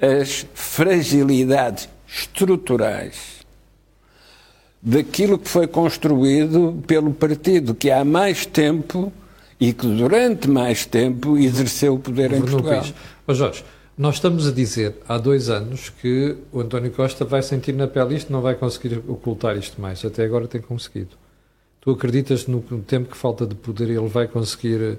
as 0.00 0.46
fragilidades 0.54 1.88
estruturais 2.06 3.42
daquilo 4.82 5.38
que 5.38 5.48
foi 5.48 5.66
construído 5.66 6.82
pelo 6.86 7.12
partido, 7.12 7.74
que 7.74 7.90
há 7.90 8.04
mais 8.04 8.44
tempo 8.44 9.12
e 9.60 9.72
que 9.72 9.86
durante 9.86 10.50
mais 10.50 10.84
tempo 10.84 11.38
exerceu 11.38 11.94
o 11.94 11.98
poder 11.98 12.32
em 12.32 12.40
Portugal. 12.40 12.84
Ô 13.26 13.32
Jorge, 13.32 13.64
nós 14.02 14.16
estamos 14.16 14.48
a 14.48 14.50
dizer 14.50 14.96
há 15.08 15.16
dois 15.16 15.48
anos 15.48 15.88
que 15.88 16.36
o 16.52 16.60
António 16.60 16.90
Costa 16.90 17.24
vai 17.24 17.40
sentir 17.40 17.72
na 17.72 17.86
pele 17.86 18.16
isto, 18.16 18.32
não 18.32 18.40
vai 18.40 18.56
conseguir 18.56 19.00
ocultar 19.06 19.56
isto 19.56 19.80
mais. 19.80 20.04
Até 20.04 20.24
agora 20.24 20.48
tem 20.48 20.60
conseguido. 20.60 21.10
Tu 21.80 21.88
acreditas 21.88 22.48
no 22.48 22.60
tempo 22.84 23.10
que 23.10 23.16
falta 23.16 23.46
de 23.46 23.54
poder 23.54 23.90
ele 23.90 24.08
vai 24.08 24.26
conseguir, 24.26 24.98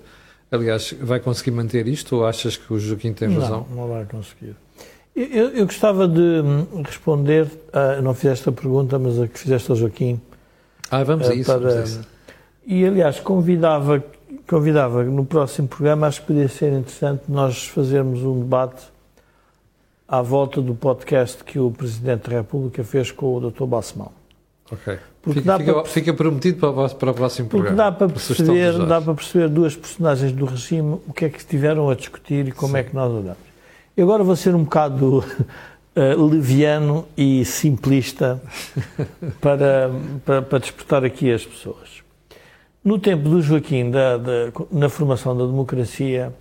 aliás, 0.50 0.96
vai 1.02 1.20
conseguir 1.20 1.52
manter 1.52 1.86
isto 1.86 2.16
ou 2.16 2.26
achas 2.26 2.56
que 2.56 2.74
o 2.74 2.80
Joaquim 2.80 3.12
tem 3.12 3.28
razão? 3.34 3.68
Não, 3.70 3.76
não 3.76 3.88
vai 3.90 4.06
conseguir. 4.06 4.56
Eu, 5.14 5.50
eu 5.50 5.66
gostava 5.66 6.08
de 6.08 6.42
responder, 6.86 7.52
a, 7.74 8.02
não 8.02 8.14
fizeste 8.14 8.48
a 8.48 8.54
pergunta, 8.54 8.98
mas 8.98 9.20
a 9.20 9.28
que 9.28 9.38
fizeste 9.38 9.70
ao 9.70 9.76
Joaquim. 9.76 10.20
Ah, 10.90 11.04
vamos 11.04 11.28
a 11.28 11.34
eh, 11.34 11.40
isso. 11.40 11.52
Para, 11.52 11.60
vamos 11.60 11.76
a 11.76 11.84
isso. 11.84 12.02
E, 12.66 12.86
aliás, 12.86 13.20
convidava 13.20 14.02
convidava 14.48 15.04
no 15.04 15.26
próximo 15.26 15.68
programa, 15.68 16.08
acho 16.08 16.22
que 16.22 16.28
podia 16.28 16.48
ser 16.48 16.74
interessante 16.74 17.24
nós 17.28 17.68
fazermos 17.68 18.22
um 18.22 18.40
debate 18.40 18.93
à 20.14 20.22
volta 20.22 20.62
do 20.62 20.76
podcast 20.76 21.44
que 21.44 21.58
o 21.58 21.72
Presidente 21.72 22.30
da 22.30 22.36
República 22.36 22.84
fez 22.84 23.10
com 23.10 23.36
o 23.36 23.50
Dr. 23.50 23.66
Balsemão. 23.66 24.12
Ok. 24.72 25.00
Porque 25.24 25.40
fica, 25.42 25.58
fica, 25.58 25.74
para, 25.74 25.86
fica, 25.86 26.14
prometido 26.14 26.60
para 26.60 26.70
o, 26.70 26.90
para 26.96 27.12
o 27.12 27.14
próximo 27.16 27.50
porque 27.50 27.70
programa. 27.70 27.92
Dá 27.92 27.98
para, 27.98 28.10
perceber, 28.10 28.86
dá 28.86 29.02
para 29.02 29.14
perceber 29.16 29.50
duas 29.50 29.76
personagens 29.76 30.32
do 30.32 30.46
regime, 30.46 31.00
o 31.08 31.14
que 31.14 31.26
é 31.26 31.30
que 31.30 31.40
estiveram 31.40 31.90
a 31.90 31.96
discutir 31.96 32.48
e 32.48 32.52
como 32.52 32.74
Sim. 32.74 32.78
é 32.78 32.84
que 32.84 32.94
nós 32.94 33.12
olhamos. 33.12 33.40
E 33.98 34.02
agora 34.04 34.24
vou 34.24 34.36
ser 34.36 34.54
um 34.54 34.64
bocado 34.64 35.26
uh, 35.96 36.22
leviano 36.30 37.08
e 37.18 37.44
simplista 37.44 38.40
para, 39.42 39.90
para, 40.24 40.44
para 40.44 40.60
despertar 40.60 41.04
aqui 41.04 41.32
as 41.32 41.44
pessoas. 41.44 42.04
No 42.86 43.00
tempo 43.00 43.28
do 43.30 43.42
Joaquim, 43.42 43.90
da, 43.90 44.18
da, 44.18 44.52
na 44.72 44.90
formação 44.90 45.36
da 45.36 45.46
democracia, 45.48 46.32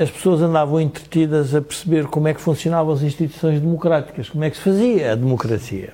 as 0.00 0.10
pessoas 0.10 0.40
andavam 0.40 0.80
entretidas 0.80 1.54
a 1.54 1.60
perceber 1.60 2.06
como 2.06 2.26
é 2.26 2.32
que 2.32 2.40
funcionavam 2.40 2.94
as 2.94 3.02
instituições 3.02 3.60
democráticas, 3.60 4.30
como 4.30 4.42
é 4.42 4.48
que 4.48 4.56
se 4.56 4.62
fazia 4.62 5.12
a 5.12 5.14
democracia. 5.14 5.92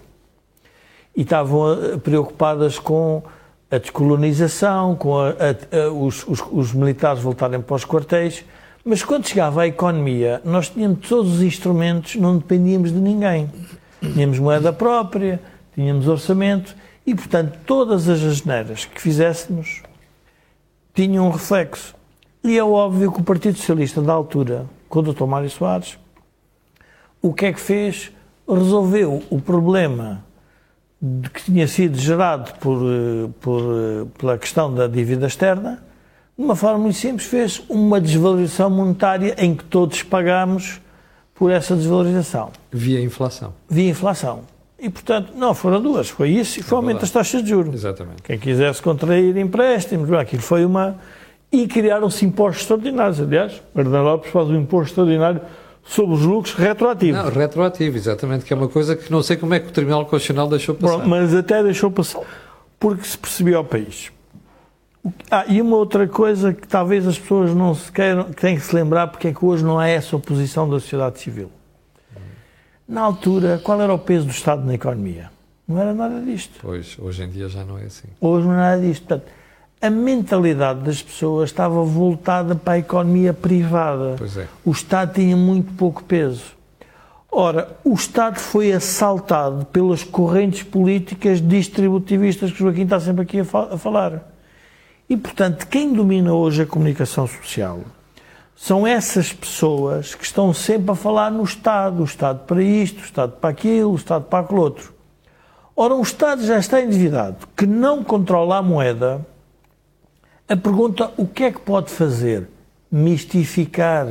E 1.16 1.22
estavam 1.22 1.72
eh, 1.72 1.96
preocupadas 1.96 2.78
com 2.78 3.24
a 3.68 3.78
descolonização, 3.78 4.94
com 4.94 5.18
a, 5.18 5.30
a, 5.30 5.76
a, 5.76 5.90
os, 5.90 6.24
os, 6.28 6.40
os, 6.52 6.72
militares 6.72 7.20
voltarem 7.20 7.60
para 7.60 7.74
os 7.74 7.84
quartéis, 7.84 8.44
mas 8.84 9.02
quando 9.02 9.26
chegava 9.26 9.62
a 9.62 9.66
economia, 9.66 10.40
nós 10.44 10.68
tínhamos 10.68 11.08
todos 11.08 11.34
os 11.34 11.42
instrumentos, 11.42 12.14
não 12.14 12.38
dependíamos 12.38 12.92
de 12.92 13.00
ninguém. 13.00 13.50
Tínhamos 14.00 14.38
moeda 14.38 14.72
própria, 14.72 15.40
tínhamos 15.74 16.06
orçamento 16.06 16.76
e, 17.04 17.12
portanto, 17.12 17.58
todas 17.66 18.08
as 18.08 18.22
asneiras 18.22 18.84
que 18.84 19.00
fizéssemos 19.00 19.82
tinham 20.94 21.26
um 21.26 21.30
reflexo. 21.30 21.96
E 22.46 22.56
é 22.56 22.62
óbvio 22.62 23.10
que 23.10 23.20
o 23.20 23.24
Partido 23.24 23.58
Socialista, 23.58 24.00
da 24.00 24.12
altura, 24.12 24.66
com 24.88 25.00
o 25.00 25.02
Dr. 25.02 25.24
Mário 25.24 25.50
Soares, 25.50 25.98
o 27.20 27.34
que 27.34 27.46
é 27.46 27.52
que 27.52 27.60
fez? 27.60 28.12
Resolveu 28.48 29.20
o 29.28 29.40
problema 29.40 30.24
que 31.34 31.42
tinha 31.42 31.66
sido 31.66 31.98
gerado 31.98 32.54
por, 32.60 32.80
por, 33.40 33.62
pela 34.16 34.38
questão 34.38 34.72
da 34.72 34.86
dívida 34.86 35.26
externa, 35.26 35.82
de 36.38 36.44
uma 36.44 36.54
forma 36.54 36.78
muito 36.78 36.96
simples, 36.96 37.26
fez 37.26 37.62
uma 37.68 38.00
desvalorização 38.00 38.70
monetária 38.70 39.34
em 39.38 39.54
que 39.54 39.64
todos 39.64 40.04
pagamos 40.04 40.80
por 41.34 41.50
essa 41.50 41.74
desvalorização. 41.74 42.52
Via 42.70 43.00
inflação. 43.02 43.54
Via 43.68 43.90
inflação. 43.90 44.42
E, 44.78 44.88
portanto, 44.88 45.32
não 45.34 45.54
foram 45.54 45.80
duas, 45.80 46.08
foi 46.08 46.30
isso 46.30 46.60
e 46.60 46.62
foi 46.62 46.76
é 46.76 46.80
aumento 46.80 47.00
das 47.00 47.10
taxas 47.10 47.42
de 47.42 47.48
juros. 47.48 47.74
Exatamente. 47.74 48.22
Quem 48.22 48.38
quisesse 48.38 48.80
contrair 48.80 49.36
empréstimos, 49.36 50.12
aquilo 50.12 50.42
foi 50.42 50.64
uma. 50.64 50.96
E 51.50 51.66
criaram-se 51.66 52.24
impostos 52.24 52.62
extraordinários. 52.62 53.20
Aliás, 53.20 53.62
Bernardo 53.74 54.04
Lopes 54.08 54.30
faz 54.30 54.48
um 54.48 54.56
imposto 54.56 54.90
extraordinário 54.90 55.40
sobre 55.84 56.14
os 56.14 56.22
lucros 56.22 56.54
retroativo. 56.54 57.16
Não, 57.16 57.30
retroativo, 57.30 57.96
exatamente, 57.96 58.44
que 58.44 58.52
é 58.52 58.56
uma 58.56 58.68
coisa 58.68 58.96
que 58.96 59.10
não 59.10 59.22
sei 59.22 59.36
como 59.36 59.54
é 59.54 59.60
que 59.60 59.68
o 59.68 59.72
Tribunal 59.72 60.04
Constitucional 60.04 60.48
deixou 60.48 60.74
passar. 60.74 60.98
Bom, 60.98 61.06
mas 61.06 61.34
até 61.34 61.62
deixou 61.62 61.90
passar, 61.90 62.22
porque 62.78 63.04
se 63.04 63.16
percebeu 63.16 63.58
ao 63.58 63.64
país. 63.64 64.10
Ah, 65.30 65.44
e 65.46 65.62
uma 65.62 65.76
outra 65.76 66.08
coisa 66.08 66.52
que 66.52 66.66
talvez 66.66 67.06
as 67.06 67.16
pessoas 67.18 67.54
não 67.54 67.74
se 67.74 67.92
queiram, 67.92 68.24
que 68.24 68.40
têm 68.40 68.56
que 68.56 68.62
se 68.62 68.74
lembrar, 68.74 69.06
porque 69.06 69.28
é 69.28 69.32
que 69.32 69.44
hoje 69.44 69.64
não 69.64 69.78
há 69.78 69.86
essa 69.86 70.16
oposição 70.16 70.68
da 70.68 70.80
sociedade 70.80 71.20
civil. 71.20 71.50
Na 72.88 73.02
altura, 73.02 73.60
qual 73.62 73.80
era 73.80 73.92
o 73.92 73.98
peso 73.98 74.26
do 74.26 74.32
Estado 74.32 74.64
na 74.64 74.74
economia? 74.74 75.30
Não 75.66 75.80
era 75.80 75.92
nada 75.92 76.20
disto. 76.20 76.58
Pois, 76.62 76.96
hoje 76.98 77.24
em 77.24 77.28
dia 77.28 77.48
já 77.48 77.64
não 77.64 77.78
é 77.78 77.84
assim. 77.84 78.08
Hoje 78.20 78.46
não 78.46 78.54
é 78.54 78.56
nada 78.56 78.80
disto. 78.80 79.06
Portanto, 79.06 79.30
a 79.86 79.90
mentalidade 79.90 80.80
das 80.80 81.02
pessoas 81.02 81.50
estava 81.50 81.82
voltada 81.84 82.54
para 82.54 82.74
a 82.74 82.78
economia 82.78 83.32
privada. 83.32 84.16
É. 84.36 84.46
O 84.64 84.70
Estado 84.70 85.14
tinha 85.14 85.36
muito 85.36 85.72
pouco 85.74 86.04
peso. 86.04 86.56
Ora, 87.30 87.76
o 87.84 87.94
Estado 87.94 88.38
foi 88.38 88.72
assaltado 88.72 89.66
pelas 89.66 90.02
correntes 90.02 90.62
políticas 90.62 91.40
distributivistas 91.40 92.50
que 92.50 92.62
o 92.62 92.66
Joaquim 92.66 92.84
está 92.84 92.98
sempre 92.98 93.22
aqui 93.22 93.40
a, 93.40 93.44
fa 93.44 93.74
a 93.74 93.78
falar. 93.78 94.32
E, 95.08 95.16
portanto, 95.16 95.66
quem 95.66 95.92
domina 95.92 96.32
hoje 96.32 96.62
a 96.62 96.66
comunicação 96.66 97.26
social 97.26 97.80
são 98.56 98.86
essas 98.86 99.32
pessoas 99.32 100.14
que 100.14 100.24
estão 100.24 100.52
sempre 100.54 100.90
a 100.90 100.94
falar 100.94 101.30
no 101.30 101.44
Estado, 101.44 102.00
o 102.00 102.04
Estado 102.04 102.40
para 102.46 102.62
isto, 102.62 103.02
o 103.02 103.04
Estado 103.04 103.32
para 103.32 103.50
aquilo, 103.50 103.92
o 103.92 103.96
Estado 103.96 104.24
para 104.24 104.38
aquele 104.38 104.60
outro. 104.60 104.94
Ora, 105.76 105.94
um 105.94 106.00
Estado 106.00 106.42
já 106.44 106.58
está 106.58 106.80
endividado, 106.80 107.46
que 107.54 107.66
não 107.66 108.02
controla 108.02 108.56
a 108.56 108.62
moeda, 108.62 109.20
a 110.48 110.56
pergunta 110.56 111.12
o 111.16 111.26
que 111.26 111.44
é 111.44 111.52
que 111.52 111.60
pode 111.60 111.90
fazer? 111.90 112.48
Mistificar, 112.90 114.06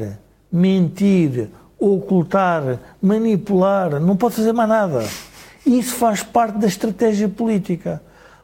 mentir, 0.51 1.49
ocultar, 1.79 2.79
manipular, 3.01 3.99
não 3.99 4.17
pode 4.17 4.35
fazer 4.35 4.53
mais 4.53 4.69
nada. 4.69 5.03
Isso 5.65 5.95
faz 5.95 6.23
parte 6.23 6.57
da 6.57 6.67
estratégia 6.67 7.29
política. 7.29 8.01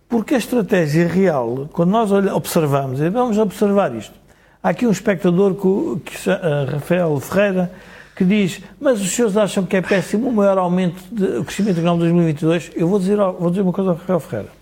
Porque 0.09 0.35
a 0.35 0.37
estratégia 0.37 1.07
real, 1.07 1.69
quando 1.71 1.91
nós 1.91 2.11
observamos, 2.11 2.99
vamos 2.99 3.37
observar 3.37 3.95
isto, 3.95 4.21
Há 4.63 4.69
aqui 4.69 4.85
um 4.85 4.91
espectador, 4.91 5.55
que, 5.55 5.67
uh, 5.67 6.71
Rafael 6.71 7.19
Ferreira, 7.19 7.71
que 8.15 8.23
diz: 8.23 8.61
Mas 8.79 9.01
os 9.01 9.09
senhores 9.09 9.35
acham 9.35 9.65
que 9.65 9.75
é 9.75 9.81
péssimo 9.81 10.29
o 10.29 10.31
maior 10.31 10.59
aumento 10.59 11.01
do 11.11 11.43
crescimento 11.43 11.79
económico 11.79 12.05
de 12.05 12.11
2022? 12.11 12.71
Eu 12.75 12.87
vou 12.87 12.99
dizer, 12.99 13.17
vou 13.17 13.49
dizer 13.49 13.63
uma 13.63 13.73
coisa 13.73 13.89
ao 13.89 13.95
Rafael 13.95 14.19
Ferreira. 14.19 14.60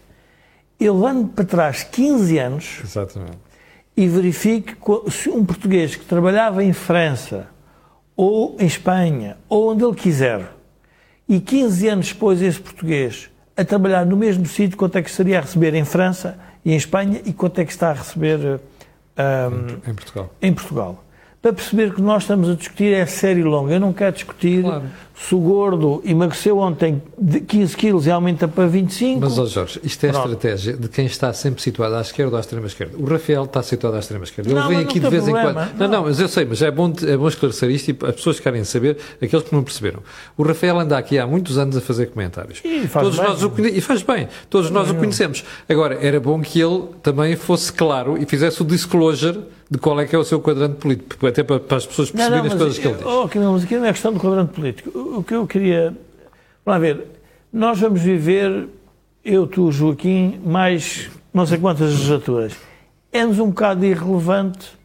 Ele 0.79 1.05
anda 1.05 1.27
para 1.35 1.45
trás 1.45 1.83
15 1.83 2.37
anos 2.37 2.79
Exatamente. 2.83 3.37
e 3.97 4.07
verifique 4.07 4.75
se 5.11 5.29
um 5.29 5.43
português 5.43 5.95
que 5.95 6.05
trabalhava 6.05 6.63
em 6.63 6.71
França 6.71 7.47
ou 8.15 8.55
em 8.59 8.65
Espanha 8.65 9.37
ou 9.49 9.71
onde 9.71 9.83
ele 9.83 9.95
quiser 9.95 10.49
e 11.27 11.39
15 11.39 11.87
anos 11.87 12.07
depois 12.07 12.41
esse 12.41 12.59
português 12.59 13.29
a 13.55 13.65
trabalhar 13.65 14.05
no 14.05 14.15
mesmo 14.15 14.45
sítio, 14.45 14.77
quanto 14.77 14.97
é 14.97 15.01
que 15.01 15.09
estaria 15.09 15.37
a 15.37 15.41
receber 15.41 15.73
em 15.75 15.83
França 15.83 16.39
e 16.63 16.71
em 16.71 16.77
Espanha 16.77 17.21
e 17.25 17.33
quanto 17.33 17.59
é 17.59 17.65
que 17.65 17.71
está 17.71 17.89
a 17.89 17.93
receber 17.93 18.39
um, 19.19 19.89
em 19.89 19.93
Portugal. 19.93 20.33
Em 20.41 20.53
Portugal. 20.53 21.03
Para 21.41 21.53
perceber 21.53 21.93
que 21.93 22.01
nós 22.01 22.23
estamos 22.23 22.49
a 22.49 22.53
discutir 22.53 22.91
é 22.93 23.05
série 23.05 23.43
longa. 23.43 23.73
Eu 23.73 23.79
não 23.79 23.93
quero 23.93 24.13
discutir 24.13 24.61
claro. 24.61 24.83
se 25.15 25.33
o 25.33 25.39
gordo 25.39 26.01
emagreceu 26.03 26.57
ontem 26.57 27.01
de 27.17 27.39
15 27.39 27.77
quilos 27.77 28.05
e 28.07 28.11
aumenta 28.11 28.45
para 28.45 28.67
25. 28.67 29.21
Mas, 29.21 29.39
ó 29.39 29.45
Jorge, 29.45 29.79
isto 29.81 30.03
é 30.05 30.09
a 30.09 30.11
estratégia 30.11 30.73
de 30.73 30.89
quem 30.89 31.05
está 31.05 31.31
sempre 31.31 31.61
situado 31.61 31.95
à 31.95 32.01
esquerda 32.01 32.31
ou 32.33 32.37
à 32.37 32.41
extrema 32.41 32.67
esquerda. 32.67 32.97
O 32.97 33.05
Rafael 33.05 33.45
está 33.45 33.63
situado 33.63 33.95
à 33.95 33.99
extrema 33.99 34.25
esquerda. 34.25 34.51
Ele 34.51 34.59
Não, 34.59 34.67
vem 34.67 34.79
aqui 34.79 34.99
não 34.99 35.09
de 35.09 35.15
vez 35.15 35.29
em 35.29 35.31
problema. 35.31 35.67
quando. 35.67 35.79
Não, 35.79 35.87
não, 35.87 36.03
mas 36.03 36.19
eu 36.19 36.27
sei, 36.27 36.43
mas 36.43 36.61
é 36.61 36.69
bom, 36.69 36.91
é 37.07 37.15
bom 37.15 37.27
esclarecer 37.29 37.69
isto 37.69 37.87
e 37.91 37.97
as 38.05 38.15
pessoas 38.15 38.37
querem 38.41 38.65
saber, 38.65 38.97
aqueles 39.21 39.45
que 39.45 39.55
não 39.55 39.63
perceberam. 39.63 40.01
O 40.35 40.43
Rafael 40.43 40.77
anda 40.77 40.97
aqui 40.97 41.17
há 41.17 41.25
muitos 41.25 41.57
anos 41.57 41.77
a 41.77 41.79
fazer 41.81 42.07
comentários. 42.07 42.59
E 42.65 42.85
faz 42.85 43.05
Todos 43.05 43.17
bem. 43.17 43.27
nós 43.29 43.43
o 43.43 43.53
e 43.65 43.79
faz 43.79 44.03
bem, 44.03 44.27
todos 44.49 44.69
nós 44.69 44.89
o 44.89 44.95
conhecemos. 44.95 45.45
Agora, 45.69 45.97
era 46.05 46.19
bom 46.19 46.41
que 46.41 46.59
ele 46.59 46.83
também 47.01 47.37
fosse 47.37 47.71
claro 47.71 48.21
e 48.21 48.25
fizesse 48.25 48.61
o 48.61 48.65
disclosure 48.65 49.39
de 49.71 49.77
qual 49.77 49.99
é 49.99 50.05
que 50.07 50.15
é 50.15 50.19
o 50.19 50.23
seu 50.23 50.39
quadrante 50.41 50.75
político, 50.77 51.27
até 51.27 51.43
para, 51.43 51.59
para 51.59 51.77
as 51.77 51.85
pessoas 51.85 52.11
Não, 52.11 52.17
perceberem 52.17 52.39
não, 52.43 52.47
as 52.47 52.53
mas, 52.53 52.61
coisas 52.61 52.79
que 52.79 52.87
ele 52.87 52.95
diz. 52.97 53.05
oh, 53.05 53.27
Camilo, 53.27 53.51
mas 53.53 53.63
aqui 53.63 53.75
não 53.77 53.85
é 53.85 53.91
questão 53.93 54.13
do 54.13 54.19
quadrante 54.19 54.53
político. 54.53 54.97
O, 54.97 55.19
o 55.19 55.23
que 55.23 55.35
eu 55.35 55.45
queria. 55.45 55.93
Vamos 56.65 56.65
lá 56.65 56.79
ver. 56.79 57.05
Nós 57.53 57.79
vamos 57.79 58.01
viver, 58.01 58.67
eu, 59.23 59.45
tu, 59.47 59.71
Joaquim, 59.71 60.39
mais 60.45 61.09
não 61.33 61.45
sei 61.45 61.57
quantas 61.57 61.91
legislaturas. 61.91 62.53
É-nos 63.11 63.39
um 63.39 63.47
bocado 63.49 63.85
irrelevante 63.85 64.77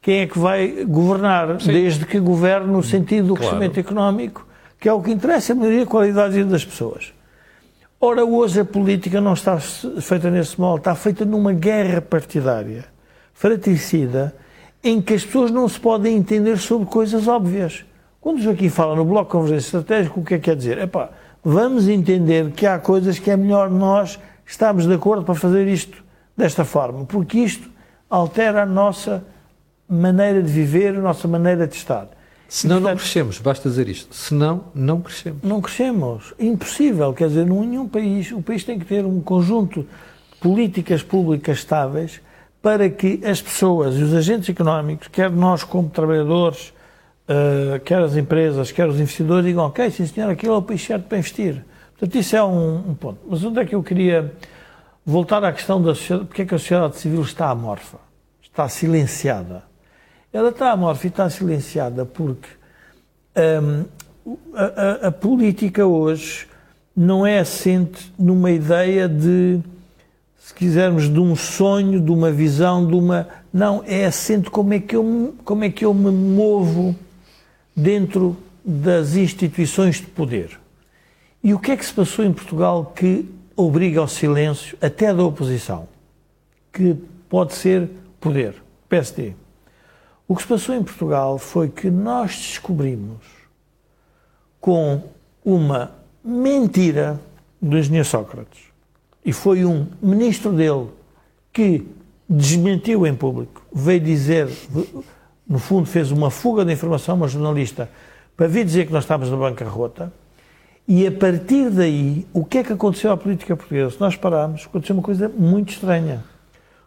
quem 0.00 0.20
é 0.20 0.26
que 0.26 0.38
vai 0.38 0.84
governar, 0.84 1.56
desde 1.58 2.04
que 2.04 2.18
governe 2.18 2.66
no 2.72 2.82
sentido 2.82 3.28
do 3.28 3.34
Claro. 3.34 3.50
crescimento 3.56 3.78
económico, 3.78 4.46
que 4.80 4.88
é 4.88 4.92
o 4.92 5.00
que 5.00 5.12
interessa, 5.12 5.52
a 5.52 5.56
melhoria 5.56 5.84
da 5.84 5.90
qualidade 5.90 6.32
de 6.34 6.38
vida 6.40 6.50
das 6.50 6.64
pessoas. 6.64 7.12
Ora, 8.00 8.24
hoje 8.24 8.58
a 8.60 8.64
política 8.64 9.20
não 9.20 9.32
está 9.34 9.58
feita 9.60 10.28
nesse 10.28 10.60
molde, 10.60 10.80
está 10.80 10.94
feita 10.96 11.24
numa 11.24 11.52
guerra 11.52 12.00
partidária, 12.00 12.84
fratricida, 13.34 14.34
em 14.84 15.00
que 15.00 15.14
as 15.14 15.24
pessoas 15.24 15.50
não 15.50 15.68
se 15.68 15.78
podem 15.78 16.16
entender 16.16 16.56
sobre 16.58 16.86
coisas 16.88 17.28
óbvias. 17.28 17.84
Quando 18.20 18.38
o 18.38 18.42
Joaquim 18.42 18.68
fala 18.68 18.94
no 18.96 19.04
Bloco 19.04 19.26
de 19.26 19.32
Convergência 19.32 19.78
Estratégica, 19.78 20.18
o 20.20 20.24
que 20.24 20.34
é 20.34 20.38
que 20.38 20.44
quer 20.44 20.56
dizer? 20.56 20.78
Epá, 20.78 21.10
vamos 21.44 21.88
entender 21.88 22.50
que 22.52 22.66
há 22.66 22.78
coisas 22.78 23.18
que 23.18 23.30
é 23.30 23.36
melhor 23.36 23.70
nós 23.70 24.18
estarmos 24.46 24.86
de 24.86 24.94
acordo 24.94 25.24
para 25.24 25.34
fazer 25.34 25.66
isto 25.66 26.02
desta 26.36 26.64
forma, 26.64 27.04
porque 27.04 27.38
isto 27.38 27.68
altera 28.08 28.62
a 28.62 28.66
nossa 28.66 29.24
maneira 29.88 30.42
de 30.42 30.50
viver, 30.50 30.96
a 30.96 31.00
nossa 31.00 31.26
maneira 31.28 31.66
de 31.66 31.74
estar. 31.76 32.08
Senão 32.48 32.76
não 32.76 32.82
portanto- 32.82 32.98
crescemos, 33.00 33.38
basta 33.38 33.68
dizer 33.68 33.88
isto. 33.88 34.14
Senão 34.14 34.64
não 34.74 35.00
crescemos. 35.00 35.42
Não 35.42 35.60
crescemos. 35.60 36.34
Impossível. 36.38 37.12
Quer 37.14 37.28
dizer, 37.28 37.46
num- 37.46 37.64
nenhum 37.64 37.88
país, 37.88 38.30
o 38.30 38.42
país 38.42 38.62
tem 38.62 38.78
que 38.78 38.84
ter 38.84 39.04
um 39.06 39.20
conjunto 39.20 39.80
de 39.82 40.38
políticas 40.38 41.02
públicas 41.02 41.58
estáveis 41.58 42.20
para 42.62 42.88
que 42.88 43.20
as 43.26 43.42
pessoas 43.42 43.96
e 43.96 44.02
os 44.02 44.14
agentes 44.14 44.48
económicos, 44.48 45.08
quer 45.08 45.30
nós 45.30 45.64
como 45.64 45.88
trabalhadores, 45.90 46.72
eh, 47.26 47.80
quer 47.84 48.00
as 48.02 48.16
empresas, 48.16 48.70
quer 48.70 48.88
os 48.88 49.00
investidores, 49.00 49.44
digam, 49.44 49.64
ok, 49.66 49.90
sim 49.90 50.06
senhor, 50.06 50.30
aquilo 50.30 50.54
é 50.54 50.56
o 50.58 50.62
país 50.62 50.80
certo 50.82 51.04
para 51.08 51.18
investir. 51.18 51.64
Portanto, 51.98 52.14
isso 52.20 52.36
é 52.36 52.42
um, 52.44 52.90
um 52.90 52.94
ponto. 52.94 53.18
Mas 53.28 53.42
onde 53.44 53.60
é 53.60 53.64
que 53.64 53.74
eu 53.74 53.82
queria 53.82 54.32
voltar 55.04 55.42
à 55.44 55.52
questão 55.52 55.82
da 55.82 55.94
sociedade, 55.94 56.26
porque 56.28 56.42
é 56.42 56.44
que 56.46 56.54
a 56.54 56.58
sociedade 56.58 56.96
civil 56.96 57.22
está 57.22 57.50
amorfa? 57.50 57.98
Está 58.42 58.68
silenciada. 58.68 59.64
Ela 60.32 60.50
está 60.50 60.70
amorfa 60.70 61.06
e 61.06 61.10
está 61.10 61.28
silenciada 61.28 62.04
porque 62.06 62.48
hum, 63.36 63.84
a, 64.54 64.64
a- 64.64 65.08
a 65.08 65.12
política 65.12 65.84
hoje 65.86 66.46
não 66.96 67.26
é 67.26 67.38
assente 67.38 68.12
numa 68.18 68.50
ideia 68.50 69.08
de, 69.08 69.60
se 70.52 70.54
quisermos, 70.54 71.08
de 71.08 71.18
um 71.18 71.34
sonho, 71.34 71.98
de 71.98 72.10
uma 72.10 72.30
visão, 72.30 72.86
de 72.86 72.94
uma. 72.94 73.26
Não, 73.52 73.82
é 73.86 74.04
assente 74.04 74.50
como 74.50 74.74
é 74.74 74.78
que 74.78 74.94
eu, 74.94 75.34
como 75.44 75.64
é 75.64 75.70
que 75.70 75.84
eu 75.84 75.94
me 75.94 76.10
movo 76.10 76.94
dentro 77.74 78.36
das 78.64 79.16
instituições 79.16 79.96
de 79.96 80.06
poder. 80.06 80.60
E 81.42 81.54
o 81.54 81.58
que 81.58 81.72
é 81.72 81.76
que 81.76 81.84
se 81.84 81.92
passou 81.92 82.24
em 82.24 82.32
Portugal 82.32 82.92
que 82.94 83.28
obriga 83.56 84.00
ao 84.00 84.08
silêncio 84.08 84.76
até 84.80 85.12
da 85.12 85.24
oposição? 85.24 85.88
Que 86.72 86.96
pode 87.28 87.54
ser 87.54 87.88
poder, 88.20 88.54
PSD. 88.88 89.32
O 90.28 90.36
que 90.36 90.42
se 90.42 90.48
passou 90.48 90.74
em 90.74 90.82
Portugal 90.82 91.38
foi 91.38 91.68
que 91.68 91.90
nós 91.90 92.36
descobrimos 92.36 93.24
com 94.60 95.02
uma 95.44 95.92
mentira 96.22 97.18
do 97.60 97.76
engenheiro 97.76 98.06
Sócrates. 98.06 98.71
E 99.24 99.32
foi 99.32 99.64
um 99.64 99.86
ministro 100.02 100.52
dele 100.52 100.88
que 101.52 101.86
desmentiu 102.28 103.06
em 103.06 103.14
público, 103.14 103.62
veio 103.72 104.00
dizer, 104.00 104.48
no 105.46 105.58
fundo 105.58 105.86
fez 105.86 106.10
uma 106.10 106.30
fuga 106.30 106.64
de 106.64 106.72
informação 106.72 107.14
a 107.14 107.16
uma 107.16 107.28
jornalista 107.28 107.90
para 108.36 108.46
vir 108.46 108.64
dizer 108.64 108.86
que 108.86 108.92
nós 108.92 109.04
estávamos 109.04 109.30
na 109.30 109.36
bancarrota. 109.36 110.12
E 110.88 111.06
a 111.06 111.12
partir 111.12 111.70
daí, 111.70 112.26
o 112.32 112.44
que 112.44 112.58
é 112.58 112.64
que 112.64 112.72
aconteceu 112.72 113.12
à 113.12 113.16
política 113.16 113.56
portuguesa? 113.56 113.90
Se 113.90 114.00
nós 114.00 114.16
pararmos, 114.16 114.66
aconteceu 114.66 114.96
uma 114.96 115.02
coisa 115.02 115.28
muito 115.28 115.72
estranha, 115.72 116.24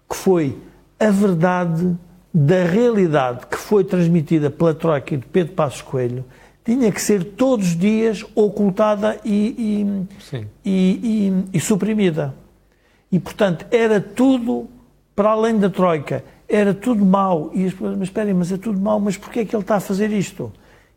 que 0.09 0.15
foi 0.15 0.57
a 0.99 1.09
verdade 1.09 1.95
da 2.33 2.65
realidade 2.65 3.47
que 3.47 3.57
foi 3.57 3.83
transmitida 3.85 4.49
pela 4.49 4.73
Troika 4.73 5.13
e 5.13 5.17
de 5.17 5.25
Pedro 5.25 5.53
Passos 5.53 5.81
Coelho, 5.81 6.25
tinha 6.65 6.91
que 6.91 6.99
ser 7.01 7.23
todos 7.23 7.67
os 7.67 7.77
dias 7.77 8.25
ocultada 8.33 9.19
e, 9.23 9.85
e, 10.65 10.69
e- 11.03 11.43
e- 11.53 11.59
suprimida. 11.59 12.33
E, 13.11 13.19
portanto, 13.19 13.65
era 13.69 14.01
tudo 14.01 14.67
para 15.15 15.29
além 15.29 15.59
da 15.59 15.69
Troika. 15.69 16.23
Era 16.49 16.73
tudo 16.73 17.05
mau. 17.05 17.51
E 17.53 17.65
as 17.65 17.73
pessoas, 17.73 17.93
mas 17.97 18.07
esperem, 18.07 18.33
mas 18.33 18.51
é 18.51 18.57
tudo 18.57 18.79
mau, 18.79 18.99
mas 18.99 19.15
porquê 19.15 19.41
é 19.41 19.45
que 19.45 19.55
ele 19.55 19.61
está 19.63 19.75
a 19.75 19.79
fazer 19.79 20.11
isto? 20.11 20.51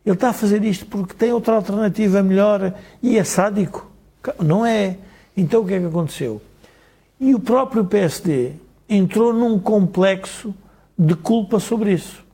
Ele 0.05 0.15
está 0.15 0.31
a 0.31 0.33
fazer 0.33 0.65
isto 0.65 0.87
porque 0.87 1.13
tem 1.15 1.33
outra 1.33 1.57
alternativa 1.57 2.23
melhor 2.23 2.73
e 3.03 3.19
é 3.19 3.25
sádico? 3.25 3.91
Não 4.43 4.65
é. 4.65 4.97
Então 5.37 5.63
o 5.63 5.67
que 5.67 5.75
é 5.75 5.81
que 5.81 5.87
aconteceu? 5.87 6.41
E 7.21 7.35
o 7.35 7.39
próprio 7.41 7.85
PSD 7.85 8.53
entrou 8.89 9.33
num 9.35 9.59
complexo 9.59 10.55
de 10.99 11.15
culpa 11.15 11.61
sobre 11.61 11.93
isso. 11.93 12.25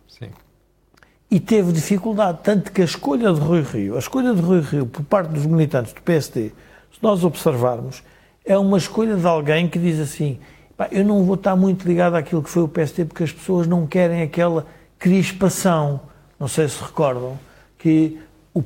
E 1.34 1.40
teve 1.40 1.72
dificuldade. 1.72 2.38
Tanto 2.44 2.70
que 2.70 2.80
a 2.80 2.84
escolha 2.84 3.32
de 3.32 3.40
Rui 3.40 3.60
Rio, 3.60 3.96
a 3.96 3.98
escolha 3.98 4.32
de 4.32 4.40
Rui 4.40 4.60
Rio 4.60 4.86
por 4.86 5.02
parte 5.02 5.30
dos 5.32 5.44
militantes 5.44 5.92
do 5.92 6.00
PSD, 6.00 6.50
se 6.92 7.02
nós 7.02 7.24
observarmos, 7.24 8.04
é 8.44 8.56
uma 8.56 8.78
escolha 8.78 9.16
de 9.16 9.26
alguém 9.26 9.68
que 9.68 9.76
diz 9.76 9.98
assim: 9.98 10.38
"Pá, 10.76 10.88
eu 10.92 11.04
não 11.04 11.24
vou 11.24 11.34
estar 11.34 11.56
muito 11.56 11.88
ligado 11.88 12.14
àquilo 12.14 12.40
que 12.40 12.48
foi 12.48 12.62
o 12.62 12.68
PSD 12.68 13.04
porque 13.06 13.24
as 13.24 13.32
pessoas 13.32 13.66
não 13.66 13.84
querem 13.84 14.22
aquela 14.22 14.64
crispação. 14.96 16.00
Não 16.38 16.46
sei 16.46 16.68
se 16.68 16.80
recordam 16.80 17.36
que 17.78 18.16
o, 18.54 18.60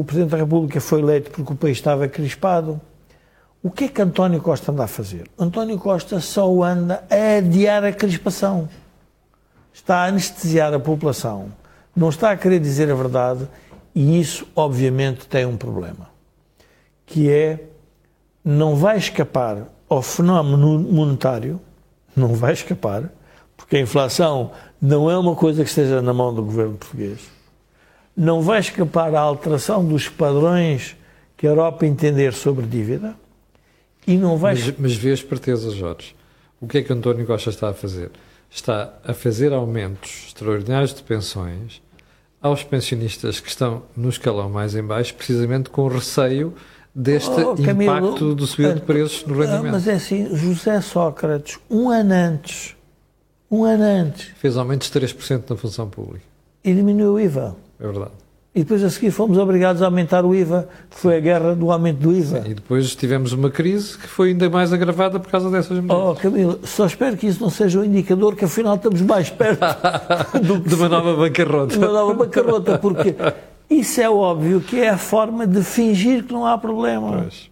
o 0.00 0.02
Presidente 0.02 0.30
da 0.30 0.38
República 0.38 0.80
foi 0.80 1.00
eleito 1.00 1.30
porque 1.30 1.52
o 1.52 1.56
país 1.56 1.76
estava 1.76 2.08
crispado. 2.08 2.80
O 3.62 3.70
que 3.70 3.84
é 3.84 3.88
que 3.88 4.00
António 4.00 4.40
Costa 4.40 4.72
anda 4.72 4.84
a 4.84 4.86
fazer? 4.86 5.28
António 5.38 5.78
Costa 5.78 6.20
só 6.20 6.62
anda 6.62 7.04
a 7.10 7.36
adiar 7.36 7.84
a 7.84 7.92
crispação 7.92 8.66
está 9.74 10.04
a 10.04 10.06
anestesiar 10.06 10.72
a 10.72 10.78
população, 10.78 11.48
não 11.96 12.08
está 12.08 12.30
a 12.30 12.36
querer 12.36 12.60
dizer 12.60 12.90
a 12.90 12.94
verdade 12.94 13.48
e 13.94 14.20
isso, 14.20 14.46
obviamente, 14.56 15.26
tem 15.26 15.46
um 15.46 15.56
problema, 15.56 16.10
que 17.06 17.30
é 17.30 17.68
não 18.44 18.74
vai 18.74 18.98
escapar 18.98 19.68
ao 19.88 20.02
fenómeno 20.02 20.78
monetário, 20.78 21.60
não 22.16 22.34
vai 22.34 22.52
escapar, 22.52 23.10
porque 23.56 23.76
a 23.76 23.80
inflação 23.80 24.50
não 24.80 25.10
é 25.10 25.16
uma 25.16 25.36
coisa 25.36 25.62
que 25.62 25.68
esteja 25.68 26.02
na 26.02 26.12
mão 26.12 26.34
do 26.34 26.42
governo 26.42 26.76
português, 26.76 27.20
não 28.16 28.42
vai 28.42 28.60
escapar 28.60 29.14
à 29.14 29.20
alteração 29.20 29.86
dos 29.86 30.08
padrões 30.08 30.96
que 31.36 31.46
a 31.46 31.50
Europa 31.50 31.86
entender 31.86 32.32
sobre 32.32 32.66
dívida 32.66 33.14
e 34.06 34.16
não 34.16 34.36
vai 34.36 34.54
Mas, 34.54 34.78
mas 34.78 34.94
vê 34.94 35.12
esperteza, 35.12 35.70
Jorge. 35.70 36.14
O 36.60 36.66
que 36.66 36.78
é 36.78 36.82
que 36.82 36.92
António 36.92 37.26
Costa 37.26 37.50
está 37.50 37.70
a 37.70 37.74
fazer? 37.74 38.10
Está 38.50 38.94
a 39.04 39.12
fazer 39.12 39.52
aumentos 39.52 40.26
extraordinários 40.28 40.94
de 40.94 41.02
pensões 41.02 41.82
aos 42.44 42.62
pensionistas 42.62 43.40
que 43.40 43.48
estão 43.48 43.82
no 43.96 44.10
escalão 44.10 44.50
mais 44.50 44.74
em 44.76 44.82
baixo, 44.82 45.14
precisamente 45.14 45.70
com 45.70 45.88
receio 45.88 46.52
deste 46.94 47.30
Oh, 47.40 47.56
Camilo, 47.56 47.96
impacto 47.96 48.34
do 48.34 48.46
subida 48.46 48.74
de 48.74 48.82
preços 48.82 49.24
no 49.26 49.34
Ah, 49.42 49.46
rendimento. 49.46 49.72
Mas 49.72 49.88
é 49.88 49.94
assim, 49.94 50.36
José 50.36 50.78
Sócrates, 50.82 51.58
um 51.70 51.88
ano 51.88 52.12
antes, 52.12 52.76
um 53.50 53.64
ano 53.64 53.82
antes, 53.82 54.26
Fez 54.36 54.58
aumentos 54.58 54.90
de 54.90 55.00
3% 55.00 55.44
na 55.48 55.56
função 55.56 55.88
pública. 55.88 56.24
e 56.62 56.74
diminuiu 56.74 57.14
o 57.14 57.20
IVA. 57.20 57.56
É 57.80 57.86
verdade. 57.86 58.10
E 58.54 58.60
depois 58.60 58.84
a 58.84 58.88
seguir 58.90 59.10
fomos 59.10 59.36
obrigados 59.36 59.82
a 59.82 59.86
aumentar 59.86 60.24
o 60.24 60.32
IVA, 60.32 60.68
que 60.88 60.96
foi 60.96 61.16
a 61.16 61.20
guerra 61.20 61.56
do 61.56 61.72
aumento 61.72 61.98
do 61.98 62.12
IVA. 62.12 62.44
E 62.46 62.54
depois 62.54 62.94
tivemos 62.94 63.32
uma 63.32 63.50
crise 63.50 63.98
que 63.98 64.06
foi 64.06 64.28
ainda 64.28 64.48
mais 64.48 64.72
agravada 64.72 65.18
por 65.18 65.28
causa 65.28 65.50
dessas 65.50 65.76
medidas. 65.78 65.96
Oh, 65.96 66.14
Camilo, 66.14 66.60
só 66.62 66.86
espero 66.86 67.16
que 67.16 67.26
isso 67.26 67.42
não 67.42 67.50
seja 67.50 67.80
um 67.80 67.84
indicador 67.84 68.36
que 68.36 68.44
afinal 68.44 68.76
estamos 68.76 69.00
mais 69.02 69.28
perto 69.28 69.60
do 70.40 70.60
que 70.60 70.68
De 70.68 70.74
uma 70.76 70.88
nova 70.88 71.16
bancarrota. 71.16 71.72
de 71.72 71.78
uma 71.78 71.88
nova 71.88 72.14
bancarrota, 72.14 72.78
porque 72.78 73.16
isso 73.68 74.00
é 74.00 74.08
óbvio 74.08 74.60
que 74.60 74.78
é 74.80 74.90
a 74.90 74.98
forma 74.98 75.48
de 75.48 75.60
fingir 75.64 76.22
que 76.22 76.32
não 76.32 76.46
há 76.46 76.56
problema. 76.56 77.22
Pois. 77.22 77.50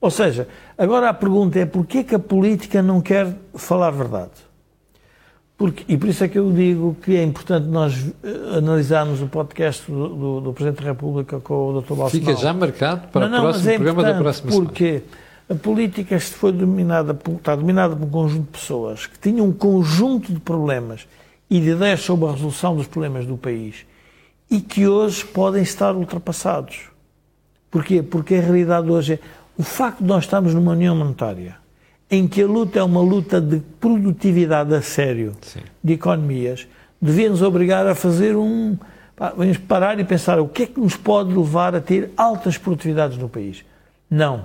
Ou 0.00 0.10
seja, 0.10 0.48
agora 0.78 1.10
a 1.10 1.14
pergunta 1.14 1.58
é 1.58 1.66
porquê 1.66 2.02
que 2.02 2.14
a 2.14 2.18
política 2.18 2.82
não 2.82 3.02
quer 3.02 3.36
falar 3.54 3.90
verdade? 3.90 4.30
Porque, 5.62 5.84
e 5.86 5.96
por 5.96 6.08
isso 6.08 6.24
é 6.24 6.28
que 6.28 6.36
eu 6.36 6.50
digo 6.50 6.96
que 7.00 7.14
é 7.14 7.22
importante 7.22 7.68
nós 7.68 7.94
eh, 8.24 8.58
analisarmos 8.58 9.22
o 9.22 9.28
podcast 9.28 9.88
do, 9.88 10.08
do, 10.08 10.40
do 10.40 10.52
Presidente 10.52 10.82
da 10.82 10.88
República 10.90 11.38
com 11.38 11.68
o 11.68 11.80
Dr. 11.80 11.94
Balsemão. 11.94 12.10
Fica 12.10 12.34
já 12.34 12.52
marcado 12.52 13.06
para 13.12 13.28
não, 13.28 13.38
o 13.38 13.40
próximo 13.42 13.70
é 13.70 13.74
programa 13.74 14.02
da 14.02 14.14
próxima 14.14 14.50
semana. 14.50 14.68
Porque 14.68 15.02
a 15.48 15.54
política 15.54 16.18
foi 16.18 16.50
dominada 16.50 17.14
por, 17.14 17.34
está 17.34 17.54
dominada 17.54 17.94
por 17.94 18.04
um 18.04 18.10
conjunto 18.10 18.46
de 18.46 18.58
pessoas 18.58 19.06
que 19.06 19.16
tinham 19.20 19.46
um 19.46 19.52
conjunto 19.52 20.32
de 20.32 20.40
problemas 20.40 21.06
e 21.48 21.60
de 21.60 21.70
ideias 21.70 22.00
sobre 22.00 22.26
a 22.26 22.32
resolução 22.32 22.74
dos 22.74 22.88
problemas 22.88 23.24
do 23.24 23.36
país 23.36 23.86
e 24.50 24.60
que 24.60 24.88
hoje 24.88 25.24
podem 25.24 25.62
estar 25.62 25.94
ultrapassados. 25.94 26.88
Porquê? 27.70 28.02
Porque 28.02 28.34
a 28.34 28.40
realidade 28.40 28.90
hoje 28.90 29.12
é 29.12 29.18
o 29.56 29.62
facto 29.62 30.00
de 30.00 30.06
nós 30.06 30.24
estarmos 30.24 30.54
numa 30.54 30.72
união 30.72 30.96
monetária 30.96 31.61
em 32.12 32.28
que 32.28 32.42
a 32.42 32.46
luta 32.46 32.78
é 32.78 32.82
uma 32.82 33.00
luta 33.00 33.40
de 33.40 33.60
produtividade 33.80 34.74
a 34.74 34.82
sério, 34.82 35.32
Sim. 35.40 35.60
de 35.82 35.94
economias, 35.94 36.68
devia 37.00 37.30
nos 37.30 37.40
obrigar 37.40 37.86
a 37.86 37.94
fazer 37.94 38.36
um. 38.36 38.76
vamos 39.34 39.56
parar 39.56 39.98
e 39.98 40.04
pensar 40.04 40.38
o 40.38 40.46
que 40.46 40.64
é 40.64 40.66
que 40.66 40.78
nos 40.78 40.94
pode 40.94 41.34
levar 41.34 41.74
a 41.74 41.80
ter 41.80 42.10
altas 42.14 42.58
produtividades 42.58 43.16
no 43.16 43.30
país. 43.30 43.64
Não. 44.10 44.44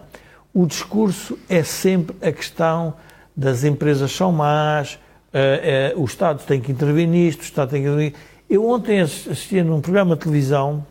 O 0.54 0.66
discurso 0.66 1.38
é 1.50 1.62
sempre 1.62 2.16
a 2.26 2.32
questão 2.32 2.94
das 3.36 3.66
empresas 3.66 4.14
são 4.14 4.32
más, 4.32 4.94
uh, 5.34 5.98
uh, 5.98 6.02
o 6.02 6.06
Estado 6.06 6.42
tem 6.48 6.62
que 6.62 6.72
intervir 6.72 7.06
nisto, 7.06 7.42
o 7.42 7.44
Estado 7.44 7.72
tem 7.72 7.82
que 7.82 7.90
intervir. 7.90 8.14
Eu 8.50 8.66
ontem 8.66 9.02
assisti 9.02 9.62
num 9.62 9.82
programa 9.82 10.16
de 10.16 10.22
televisão 10.22 10.86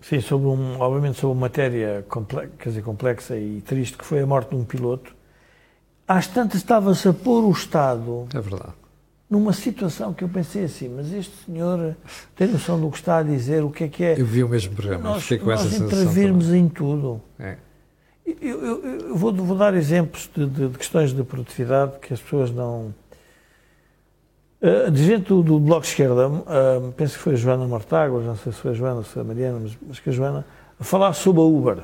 Sim, 0.00 0.20
sobre 0.20 0.46
um, 0.48 0.80
obviamente 0.80 1.18
sobre 1.18 1.34
uma 1.34 1.40
matéria 1.42 2.04
complexa, 2.08 2.52
quer 2.58 2.68
dizer, 2.68 2.82
complexa 2.82 3.36
e 3.36 3.60
triste, 3.62 3.98
que 3.98 4.04
foi 4.04 4.20
a 4.20 4.26
morte 4.26 4.50
de 4.50 4.56
um 4.56 4.64
piloto. 4.64 5.14
Às 6.06 6.26
tantas 6.26 6.60
estava-se 6.60 7.08
a 7.08 7.12
pôr 7.12 7.44
o 7.44 7.50
Estado 7.50 8.26
é 8.34 8.40
verdade. 8.40 8.72
numa 9.28 9.52
situação 9.52 10.14
que 10.14 10.24
eu 10.24 10.28
pensei 10.28 10.64
assim, 10.64 10.88
mas 10.88 11.12
este 11.12 11.34
senhor 11.44 11.96
tem 12.34 12.46
noção 12.48 12.80
do 12.80 12.90
que 12.90 12.96
está 12.96 13.18
a 13.18 13.22
dizer, 13.22 13.62
o 13.62 13.70
que 13.70 13.84
é 13.84 13.88
que 13.88 14.04
é. 14.04 14.20
Eu 14.20 14.24
vi 14.24 14.42
o 14.42 14.48
mesmo 14.48 14.74
programa, 14.74 15.10
nós, 15.10 15.22
fiquei 15.22 15.38
com 15.38 15.46
nós 15.46 15.60
essa 15.60 15.70
sensação. 15.70 16.02
intervirmos 16.02 16.52
em 16.52 16.68
tudo. 16.68 17.20
É. 17.38 17.56
Eu, 18.40 18.64
eu, 18.64 18.84
eu 18.84 19.16
vou, 19.16 19.32
vou, 19.32 19.56
dar 19.56 19.74
exemplos 19.74 20.30
de, 20.34 20.46
de, 20.46 20.68
de 20.68 20.78
questões 20.78 21.12
de 21.12 21.22
produtividade 21.24 21.98
que 21.98 22.14
as 22.14 22.20
pessoas 22.20 22.50
não 22.50 22.94
Uh, 24.60 24.90
de 24.90 25.04
gente 25.04 25.28
do, 25.28 25.40
do 25.40 25.60
Bloco 25.60 25.82
de 25.82 25.88
Esquerda, 25.88 26.28
uh, 26.28 26.92
penso 26.96 27.16
que 27.16 27.22
foi 27.22 27.34
a 27.34 27.36
Joana 27.36 27.66
Martáguas, 27.68 28.24
não 28.24 28.36
sei 28.36 28.52
se 28.52 28.58
foi 28.58 28.72
a 28.72 28.74
Joana 28.74 28.96
ou 28.96 29.04
se 29.04 29.10
foi 29.10 29.22
a 29.22 29.24
Mariana, 29.24 29.60
mas 29.62 29.78
acho 29.90 30.02
que 30.02 30.10
a 30.10 30.12
Joana, 30.12 30.44
a 30.80 30.82
falar 30.82 31.12
sobre 31.12 31.40
a 31.40 31.44
Uber, 31.44 31.78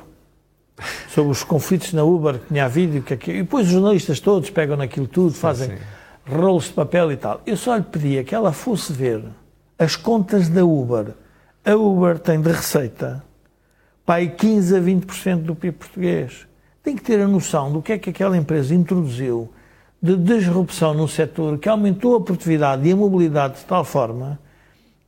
sobre 1.07 1.31
os 1.31 1.41
conflitos 1.41 1.93
na 1.93 2.03
Uber 2.03 2.37
que 2.37 2.47
tinha 2.47 2.65
havido 2.65 2.97
e 2.97 3.01
que 3.01 3.13
é 3.13 3.17
que. 3.17 3.31
E 3.31 3.43
depois 3.43 3.67
os 3.67 3.71
jornalistas 3.71 4.19
todos 4.19 4.49
pegam 4.49 4.75
naquilo 4.75 5.07
tudo, 5.07 5.33
fazem 5.33 5.69
sim, 5.69 5.77
sim. 5.77 6.35
rolos 6.35 6.65
de 6.65 6.73
papel 6.73 7.13
e 7.13 7.17
tal. 7.17 7.41
Eu 7.45 7.55
só 7.55 7.77
lhe 7.77 7.83
pedia 7.83 8.25
que 8.25 8.35
ela 8.35 8.51
fosse 8.51 8.91
ver 8.91 9.23
as 9.79 9.95
contas 9.95 10.49
da 10.49 10.65
Uber. 10.65 11.13
A 11.63 11.75
Uber 11.75 12.19
tem 12.19 12.41
de 12.41 12.51
receita 12.51 13.23
para 14.05 14.15
aí 14.15 14.29
15 14.29 14.75
a 14.75 14.79
20% 14.79 15.37
do 15.43 15.55
PIB 15.55 15.77
português. 15.77 16.45
Tem 16.83 16.95
que 16.95 17.01
ter 17.01 17.19
a 17.19 17.27
noção 17.27 17.71
do 17.71 17.81
que 17.81 17.93
é 17.93 17.97
que 17.97 18.09
aquela 18.09 18.37
empresa 18.37 18.75
introduziu 18.75 19.49
de 20.05 20.17
disrupção 20.17 20.93
no 20.93 21.07
setor 21.07 21.57
que 21.57 21.67
aumentou 21.67 22.15
a 22.15 22.21
produtividade 22.21 22.87
e 22.87 22.91
a 22.91 22.95
mobilidade 22.95 23.55
de 23.55 23.65
tal 23.65 23.83
forma 23.83 24.37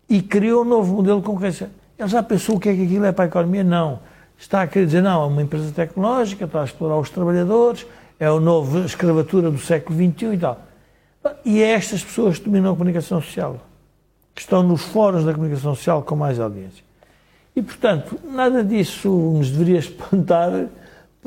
e 0.09 0.21
criou 0.21 0.63
um 0.63 0.65
novo 0.65 0.95
modelo 0.95 1.19
de 1.19 1.25
concorrência. 1.25 1.69
Ele 1.99 2.07
já 2.07 2.23
pensou 2.23 2.55
o 2.55 2.59
que 2.59 2.69
é 2.69 2.75
que 2.75 2.83
aquilo 2.83 3.05
é 3.05 3.11
para 3.11 3.25
a 3.25 3.27
economia? 3.27 3.63
Não. 3.63 3.99
Está 4.37 4.63
a 4.63 4.67
querer 4.67 4.85
dizer, 4.85 5.01
não, 5.01 5.23
é 5.23 5.25
uma 5.25 5.41
empresa 5.41 5.71
tecnológica, 5.71 6.45
está 6.45 6.61
a 6.61 6.65
explorar 6.65 6.97
os 6.97 7.09
trabalhadores, 7.09 7.85
é 8.19 8.25
a 8.25 8.39
nova 8.39 8.79
escravatura 8.85 9.51
do 9.51 9.57
século 9.57 9.97
XXI 9.97 10.33
e 10.33 10.37
tal. 10.37 10.61
E 11.45 11.61
é 11.61 11.71
estas 11.71 12.03
pessoas 12.03 12.39
que 12.39 12.45
dominam 12.45 12.71
a 12.71 12.75
comunicação 12.75 13.21
social, 13.21 13.57
que 14.33 14.41
estão 14.41 14.63
nos 14.63 14.81
fóruns 14.83 15.25
da 15.25 15.33
comunicação 15.33 15.75
social 15.75 16.01
com 16.01 16.15
mais 16.15 16.39
audiência. 16.39 16.83
E, 17.55 17.61
portanto, 17.61 18.19
nada 18.23 18.63
disso 18.63 19.09
nos 19.09 19.49
deveria 19.49 19.79
espantar 19.79 20.67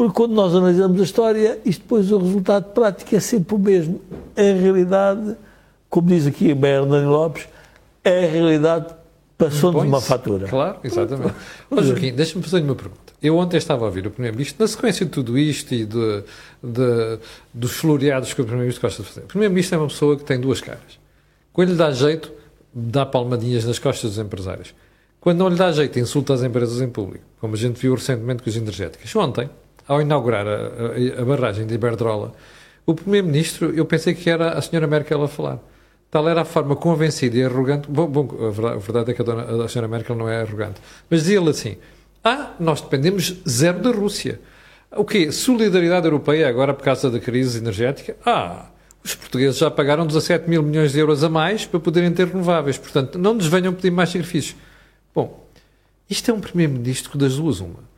porque 0.01 0.14
quando 0.14 0.32
nós 0.32 0.55
analisamos 0.55 0.98
a 0.98 1.05
história, 1.05 1.61
isto 1.62 1.82
depois 1.82 2.11
o 2.11 2.16
resultado 2.16 2.72
prático 2.72 3.14
é 3.14 3.20
sempre 3.20 3.55
o 3.55 3.59
mesmo. 3.59 4.01
A 4.34 4.40
realidade, 4.40 5.36
como 5.90 6.09
diz 6.09 6.26
aqui 6.26 6.55
Bernardo 6.55 7.07
Lopes, 7.07 7.46
a 8.03 8.09
realidade 8.09 8.94
passou-nos 9.36 9.82
uma 9.82 10.01
fatura. 10.01 10.48
Claro, 10.48 10.78
exatamente. 10.82 11.34
Mas, 11.68 11.84
Joaquim, 11.84 12.14
deixa-me 12.14 12.42
fazer-lhe 12.42 12.64
uma 12.64 12.74
pergunta. 12.74 13.12
Eu 13.20 13.36
ontem 13.36 13.59
estava 13.59 13.84
a 13.84 13.88
ouvir 13.88 14.07
o 14.07 14.11
Primeiro-Ministro, 14.11 14.64
na 14.64 14.68
sequência 14.68 15.05
de 15.05 15.12
tudo 15.12 15.36
isto 15.36 15.74
e 15.74 15.84
de, 15.84 16.24
de, 16.62 17.18
dos 17.53 17.72
floreados 17.72 18.32
que 18.32 18.40
o 18.40 18.44
Primeiro-Ministro 18.44 18.88
gosta 18.88 19.03
de 19.03 19.09
fazer. 19.11 19.20
O 19.26 19.28
Primeiro-Ministro 19.28 19.76
é 19.76 19.78
uma 19.82 19.88
pessoa 19.88 20.16
que 20.16 20.24
tem 20.24 20.40
duas 20.40 20.62
caras. 20.62 20.98
Quando 21.53 21.72
lhe 21.72 21.76
dá 21.76 21.90
jeito, 21.90 22.32
dá 22.72 23.05
palmadinhas 23.05 23.66
nas 23.66 23.78
costas 23.78 24.12
dos 24.12 24.18
empresários. 24.18 24.74
Quando 25.20 25.40
não 25.40 25.51
lhe 25.51 25.57
dá 25.57 25.70
jeito, 25.70 25.98
insulta 25.98 26.32
as 26.32 26.42
empresas 26.42 26.80
em 26.80 26.88
público, 26.88 27.26
como 27.38 27.53
a 27.53 27.59
gente 27.59 27.78
viu 27.78 27.94
recentemente 27.94 28.42
com 28.42 28.48
as 28.48 28.57
energéticas. 28.57 29.14
Ontem, 29.14 29.51
ao 29.91 30.01
inaugurar 30.01 30.47
a, 30.47 30.53
a, 30.53 31.22
a 31.22 31.24
barragem 31.24 31.66
de 31.66 31.74
Iberdrola, 31.74 32.32
o 32.86 32.95
Primeiro-Ministro, 32.95 33.74
eu 33.74 33.84
pensei 33.84 34.14
que 34.14 34.30
era 34.30 34.53
a 34.53 34.62
senhora 34.62 34.86
Merkel 34.86 35.20
a 35.20 35.26
falar. 35.26 35.59
Tal 36.09 36.28
era 36.28 36.43
a 36.43 36.45
forma 36.45 36.76
convencida 36.76 37.36
e 37.36 37.43
arrogante. 37.43 37.91
Bom, 37.91 38.07
bom 38.07 38.47
a, 38.47 38.51
verdade, 38.51 38.76
a, 38.76 38.78
verdade, 38.78 39.11
é 39.11 39.14
que 39.14 39.22
a, 39.22 39.24
dona, 39.24 39.64
a 39.64 39.68
senhora 39.68 39.88
Merkel 39.88 40.14
não 40.14 40.28
é 40.28 40.43
arrogante. 40.43 40.80
Mas 41.11 41.22
dizia-lhe 41.22 41.51
assim: 41.51 41.76
Ah, 42.22 42.53
nós 42.61 42.80
dependemos 42.80 43.36
zero 43.49 43.80
da 43.80 43.91
Rússia. 43.91 44.41
O 44.93 45.05
quê? 45.05 45.32
Solidariedade 45.32 46.07
europeia 46.07 46.49
agora 46.49 46.72
por 46.72 46.84
causa 46.84 47.11
da 47.11 47.18
crise 47.18 47.59
energética? 47.59 48.16
Ah, 48.24 48.66
os 49.05 49.16
portugueses 49.16 49.59
já 49.59 49.70
pagaram 49.72 50.07
17 50.07 50.49
mil 50.49 50.62
milhões 50.62 50.93
de 50.93 51.01
euros 51.01 51.24
a 51.24 51.28
mais 51.28 51.66
para 51.66 51.80
poderem 51.80 52.12
ter 52.12 52.28
renováveis. 52.28 52.78
Portanto, 52.78 53.18
não 53.18 53.34
nos 53.34 53.47
venham 53.49 53.74
pedir 53.74 53.91
mais 53.91 54.11
sacrifícios. 54.11 54.57
Bom, 55.12 55.47
isto 56.09 56.30
é 56.30 56.34
um 56.34 56.41
primeiro-ministro 56.41 57.18
das 57.18 57.36
duas 57.36 57.59
uma 57.59 57.89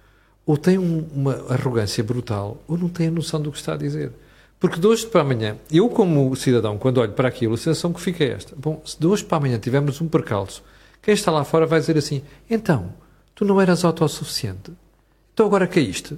ou 0.45 0.57
tem 0.57 0.79
um, 0.79 1.07
uma 1.15 1.35
arrogância 1.49 2.03
brutal, 2.03 2.63
ou 2.67 2.77
não 2.77 2.89
tem 2.89 3.09
a 3.09 3.11
noção 3.11 3.41
do 3.41 3.53
que 3.53 3.59
está 3.59 3.75
a 3.75 3.77
dizer. 3.77 4.13
Porque 4.59 4.79
de 4.79 4.87
hoje 4.87 5.07
para 5.07 5.23
amanhã, 5.23 5.57
eu 5.71 5.89
como 5.89 6.35
cidadão, 6.37 6.79
quando 6.79 6.99
olho 6.99 7.13
para 7.13 7.29
aquilo, 7.29 7.55
a 7.55 7.57
sensação 7.57 7.93
que 7.93 8.01
fica 8.01 8.23
é 8.23 8.29
esta. 8.29 8.55
Bom, 8.57 8.81
se 8.85 8.99
de 8.99 9.07
hoje 9.07 9.25
para 9.25 9.39
amanhã 9.39 9.59
tivermos 9.59 10.01
um 10.01 10.09
percalço, 10.09 10.63
quem 11.01 11.15
está 11.15 11.33
lá 11.33 11.45
fora 11.45 11.67
vai 11.67 11.81
dizer 11.81 11.99
assim, 11.99 12.23
então, 12.49 12.93
tu 13.35 13.45
não 13.45 13.61
eras 13.61 13.85
autossuficiente, 13.85 14.73
então 15.35 15.47
agora 15.47 15.67
caíste, 15.67 16.17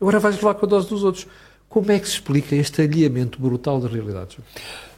agora 0.00 0.20
vais 0.20 0.36
levar 0.36 0.54
com 0.54 0.66
a 0.66 0.68
dose 0.68 0.88
dos 0.88 1.02
outros. 1.02 1.26
Como 1.68 1.92
é 1.92 1.98
que 1.98 2.06
se 2.06 2.14
explica 2.14 2.56
este 2.56 2.80
alinhamento 2.80 3.38
brutal 3.40 3.78
da 3.78 3.88
realidade? 3.88 4.38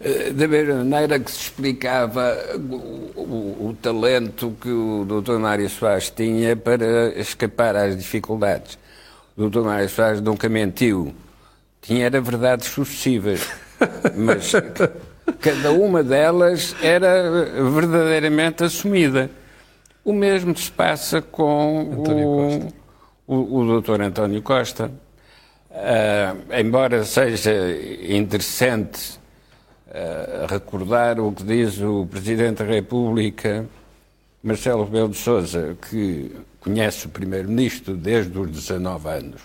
Eh, 0.01 0.31
da 0.31 0.47
mesma 0.47 0.77
maneira 0.77 1.19
que 1.19 1.31
se 1.31 1.43
explicava 1.43 2.37
o, 2.57 3.21
o, 3.21 3.69
o 3.69 3.77
talento 3.83 4.55
que 4.61 4.69
o 4.71 5.05
Dr. 5.05 5.39
Mário 5.39 5.69
Soares 5.69 6.11
tinha 6.11 6.55
para 6.55 7.09
escapar 7.19 7.75
às 7.75 7.97
dificuldades. 7.97 8.79
O 9.37 9.49
Dr. 9.49 9.63
Mário 9.63 9.89
Soares 9.89 10.21
nunca 10.21 10.49
mentiu. 10.49 11.13
Tinha 11.83 12.07
era 12.07 12.21
verdades 12.21 12.69
sucessivas, 12.69 13.49
mas 14.15 14.53
cada 15.41 15.73
uma 15.73 16.05
delas 16.05 16.77
era 16.81 17.49
verdadeiramente 17.73 18.63
assumida. 18.63 19.29
O 20.05 20.13
mesmo 20.13 20.57
se 20.57 20.71
passa 20.71 21.21
com 21.21 22.73
o, 23.27 23.35
o, 23.35 23.59
o 23.59 23.81
Dr. 23.81 24.03
António 24.03 24.41
Costa. 24.41 24.91
Uh, 25.71 26.53
embora 26.59 27.05
seja 27.05 27.53
interessante 28.03 29.21
uh, 29.87 30.47
recordar 30.49 31.21
o 31.21 31.31
que 31.31 31.45
diz 31.45 31.79
o 31.79 32.07
Presidente 32.07 32.65
da 32.65 32.65
República, 32.65 33.65
Marcelo 34.43 34.85
Rebelo 34.85 35.11
de 35.11 35.17
Sousa, 35.17 35.77
que 35.89 36.35
conhece 36.59 37.07
o 37.07 37.11
Primeiro-Ministro 37.11 37.95
desde 37.95 38.37
os 38.37 38.51
19 38.51 39.09
anos, 39.09 39.43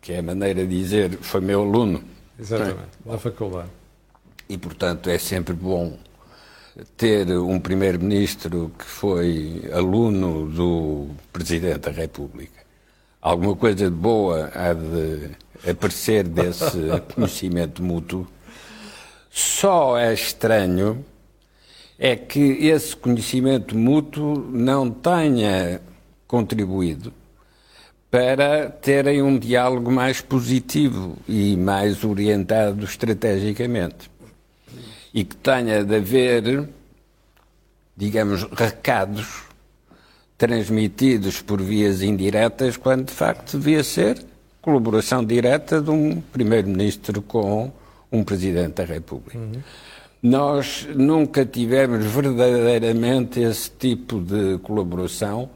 que 0.00 0.14
é 0.14 0.20
a 0.20 0.22
maneira 0.22 0.66
de 0.66 0.78
dizer, 0.78 1.18
foi 1.20 1.42
meu 1.42 1.60
aluno. 1.60 2.02
Exatamente, 2.40 2.96
da 3.04 3.18
faculdade. 3.18 3.68
E, 4.48 4.56
portanto, 4.56 5.10
é 5.10 5.18
sempre 5.18 5.52
bom 5.52 5.98
ter 6.96 7.30
um 7.36 7.60
Primeiro-Ministro 7.60 8.72
que 8.78 8.86
foi 8.86 9.70
aluno 9.74 10.48
do 10.48 11.08
Presidente 11.30 11.80
da 11.80 11.90
República 11.90 12.61
alguma 13.22 13.54
coisa 13.54 13.88
de 13.88 13.96
boa 13.96 14.50
há 14.52 14.72
de 14.72 15.30
aparecer 15.70 16.26
desse 16.26 16.80
conhecimento 17.14 17.80
mútuo. 17.82 18.26
Só 19.30 19.96
é 19.96 20.12
estranho 20.12 21.04
é 21.98 22.16
que 22.16 22.40
esse 22.66 22.96
conhecimento 22.96 23.78
mútuo 23.78 24.36
não 24.50 24.90
tenha 24.90 25.80
contribuído 26.26 27.12
para 28.10 28.68
terem 28.68 29.22
um 29.22 29.38
diálogo 29.38 29.90
mais 29.90 30.20
positivo 30.20 31.16
e 31.28 31.56
mais 31.56 32.04
orientado 32.04 32.84
estrategicamente. 32.84 34.10
E 35.14 35.24
que 35.24 35.36
tenha 35.36 35.84
de 35.84 35.96
haver, 35.96 36.68
digamos, 37.96 38.42
recados 38.42 39.51
transmitidos 40.42 41.40
por 41.40 41.62
vias 41.62 42.02
indiretas, 42.02 42.76
quando 42.76 43.04
de 43.04 43.12
facto 43.12 43.56
devia 43.56 43.84
ser 43.84 44.20
colaboração 44.60 45.24
direta 45.24 45.80
de 45.80 45.88
um 45.88 46.20
Primeiro-Ministro 46.20 47.22
com 47.22 47.70
um 48.10 48.24
Presidente 48.24 48.72
da 48.74 48.84
República. 48.84 49.38
Uhum. 49.38 49.62
Nós 50.20 50.88
nunca 50.96 51.46
tivemos 51.46 52.04
verdadeiramente 52.06 53.38
esse 53.38 53.70
tipo 53.70 54.18
de 54.18 54.58
colaboração 54.64 55.48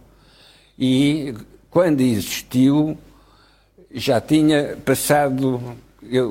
e, 0.78 1.34
quando 1.68 2.00
existiu, 2.00 2.96
já 3.92 4.20
tinha 4.20 4.76
passado 4.84 5.60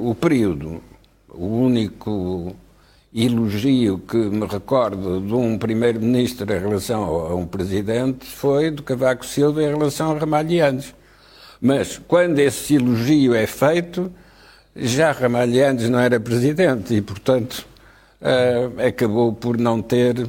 o 0.02 0.16
período. 0.16 0.82
O 1.28 1.46
único 1.46 2.56
elogio 3.16 4.00
que 4.00 4.18
me 4.18 4.46
recordo 4.46 5.22
de 5.22 5.34
um 5.34 5.58
primeiro-ministro 5.58 6.54
em 6.54 6.60
relação 6.60 7.04
a 7.04 7.34
um 7.34 7.46
presidente 7.46 8.26
foi 8.26 8.70
do 8.70 8.84
Cavaco 8.84 9.26
Silva 9.26 9.64
em 9.64 9.68
relação 9.68 10.12
a 10.12 10.20
Ramalhianes. 10.20 10.94
Mas 11.62 11.98
quando 12.08 12.40
esse 12.40 12.76
elogio 12.76 13.34
é 13.34 13.48
feito, 13.48 14.12
já 14.76 15.14
Ramalhianes 15.14 15.90
não 15.90 16.00
era 16.00 16.20
presidente 16.20 16.94
e, 16.94 17.02
portanto, 17.02 17.66
uh, 18.22 18.86
acabou 18.86 19.32
por 19.32 19.58
não 19.58 19.82
ter 19.82 20.28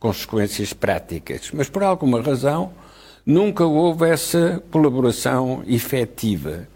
consequências 0.00 0.72
práticas. 0.72 1.50
Mas, 1.52 1.68
por 1.68 1.84
alguma 1.84 2.20
razão, 2.20 2.72
nunca 3.24 3.64
houve 3.64 4.08
essa 4.08 4.60
colaboração 4.72 5.62
efetiva, 5.68 6.66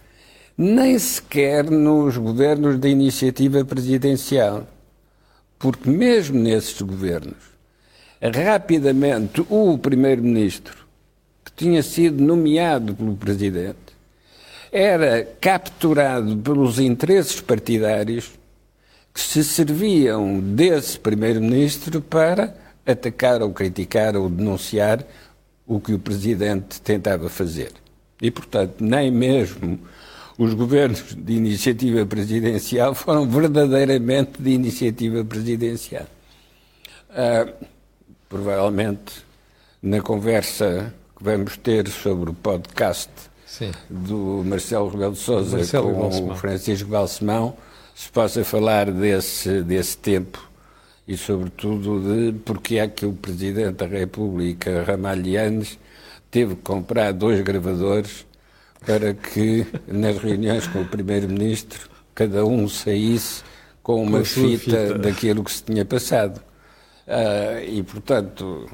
nem 0.57 0.97
sequer 1.01 1.69
nos 1.69 2.17
governos 2.17 2.79
da 2.79 2.89
iniciativa 2.89 3.65
presidencial. 3.65 4.69
Porque, 5.63 5.89
mesmo 5.89 6.41
nesses 6.41 6.83
governos, 6.83 7.37
rapidamente 8.21 9.47
o 9.49 9.79
Primeiro-Ministro, 9.79 10.77
que 11.45 11.53
tinha 11.53 11.85
sido 11.85 12.21
nomeado 12.21 12.97
pelo 12.97 13.15
Presidente, 13.15 13.79
era 14.73 15.25
capturado 15.41 16.37
pelos 16.39 16.81
interesses 16.81 17.41
partidários 17.41 18.33
que 19.15 19.21
se 19.21 19.45
serviam 19.45 20.41
desse 20.41 20.99
primeiro-ministro 20.99 22.01
para 22.01 22.57
atacar 22.85 23.41
ou 23.41 23.53
criticar 23.53 24.17
ou 24.17 24.29
denunciar 24.29 25.07
o 25.65 25.79
que 25.79 25.95
o 25.95 25.99
presidente 25.99 26.81
tentava 26.81 27.29
fazer. 27.29 27.71
E, 28.21 28.33
portanto, 28.33 28.77
nem 28.81 29.13
mesmo 29.13 29.79
os 30.39 30.55
governos 30.55 31.15
de 31.17 31.35
iniciativa 31.35 32.07
presidencial 32.07 32.95
foram 32.95 33.29
verdadeiramente 33.29 34.41
de 34.41 34.51
iniciativa 34.51 35.25
presidencial. 35.25 36.07
Uh, 37.11 37.53
provavelmente, 38.29 39.25
na 39.83 40.01
conversa 40.01 40.93
que 41.17 41.23
vamos 41.23 41.57
ter 41.59 41.89
sobre 41.89 42.31
o 42.31 42.35
podcast 42.35 43.11
Sim. 43.47 43.71
do 43.91 44.43
Marcelo 44.45 44.89
Rebelo 44.89 45.13
de 45.13 45.19
Sousa 45.19 45.59
com 45.81 46.31
o 46.31 46.37
Francisco 46.37 46.89
Balsemão, 46.89 47.55
se 47.95 48.09
possa 48.11 48.43
falar 48.43 48.91
desse, 48.91 49.63
desse 49.63 49.99
tempo 49.99 50.51
e, 51.07 51.17
sobretudo, 51.17 52.01
de 52.01 52.39
porque 52.39 52.79
é 52.79 52.89
que 52.89 53.05
o 53.05 53.13
Presidente 53.13 53.75
da 53.75 53.87
República, 53.87 54.83
Ramalhianes, 54.85 55.79
teve 56.31 56.55
que 56.55 56.63
comprar 56.63 57.13
dois 57.13 57.41
gravadores 57.43 58.25
para 58.87 59.15
que, 59.15 59.67
nas 59.87 60.19
reuniões 60.19 60.67
com 60.67 60.83
o 60.83 60.85
Primeiro-Ministro, 60.85 61.89
cada 62.15 62.45
um 62.45 62.69
saísse 62.69 63.43
com 63.83 64.03
uma 64.03 64.19
com 64.19 64.25
fita, 64.25 64.59
fita, 64.59 64.99
daquilo 64.99 65.45
que 65.45 65.53
se 65.53 65.65
tinha 65.65 65.85
passado. 65.85 66.41
Uh, 67.07 67.65
e, 67.69 67.83
portanto, 67.83 68.69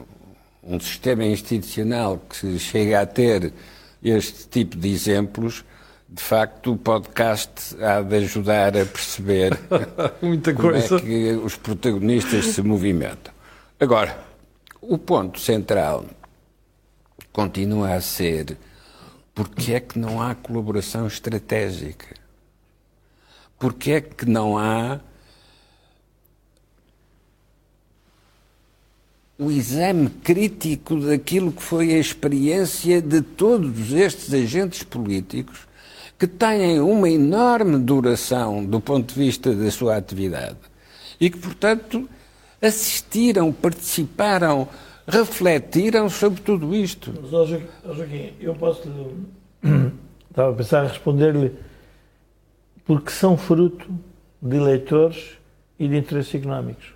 um 0.63 0.79
sistema 0.79 1.25
institucional 1.25 2.21
que 2.29 2.59
chega 2.59 3.01
a 3.01 3.07
ter 3.07 3.53
este 4.03 4.49
tipo 4.49 4.77
de 4.77 4.89
exemplos 4.89 5.65
de 6.11 6.23
facto, 6.23 6.73
o 6.73 6.77
podcast 6.79 7.77
há 7.83 8.01
de 8.01 8.17
ajudar 8.17 8.69
a 8.69 8.87
perceber 8.87 9.59
Muita 10.23 10.55
como 10.55 10.71
é 10.71 10.81
coisa. 10.81 10.97
é 10.97 11.01
que 11.01 11.33
os 11.33 11.57
protagonistas 11.57 12.47
se 12.47 12.63
movimentam. 12.63 13.33
Agora, 13.79 14.19
o 14.81 14.97
ponto 14.97 15.39
central 15.39 16.07
continua 17.31 17.93
a 17.93 18.01
ser 18.01 18.57
porque 19.39 19.73
é 19.73 19.79
que 19.79 19.97
não 19.97 20.21
há 20.21 20.35
colaboração 20.35 21.07
estratégica? 21.07 22.17
Porque 23.57 23.93
é 23.93 24.01
que 24.01 24.27
não 24.29 24.59
há 24.59 24.99
o 29.39 29.49
exame 29.49 30.11
crítico 30.11 30.97
daquilo 30.97 31.53
que 31.53 31.63
foi 31.63 31.95
a 31.95 31.99
experiência 31.99 33.01
de 33.01 33.23
todos 33.23 33.93
estes 33.93 34.35
agentes 34.35 34.83
políticos 34.83 35.69
que 36.19 36.27
têm 36.27 36.81
uma 36.81 37.09
enorme 37.09 37.79
duração 37.79 38.65
do 38.65 38.81
ponto 38.81 39.15
de 39.15 39.21
vista 39.21 39.55
da 39.55 39.71
sua 39.71 39.99
atividade 39.99 40.59
e 41.21 41.31
que, 41.31 41.39
portanto, 41.39 42.09
assistiram, 42.61 43.53
participaram, 43.53 44.67
refletiram 45.09 46.09
sobre 46.09 46.41
tudo 46.41 46.75
isto. 46.75 47.13
Mas, 47.21 47.49
Joaquim, 47.97 48.33
eu 48.41 48.55
posso. 48.55 48.83
Estava 50.31 50.53
a 50.53 50.55
pensar 50.55 50.85
a 50.85 50.89
responder-lhe 50.89 51.53
porque 52.85 53.11
são 53.11 53.37
fruto 53.37 53.91
de 54.41 54.57
eleitores 54.57 55.39
e 55.79 55.89
de 55.89 55.97
interesses 55.97 56.35
económicos. 56.35 56.95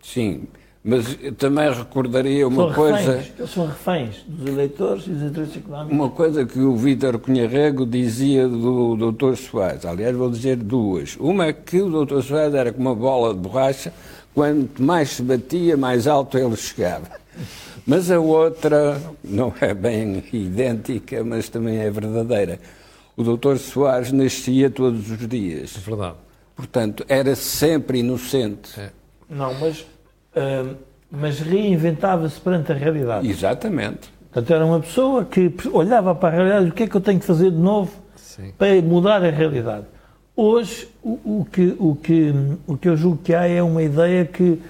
Sim, 0.00 0.46
mas 0.84 1.16
também 1.38 1.72
recordaria 1.72 2.48
uma 2.48 2.64
são 2.64 2.72
coisa. 2.72 3.12
Reféns, 3.16 3.32
eles 3.38 3.50
são 3.50 3.66
reféns 3.66 4.24
dos 4.26 4.46
eleitores 4.46 5.06
e 5.06 5.10
dos 5.10 5.22
interesses 5.22 5.56
económicos. 5.58 5.96
Uma 5.96 6.10
coisa 6.10 6.44
que 6.44 6.58
o 6.58 6.76
Vítor 6.76 7.18
Cunharrego 7.18 7.86
dizia 7.86 8.48
do 8.48 8.96
Dr. 8.96 9.36
Soares, 9.36 9.84
aliás, 9.84 10.16
vou 10.16 10.28
dizer 10.28 10.56
duas. 10.56 11.16
Uma 11.20 11.46
é 11.46 11.52
que 11.52 11.80
o 11.80 12.04
Dr. 12.04 12.20
Soares 12.22 12.54
era 12.54 12.72
como 12.72 12.88
uma 12.88 12.96
bola 12.96 13.32
de 13.32 13.38
borracha, 13.38 13.92
quanto 14.34 14.82
mais 14.82 15.10
se 15.10 15.22
batia, 15.22 15.76
mais 15.76 16.06
alto 16.06 16.38
ele 16.38 16.56
chegava. 16.56 17.08
Mas 17.86 18.10
a 18.10 18.20
outra 18.20 19.00
não 19.24 19.52
é 19.60 19.74
bem 19.74 20.22
idêntica, 20.32 21.24
mas 21.24 21.48
também 21.48 21.78
é 21.78 21.90
verdadeira. 21.90 22.58
O 23.16 23.22
Dr. 23.22 23.56
Soares 23.56 24.12
nascia 24.12 24.70
todos 24.70 25.10
os 25.10 25.28
dias. 25.28 25.76
É 25.76 25.80
verdade. 25.80 26.16
Portanto, 26.54 27.04
era 27.08 27.34
sempre 27.34 27.98
inocente. 27.98 28.80
É. 28.80 28.90
Não, 29.28 29.52
mas 29.54 29.84
Uh, 30.32 30.76
mas 31.10 31.40
reinventava-se 31.40 32.40
perante 32.40 32.72
a 32.72 32.74
realidade. 32.74 33.28
Exatamente. 33.28 34.10
Portanto, 34.32 34.54
era 34.54 34.64
uma 34.64 34.80
pessoa 34.80 35.26
que 35.26 35.52
olhava 35.70 36.14
para 36.14 36.30
a 36.30 36.32
realidade 36.32 36.70
o 36.70 36.72
que 36.72 36.84
é 36.84 36.86
que 36.86 36.96
eu 36.96 37.02
tenho 37.02 37.20
que 37.20 37.26
fazer 37.26 37.50
de 37.50 37.58
novo 37.58 37.92
Sim. 38.16 38.50
para 38.56 38.80
mudar 38.80 39.22
a 39.22 39.28
realidade. 39.28 39.84
Hoje, 40.42 40.88
o, 41.04 41.10
o, 41.40 41.46
que, 41.52 41.76
o, 41.78 41.94
que, 41.94 42.34
o 42.66 42.76
que 42.76 42.88
eu 42.88 42.96
julgo 42.96 43.18
que 43.22 43.32
há 43.32 43.46
é 43.46 43.62
uma 43.62 43.80
ideia 43.80 44.24
que 44.24 44.60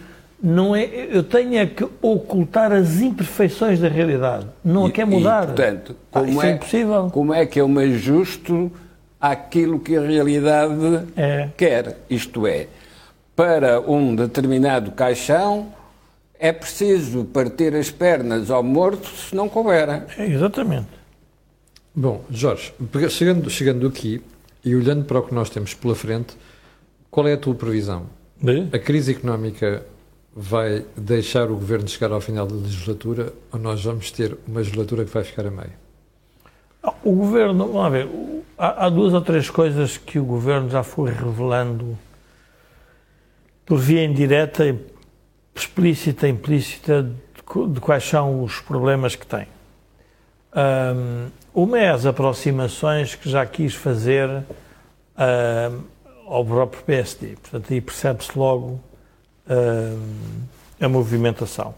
não 0.42 0.76
é, 0.76 0.84
eu 1.10 1.22
tenho 1.22 1.56
é 1.56 1.64
que 1.64 1.82
ocultar 2.02 2.70
as 2.72 3.00
imperfeições 3.00 3.80
da 3.80 3.88
realidade, 3.88 4.46
não 4.62 4.84
a 4.84 4.90
quer 4.90 5.06
mudar. 5.06 5.44
E, 5.44 5.46
portanto, 5.46 5.96
ah, 6.12 6.20
como, 6.20 6.40
ah, 6.42 6.46
é, 6.46 6.50
é 6.50 6.52
impossível. 6.52 7.10
como 7.10 7.32
é 7.32 7.46
que 7.46 7.58
eu 7.58 7.66
me 7.66 7.84
ajusto 7.84 8.70
àquilo 9.18 9.80
que 9.80 9.96
a 9.96 10.02
realidade 10.02 10.74
é. 11.16 11.48
quer? 11.56 11.96
Isto 12.10 12.46
é, 12.46 12.66
para 13.34 13.80
um 13.80 14.14
determinado 14.14 14.90
caixão 14.90 15.68
é 16.38 16.52
preciso 16.52 17.24
partir 17.24 17.74
as 17.74 17.90
pernas 17.90 18.50
ao 18.50 18.62
morto 18.62 19.08
se 19.08 19.34
não 19.34 19.48
couber. 19.48 19.88
É, 20.18 20.26
exatamente. 20.26 20.88
Bom, 21.94 22.20
Jorge, 22.28 22.74
chegando, 23.08 23.48
chegando 23.48 23.86
aqui 23.86 24.20
e 24.64 24.74
olhando 24.74 25.04
para 25.04 25.18
o 25.18 25.22
que 25.22 25.34
nós 25.34 25.50
temos 25.50 25.74
pela 25.74 25.94
frente, 25.94 26.36
qual 27.10 27.26
é 27.28 27.34
a 27.34 27.36
tua 27.36 27.54
previsão? 27.54 28.06
De? 28.40 28.68
A 28.72 28.78
crise 28.78 29.12
económica 29.12 29.84
vai 30.34 30.84
deixar 30.96 31.50
o 31.50 31.54
governo 31.54 31.86
chegar 31.86 32.12
ao 32.12 32.20
final 32.20 32.46
da 32.46 32.54
legislatura 32.54 33.32
ou 33.52 33.58
nós 33.58 33.84
vamos 33.84 34.10
ter 34.10 34.36
uma 34.46 34.58
legislatura 34.58 35.04
que 35.04 35.10
vai 35.10 35.24
ficar 35.24 35.46
a 35.46 35.50
meio? 35.50 35.72
O 37.04 37.12
governo, 37.12 37.68
vamos 37.72 37.92
ver, 37.92 38.08
há, 38.56 38.86
há 38.86 38.88
duas 38.88 39.12
ou 39.12 39.20
três 39.20 39.48
coisas 39.50 39.98
que 39.98 40.18
o 40.18 40.24
governo 40.24 40.70
já 40.70 40.82
foi 40.82 41.10
revelando 41.10 41.98
por 43.64 43.78
via 43.78 44.04
indireta, 44.04 44.76
explícita, 45.54 46.28
implícita, 46.28 47.02
de, 47.02 47.80
quais 47.80 48.04
são 48.04 48.42
os 48.42 48.60
problemas 48.60 49.14
que 49.14 49.26
tem. 49.26 49.46
Um, 50.54 51.28
uma 51.54 51.78
é 51.78 51.90
as 51.90 52.06
aproximações 52.06 53.14
que 53.14 53.28
já 53.28 53.44
quis 53.44 53.74
fazer 53.74 54.28
um, 54.28 55.80
ao 56.26 56.44
próprio 56.44 56.82
PSD. 56.84 57.36
Portanto, 57.40 57.72
aí 57.72 57.80
percebe-se 57.80 58.38
logo 58.38 58.80
um, 59.48 59.98
a 60.80 60.88
movimentação. 60.88 61.74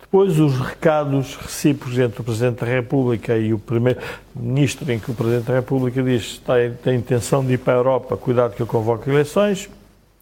Depois, 0.00 0.38
os 0.38 0.58
recados 0.58 1.36
recíprocos 1.36 1.98
entre 1.98 2.20
o 2.20 2.24
Presidente 2.24 2.60
da 2.60 2.66
República 2.66 3.38
e 3.38 3.54
o 3.54 3.58
Primeiro-Ministro, 3.58 4.90
em 4.92 4.98
que 4.98 5.10
o 5.10 5.14
Presidente 5.14 5.46
da 5.46 5.54
República 5.54 6.02
diz 6.02 6.38
que 6.38 6.76
tem, 6.82 6.96
intenção 6.96 7.44
de 7.44 7.54
ir 7.54 7.58
para 7.58 7.72
a 7.72 7.76
Europa, 7.76 8.16
cuidado 8.16 8.54
que 8.54 8.60
eu 8.60 8.66
convoque 8.66 9.08
eleições 9.08 9.70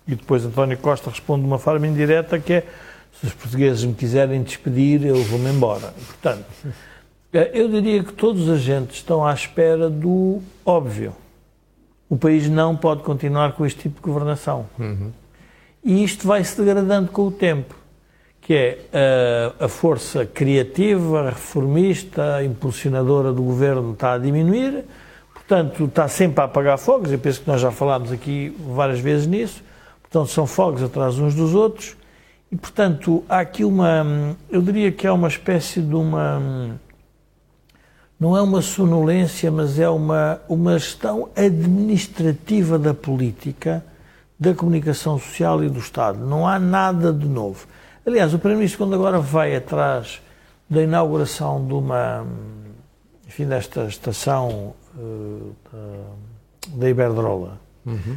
e 0.06 0.14
depois 0.14 0.44
António 0.44 0.76
Costa 0.78 1.10
responde 1.10 1.42
de 1.42 1.46
uma 1.46 1.58
forma 1.58 1.86
indireta 1.86 2.38
que 2.38 2.54
é 2.54 2.64
se 3.20 3.26
os 3.26 3.32
portugueses 3.32 3.84
me 3.84 3.94
quiserem 3.94 4.42
despedir, 4.42 5.04
eu 5.04 5.22
vou-me 5.24 5.50
embora. 5.50 5.92
Portanto, 6.06 6.44
eu 7.32 7.68
diria 7.68 8.02
que 8.02 8.12
todos 8.12 8.42
os 8.42 8.50
agentes 8.50 8.96
estão 8.96 9.24
à 9.24 9.32
espera 9.32 9.88
do 9.88 10.40
óbvio. 10.64 11.14
o 12.08 12.16
país 12.16 12.48
não 12.48 12.76
pode 12.76 13.04
continuar 13.04 13.52
com 13.52 13.64
este 13.64 13.82
tipo 13.82 13.96
de 13.96 14.02
governação. 14.02 14.66
Uhum. 14.76 15.12
E 15.84 16.02
isto 16.02 16.26
vai 16.26 16.42
se 16.42 16.60
degradando 16.60 17.12
com 17.12 17.28
o 17.28 17.30
tempo, 17.30 17.74
que 18.40 18.52
é 18.52 18.78
a, 19.60 19.66
a 19.66 19.68
força 19.68 20.26
criativa, 20.26 21.30
reformista, 21.30 22.42
impulsionadora 22.44 23.32
do 23.32 23.42
governo 23.42 23.92
está 23.92 24.14
a 24.14 24.18
diminuir, 24.18 24.84
portanto 25.32 25.84
está 25.84 26.08
sempre 26.08 26.40
a 26.40 26.44
apagar 26.44 26.76
fogos, 26.78 27.12
eu 27.12 27.18
penso 27.18 27.42
que 27.42 27.48
nós 27.48 27.60
já 27.60 27.70
falámos 27.70 28.10
aqui 28.10 28.54
várias 28.74 28.98
vezes 28.98 29.28
nisso, 29.28 29.62
portanto 30.02 30.30
são 30.30 30.48
fogos 30.48 30.82
atrás 30.82 31.16
uns 31.16 31.34
dos 31.34 31.54
outros, 31.54 31.96
e 32.50 32.56
portanto 32.56 33.24
há 33.28 33.38
aqui 33.38 33.64
uma, 33.64 34.36
eu 34.50 34.60
diria 34.60 34.90
que 34.90 35.06
é 35.06 35.12
uma 35.12 35.28
espécie 35.28 35.80
de 35.80 35.94
uma 35.94 36.76
não 38.20 38.36
é 38.36 38.42
uma 38.42 38.60
sonolência, 38.60 39.50
mas 39.50 39.78
é 39.78 39.88
uma, 39.88 40.38
uma 40.46 40.78
gestão 40.78 41.30
administrativa 41.34 42.78
da 42.78 42.92
política, 42.92 43.82
da 44.38 44.52
comunicação 44.54 45.18
social 45.18 45.64
e 45.64 45.70
do 45.70 45.78
Estado. 45.78 46.18
Não 46.18 46.46
há 46.46 46.58
nada 46.58 47.14
de 47.14 47.26
novo. 47.26 47.66
Aliás, 48.06 48.34
o 48.34 48.38
Primeiro-Ministro, 48.38 48.84
quando 48.84 48.94
agora 48.94 49.18
vai 49.18 49.56
atrás 49.56 50.20
da 50.68 50.82
inauguração 50.82 51.66
de 51.66 51.72
uma, 51.72 52.26
enfim, 53.26 53.46
desta 53.46 53.86
estação 53.86 54.74
uh, 54.96 55.56
da, 56.76 56.90
Iberdrola, 56.90 57.58
uhum. 57.86 58.16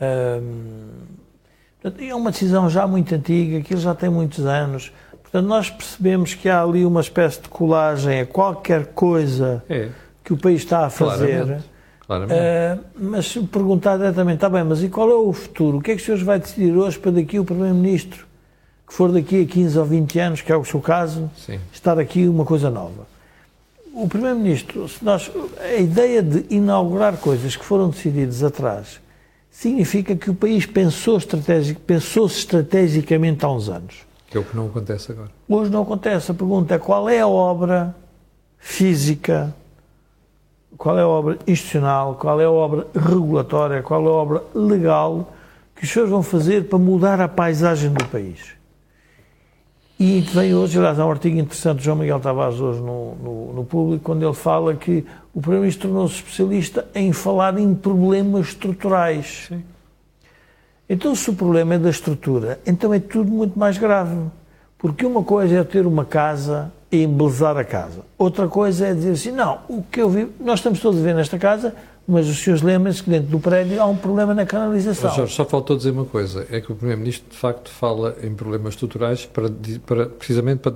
uh, 0.00 1.98
é 1.98 2.14
uma 2.14 2.30
decisão 2.30 2.70
já 2.70 2.86
muito 2.86 3.14
antiga, 3.14 3.58
aquilo 3.58 3.80
já 3.80 3.94
tem 3.94 4.08
muitos 4.08 4.46
anos 4.46 4.92
Portanto, 5.32 5.48
nós 5.48 5.70
percebemos 5.70 6.34
que 6.34 6.46
há 6.46 6.62
ali 6.62 6.84
uma 6.84 7.00
espécie 7.00 7.40
de 7.40 7.48
colagem 7.48 8.20
a 8.20 8.26
qualquer 8.26 8.88
coisa 8.88 9.64
é. 9.66 9.88
que 10.22 10.34
o 10.34 10.36
país 10.36 10.60
está 10.60 10.84
a 10.84 10.90
fazer. 10.90 11.38
Claramente. 11.38 11.64
Claramente. 12.06 12.38
Uh, 12.38 12.84
mas 12.98 13.26
se 13.26 13.40
perguntar 13.44 13.96
diretamente, 13.96 14.34
está 14.34 14.50
bem, 14.50 14.62
mas 14.62 14.82
e 14.82 14.90
qual 14.90 15.10
é 15.10 15.14
o 15.14 15.32
futuro? 15.32 15.78
O 15.78 15.80
que 15.80 15.92
é 15.92 15.94
que 15.94 16.00
os 16.00 16.04
senhores 16.04 16.22
vai 16.22 16.38
decidir 16.38 16.76
hoje 16.76 16.98
para 16.98 17.12
daqui 17.12 17.38
o 17.38 17.46
Primeiro-Ministro? 17.46 18.26
Que 18.86 18.92
for 18.92 19.10
daqui 19.10 19.40
a 19.40 19.46
15 19.46 19.78
ou 19.78 19.84
20 19.86 20.18
anos, 20.18 20.42
que 20.42 20.52
é 20.52 20.56
o 20.56 20.64
seu 20.66 20.80
caso, 20.82 21.30
Sim. 21.34 21.58
estar 21.72 21.98
aqui 21.98 22.28
uma 22.28 22.44
coisa 22.44 22.68
nova. 22.68 23.06
O 23.94 24.06
Primeiro-Ministro, 24.06 24.84
a 25.58 25.80
ideia 25.80 26.22
de 26.22 26.44
inaugurar 26.54 27.16
coisas 27.16 27.56
que 27.56 27.64
foram 27.64 27.88
decididas 27.88 28.42
atrás, 28.42 29.00
significa 29.50 30.14
que 30.14 30.28
o 30.28 30.34
país 30.34 30.66
pensou 30.66 31.16
estratégico, 31.16 31.80
pensou-se 31.80 32.36
estrategicamente 32.36 33.46
há 33.46 33.50
uns 33.50 33.70
anos. 33.70 34.11
Que 34.32 34.38
é 34.38 34.40
o 34.40 34.44
que 34.44 34.56
não 34.56 34.66
acontece 34.66 35.12
agora. 35.12 35.30
Hoje 35.46 35.70
não 35.70 35.82
acontece. 35.82 36.30
A 36.30 36.34
pergunta 36.34 36.74
é 36.74 36.78
qual 36.78 37.06
é 37.06 37.20
a 37.20 37.28
obra 37.28 37.94
física, 38.58 39.54
qual 40.78 40.98
é 40.98 41.02
a 41.02 41.08
obra 41.08 41.38
institucional, 41.46 42.14
qual 42.14 42.40
é 42.40 42.44
a 42.46 42.50
obra 42.50 42.86
regulatória, 42.94 43.82
qual 43.82 44.02
é 44.02 44.08
a 44.08 44.10
obra 44.10 44.42
legal 44.54 45.32
que 45.76 45.84
os 45.84 45.90
senhores 45.90 46.10
vão 46.10 46.22
fazer 46.22 46.68
para 46.68 46.78
mudar 46.78 47.20
a 47.20 47.28
paisagem 47.28 47.92
do 47.92 48.04
país. 48.06 48.54
E 49.98 50.20
vem 50.20 50.54
hoje, 50.54 50.78
aliás, 50.78 50.98
há 50.98 51.06
um 51.06 51.10
artigo 51.10 51.38
interessante 51.38 51.78
de 51.78 51.84
João 51.84 51.98
Miguel 51.98 52.18
Tavares 52.18 52.58
hoje 52.58 52.80
no, 52.80 53.14
no, 53.16 53.52
no 53.52 53.64
Público, 53.64 54.02
quando 54.02 54.24
ele 54.24 54.34
fala 54.34 54.74
que 54.74 55.04
o 55.34 55.40
Primeiro-Ministro 55.40 55.88
tornou-se 55.88 56.14
especialista 56.16 56.88
em 56.94 57.12
falar 57.12 57.58
em 57.58 57.74
problemas 57.74 58.48
estruturais. 58.48 59.46
Sim. 59.48 59.62
Então, 60.92 61.14
se 61.14 61.30
o 61.30 61.32
problema 61.32 61.76
é 61.76 61.78
da 61.78 61.88
estrutura, 61.88 62.60
então 62.66 62.92
é 62.92 63.00
tudo 63.00 63.32
muito 63.32 63.58
mais 63.58 63.78
grave. 63.78 64.14
Porque 64.76 65.06
uma 65.06 65.22
coisa 65.22 65.56
é 65.56 65.64
ter 65.64 65.86
uma 65.86 66.04
casa 66.04 66.70
e 66.90 67.04
embelezar 67.04 67.56
a 67.56 67.64
casa. 67.64 68.00
Outra 68.18 68.46
coisa 68.46 68.88
é 68.88 68.92
dizer 68.92 69.12
assim, 69.12 69.30
não, 69.30 69.60
o 69.70 69.82
que 69.82 70.02
eu 70.02 70.10
vi, 70.10 70.28
nós 70.38 70.58
estamos 70.58 70.80
todos 70.80 71.00
a 71.00 71.02
ver 71.02 71.14
nesta 71.14 71.38
casa, 71.38 71.74
mas 72.06 72.28
os 72.28 72.36
senhores 72.36 72.62
lembram-se 72.62 73.02
que 73.02 73.08
dentro 73.08 73.30
do 73.30 73.40
prédio 73.40 73.80
há 73.80 73.86
um 73.86 73.96
problema 73.96 74.34
na 74.34 74.44
canalização. 74.44 75.08
Mas, 75.08 75.16
Jorge, 75.16 75.34
só 75.34 75.46
faltou 75.46 75.78
dizer 75.78 75.92
uma 75.92 76.04
coisa, 76.04 76.46
é 76.50 76.60
que 76.60 76.70
o 76.70 76.74
Primeiro-Ministro 76.74 77.30
de 77.30 77.38
facto 77.38 77.70
fala 77.70 78.14
em 78.22 78.34
problemas 78.34 78.74
estruturais 78.74 79.24
para, 79.24 79.48
para, 79.86 80.06
precisamente 80.06 80.58
para 80.58 80.74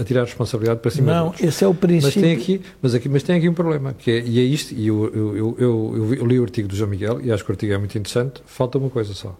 atirar 0.00 0.20
a 0.20 0.26
responsabilidade 0.26 0.78
para 0.78 0.92
cima 0.92 1.12
Não, 1.12 1.34
esse 1.40 1.64
é 1.64 1.66
o 1.66 1.74
princípio. 1.74 2.20
Mas 2.20 2.28
tem 2.28 2.36
aqui, 2.36 2.60
mas 2.80 2.94
aqui, 2.94 3.08
mas 3.08 3.22
tem 3.24 3.36
aqui 3.36 3.48
um 3.48 3.54
problema, 3.54 3.92
que 3.94 4.12
é, 4.12 4.20
e 4.20 4.38
é 4.38 4.42
isto, 4.44 4.72
e 4.72 4.86
eu, 4.86 5.12
eu, 5.12 5.36
eu, 5.36 5.56
eu, 5.58 6.14
eu 6.14 6.26
li 6.26 6.38
o 6.38 6.44
artigo 6.44 6.68
do 6.68 6.76
João 6.76 6.88
Miguel, 6.88 7.20
e 7.20 7.32
acho 7.32 7.44
que 7.44 7.50
o 7.50 7.52
artigo 7.52 7.72
é 7.72 7.78
muito 7.78 7.98
interessante, 7.98 8.40
falta 8.46 8.78
uma 8.78 8.90
coisa 8.90 9.12
só 9.12 9.36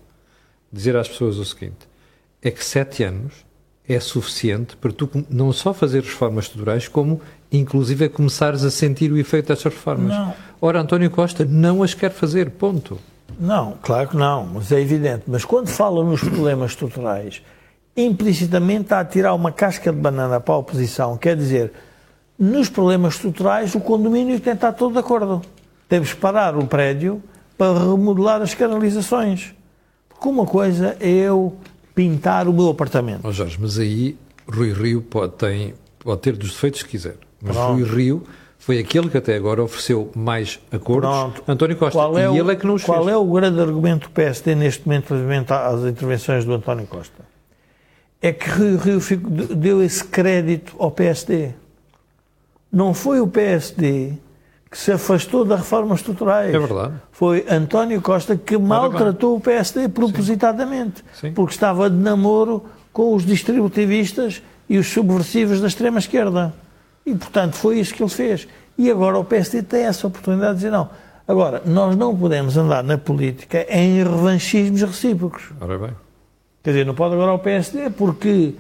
dizer 0.77 0.97
às 0.97 1.09
pessoas 1.09 1.37
o 1.39 1.45
seguinte: 1.45 1.89
é 2.43 2.51
que 2.51 2.65
sete 2.65 3.03
anos 3.03 3.47
é 3.89 4.01
suficiente 4.01 4.77
para 4.77 4.93
tu 4.93 5.09
não 5.31 5.53
só 5.53 5.73
fazer 5.73 6.03
reformas 6.03 6.47
estruturais, 6.47 6.89
como 6.89 7.21
inclusive 7.51 8.07
a 8.07 8.11
começares 8.11 8.65
a 8.65 8.71
sentir 8.71 9.13
o 9.13 9.19
efeito 9.19 9.49
destas 9.49 9.73
reformas. 9.73 10.09
Não. 10.09 10.35
Ora, 10.61 10.81
António 10.81 11.11
Costa 11.11 11.45
não 11.45 11.83
as 11.83 11.95
quer 11.95 12.11
fazer, 12.11 12.51
ponto. 12.51 12.99
Não, 13.39 13.77
claro 13.83 14.09
que 14.09 14.17
não, 14.17 14.45
mas 14.47 14.73
é 14.73 14.81
evidente. 14.81 15.25
Mas 15.27 15.45
quando 15.45 15.69
fala 15.69 16.03
nos 16.03 16.21
problemas 16.21 16.73
estruturais, 16.73 17.43
implicitamente 17.97 18.83
está 18.83 19.01
a 19.01 19.05
tirar 19.05 19.35
uma 19.35 19.53
casca 19.53 19.93
de 19.93 19.99
banana 19.99 20.41
para 20.41 20.55
a 20.55 20.59
oposição. 20.59 21.17
Quer 21.17 21.37
dizer, 21.37 21.73
nos 22.39 22.69
problemas 22.69 23.15
estruturais, 23.15 23.75
o 23.75 23.81
condomínio 23.81 24.41
tem 24.41 24.53
de 24.53 24.59
estar 24.59 24.73
todo 24.73 24.93
de 24.93 24.99
acordo. 24.99 25.43
Temos 25.89 26.13
que 26.13 26.21
parar 26.21 26.57
o 26.57 26.67
prédio 26.67 27.23
para 27.57 27.79
remodelar 27.79 28.43
as 28.43 28.55
canalizações. 28.55 29.55
Porque 30.17 30.29
uma 30.29 30.47
coisa 30.47 30.97
é 30.99 31.09
eu 31.09 31.55
pintar 31.95 32.49
o 32.49 32.53
meu 32.53 32.71
apartamento. 32.71 33.21
Oh 33.23 33.33
Jorge, 33.33 33.59
mas 33.61 33.79
aí 33.79 34.17
Rui 34.49 34.73
Rio 34.73 35.03
pode, 35.03 35.35
tem, 35.35 35.75
pode 35.99 36.21
ter 36.23 36.37
dos 36.37 36.51
defeitos 36.53 36.83
que 36.83 36.91
quiser. 36.91 37.17
Mas 37.41 37.55
Pronto. 37.57 37.73
Rui 37.75 37.85
Rio 37.85 38.23
foi 38.59 38.79
aquele 38.79 39.09
que 39.11 39.19
até 39.19 39.37
agora 39.37 39.63
ofereceu 39.63 40.11
mais 40.15 40.59
acordos. 40.73 41.11
Pronto. 41.11 41.43
António 41.47 41.77
Costa. 41.77 41.99
Qual 41.99 42.19
é 42.19 42.29
o, 42.29 42.35
e 42.35 42.39
ele 42.39 42.53
é 42.53 42.57
que 42.57 42.67
não 42.67 42.75
os 42.75 42.83
Qual 42.85 43.05
fez. 43.05 43.15
é 43.15 43.17
o 43.17 43.25
grande 43.27 43.61
argumento 43.61 44.09
do 44.09 44.11
PSD 44.13 44.55
neste 44.55 44.87
momento 44.87 45.11
relativamente 45.11 45.53
às 45.53 45.81
intervenções 45.83 46.45
do 46.45 46.55
António 46.55 46.87
Costa? 46.87 47.25
É 48.23 48.33
que 48.33 48.49
Rio 48.49 48.79
Rio 48.79 49.21
deu 49.55 49.83
esse 49.83 50.03
crédito 50.03 50.75
ao 50.79 50.91
PSD. 50.91 51.51
Não 52.73 52.95
foi 52.95 53.21
o 53.21 53.29
PSD 53.29 54.15
que 54.71 54.77
se 54.79 54.93
afastou 54.93 55.45
das 55.45 55.61
reformas 55.61 56.01
estruturais. 56.01 56.55
É 56.55 56.59
verdade. 56.59 56.95
Foi 57.13 57.47
António 57.49 58.01
Costa 58.03 58.37
que 58.37 58.59
maltratou 58.59 59.37
o 59.37 59.41
PSD 59.41 59.89
propositadamente, 59.89 61.05
Sim. 61.13 61.29
Sim. 61.29 61.33
porque 61.33 61.53
estava 61.53 61.89
de 61.89 61.97
namoro 61.97 62.65
com 62.93 63.15
os 63.15 63.25
distributivistas 63.25 64.43
e 64.69 64.79
os 64.79 64.89
subversivos 64.89 65.61
da 65.61 65.69
extrema-esquerda. 65.69 66.53
E, 67.05 67.15
portanto, 67.15 67.55
foi 67.55 67.79
isso 67.79 67.95
que 67.95 68.03
ele 68.03 68.11
fez. 68.11 68.49
E 68.77 68.91
agora 68.91 69.19
o 69.19 69.25
PSD 69.25 69.63
tem 69.63 69.85
essa 69.85 70.07
oportunidade 70.07 70.55
de 70.55 70.57
dizer 70.57 70.71
não. 70.71 70.91
Agora, 71.29 71.63
nós 71.65 71.97
não 71.97 72.17
podemos 72.17 72.57
andar 72.57 72.83
na 72.85 72.99
política 72.99 73.67
em 73.69 74.03
revanchismos 74.03 74.83
recíprocos. 74.83 75.51
Ora 75.61 75.79
bem. 75.79 75.91
Quer 76.63 76.71
dizer, 76.71 76.87
não 76.87 76.95
pode 76.95 77.15
agora 77.15 77.33
o 77.33 77.39
PSD 77.39 77.91
porque 77.91 78.55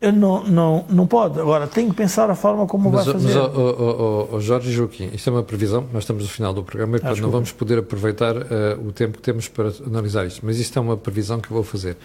não, 0.00 0.44
não, 0.44 0.84
não 0.88 1.06
pode. 1.06 1.40
Agora, 1.40 1.66
tem 1.66 1.88
que 1.88 1.94
pensar 1.94 2.30
a 2.30 2.34
forma 2.34 2.66
como 2.66 2.90
mas, 2.90 3.04
vai 3.04 3.14
fazer. 3.14 3.34
Mas, 3.34 3.36
oh, 3.36 4.28
oh, 4.30 4.36
oh, 4.36 4.40
Jorge 4.40 4.70
Joaquim, 4.70 5.10
isto 5.12 5.28
é 5.28 5.32
uma 5.32 5.42
previsão, 5.42 5.88
nós 5.92 6.04
estamos 6.04 6.22
no 6.22 6.28
final 6.28 6.54
do 6.54 6.62
programa 6.62 6.96
e, 6.96 7.00
portanto, 7.00 7.20
não 7.20 7.30
vamos 7.30 7.50
poder 7.50 7.78
aproveitar 7.78 8.36
uh, 8.36 8.86
o 8.86 8.92
tempo 8.92 9.16
que 9.16 9.22
temos 9.22 9.48
para 9.48 9.72
analisar 9.84 10.24
isto. 10.24 10.40
Mas 10.46 10.58
isto 10.58 10.78
é 10.78 10.82
uma 10.82 10.96
previsão 10.96 11.40
que 11.40 11.50
eu 11.50 11.54
vou 11.54 11.64
fazer. 11.64 11.96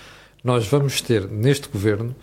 Nós 0.43 0.67
vamos 0.67 1.01
ter, 1.01 1.27
neste 1.27 1.69
governo, 1.69 2.15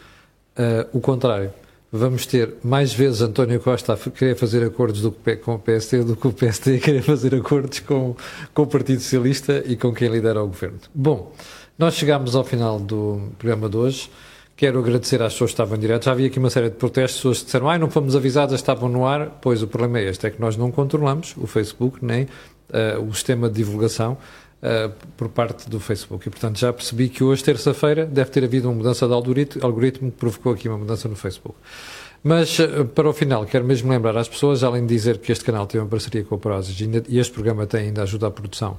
uh, 0.58 0.88
o 0.92 1.00
contrário. 1.00 1.52
Vamos 1.92 2.24
ter 2.24 2.54
mais 2.62 2.92
vezes 2.92 3.20
António 3.20 3.58
Costa 3.60 3.94
a 3.94 3.96
querer 3.96 4.36
fazer 4.36 4.64
acordos 4.64 5.02
do, 5.02 5.12
com 5.42 5.54
o 5.54 5.58
PSD 5.58 6.04
do 6.04 6.14
que 6.14 6.26
o 6.26 6.32
PSD 6.32 6.76
a 6.76 6.80
querer 6.80 7.02
fazer 7.02 7.34
acordos 7.34 7.80
com, 7.80 8.14
com 8.54 8.62
o 8.62 8.66
Partido 8.66 9.00
Socialista 9.00 9.62
e 9.66 9.76
com 9.76 9.92
quem 9.92 10.08
lidera 10.08 10.42
o 10.42 10.46
governo. 10.46 10.78
Bom, 10.94 11.32
nós 11.76 11.94
chegamos 11.94 12.36
ao 12.36 12.44
final 12.44 12.78
do 12.78 13.20
programa 13.38 13.68
de 13.68 13.76
hoje. 13.76 14.10
Quero 14.60 14.78
agradecer 14.78 15.22
às 15.22 15.32
pessoas 15.32 15.52
que 15.52 15.54
estavam 15.54 15.74
em 15.78 15.80
direto. 15.80 16.04
Já 16.04 16.12
havia 16.12 16.26
aqui 16.26 16.38
uma 16.38 16.50
série 16.50 16.68
de 16.68 16.76
protestos, 16.76 17.16
pessoas 17.16 17.38
que 17.38 17.44
disseram, 17.46 17.70
ah, 17.70 17.78
não 17.78 17.90
fomos 17.90 18.14
avisadas, 18.14 18.60
estavam 18.60 18.90
no 18.90 19.06
ar. 19.06 19.38
Pois 19.40 19.62
o 19.62 19.66
problema 19.66 20.00
é 20.00 20.10
este, 20.10 20.26
é 20.26 20.30
que 20.30 20.38
nós 20.38 20.54
não 20.54 20.70
controlamos 20.70 21.34
o 21.38 21.46
Facebook, 21.46 22.04
nem 22.04 22.24
uh, 22.24 23.02
o 23.08 23.14
sistema 23.14 23.48
de 23.48 23.54
divulgação 23.54 24.18
uh, 24.62 24.92
por 25.16 25.30
parte 25.30 25.66
do 25.66 25.80
Facebook. 25.80 26.28
E, 26.28 26.30
portanto, 26.30 26.58
já 26.58 26.70
percebi 26.74 27.08
que 27.08 27.24
hoje, 27.24 27.42
terça-feira, 27.42 28.04
deve 28.04 28.28
ter 28.28 28.44
havido 28.44 28.68
uma 28.68 28.74
mudança 28.74 29.06
de 29.06 29.14
algoritmo, 29.14 29.64
algoritmo 29.64 30.10
que 30.10 30.18
provocou 30.18 30.52
aqui 30.52 30.68
uma 30.68 30.76
mudança 30.76 31.08
no 31.08 31.16
Facebook. 31.16 31.56
Mas, 32.22 32.58
uh, 32.58 32.84
para 32.84 33.08
o 33.08 33.14
final, 33.14 33.46
quero 33.46 33.64
mesmo 33.64 33.90
lembrar 33.90 34.14
às 34.18 34.28
pessoas, 34.28 34.62
além 34.62 34.84
de 34.84 34.94
dizer 34.94 35.16
que 35.16 35.32
este 35.32 35.42
canal 35.42 35.66
tem 35.66 35.80
uma 35.80 35.88
parceria 35.88 36.22
com 36.22 36.34
a 36.34 36.38
Prozis 36.38 36.78
e 37.08 37.18
este 37.18 37.32
programa 37.32 37.66
tem 37.66 37.86
ainda 37.86 38.02
ajuda 38.02 38.26
à 38.26 38.30
produção 38.30 38.76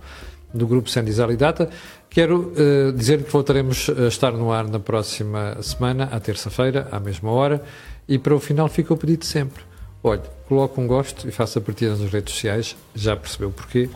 do 0.54 0.68
grupo 0.68 0.90
Sendizal 0.90 1.32
e 1.32 1.38
Data. 1.38 1.70
Quero 2.10 2.54
uh, 2.54 2.92
dizer 2.94 3.24
que 3.24 3.32
voltaremos 3.32 3.90
a 3.90 4.08
estar 4.08 4.32
no 4.32 4.52
ar 4.52 4.68
na 4.68 4.80
próxima 4.80 5.62
semana, 5.62 6.06
à 6.12 6.20
terça-feira, 6.20 6.88
à 6.92 7.00
mesma 7.00 7.32
hora, 7.32 7.64
e 8.08 8.18
para 8.18 8.36
o 8.36 8.40
final 8.40 8.68
fica 8.68 8.94
o 8.94 8.98
pedido 8.98 9.26
sempre. 9.26 9.64
Olhe, 10.04 10.22
coloque 10.48 10.80
um 10.80 10.88
gosto 10.88 11.28
e 11.28 11.32
faça 11.32 11.62
partida 11.62 11.96
nas 11.96 12.12
redes 12.12 12.34
sociais, 12.34 12.76
já 12.96 13.16
percebeu 13.16 13.52
porquê. 13.52 13.90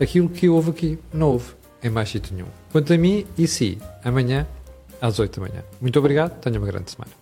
Aquilo 0.00 0.28
que 0.28 0.48
houve 0.48 0.70
aqui, 0.70 0.98
não 1.12 1.28
houve 1.28 1.52
em 1.82 1.90
mais 1.90 2.08
sítio 2.08 2.34
nenhum. 2.34 2.48
Quanto 2.70 2.92
a 2.92 2.98
mim, 2.98 3.26
e 3.38 3.46
si, 3.46 3.78
amanhã, 4.04 4.46
às 5.00 5.18
8 5.18 5.40
da 5.40 5.48
manhã. 5.48 5.64
Muito 5.80 5.98
obrigado, 5.98 6.38
tenha 6.40 6.58
uma 6.58 6.66
grande 6.66 6.90
semana. 6.90 7.21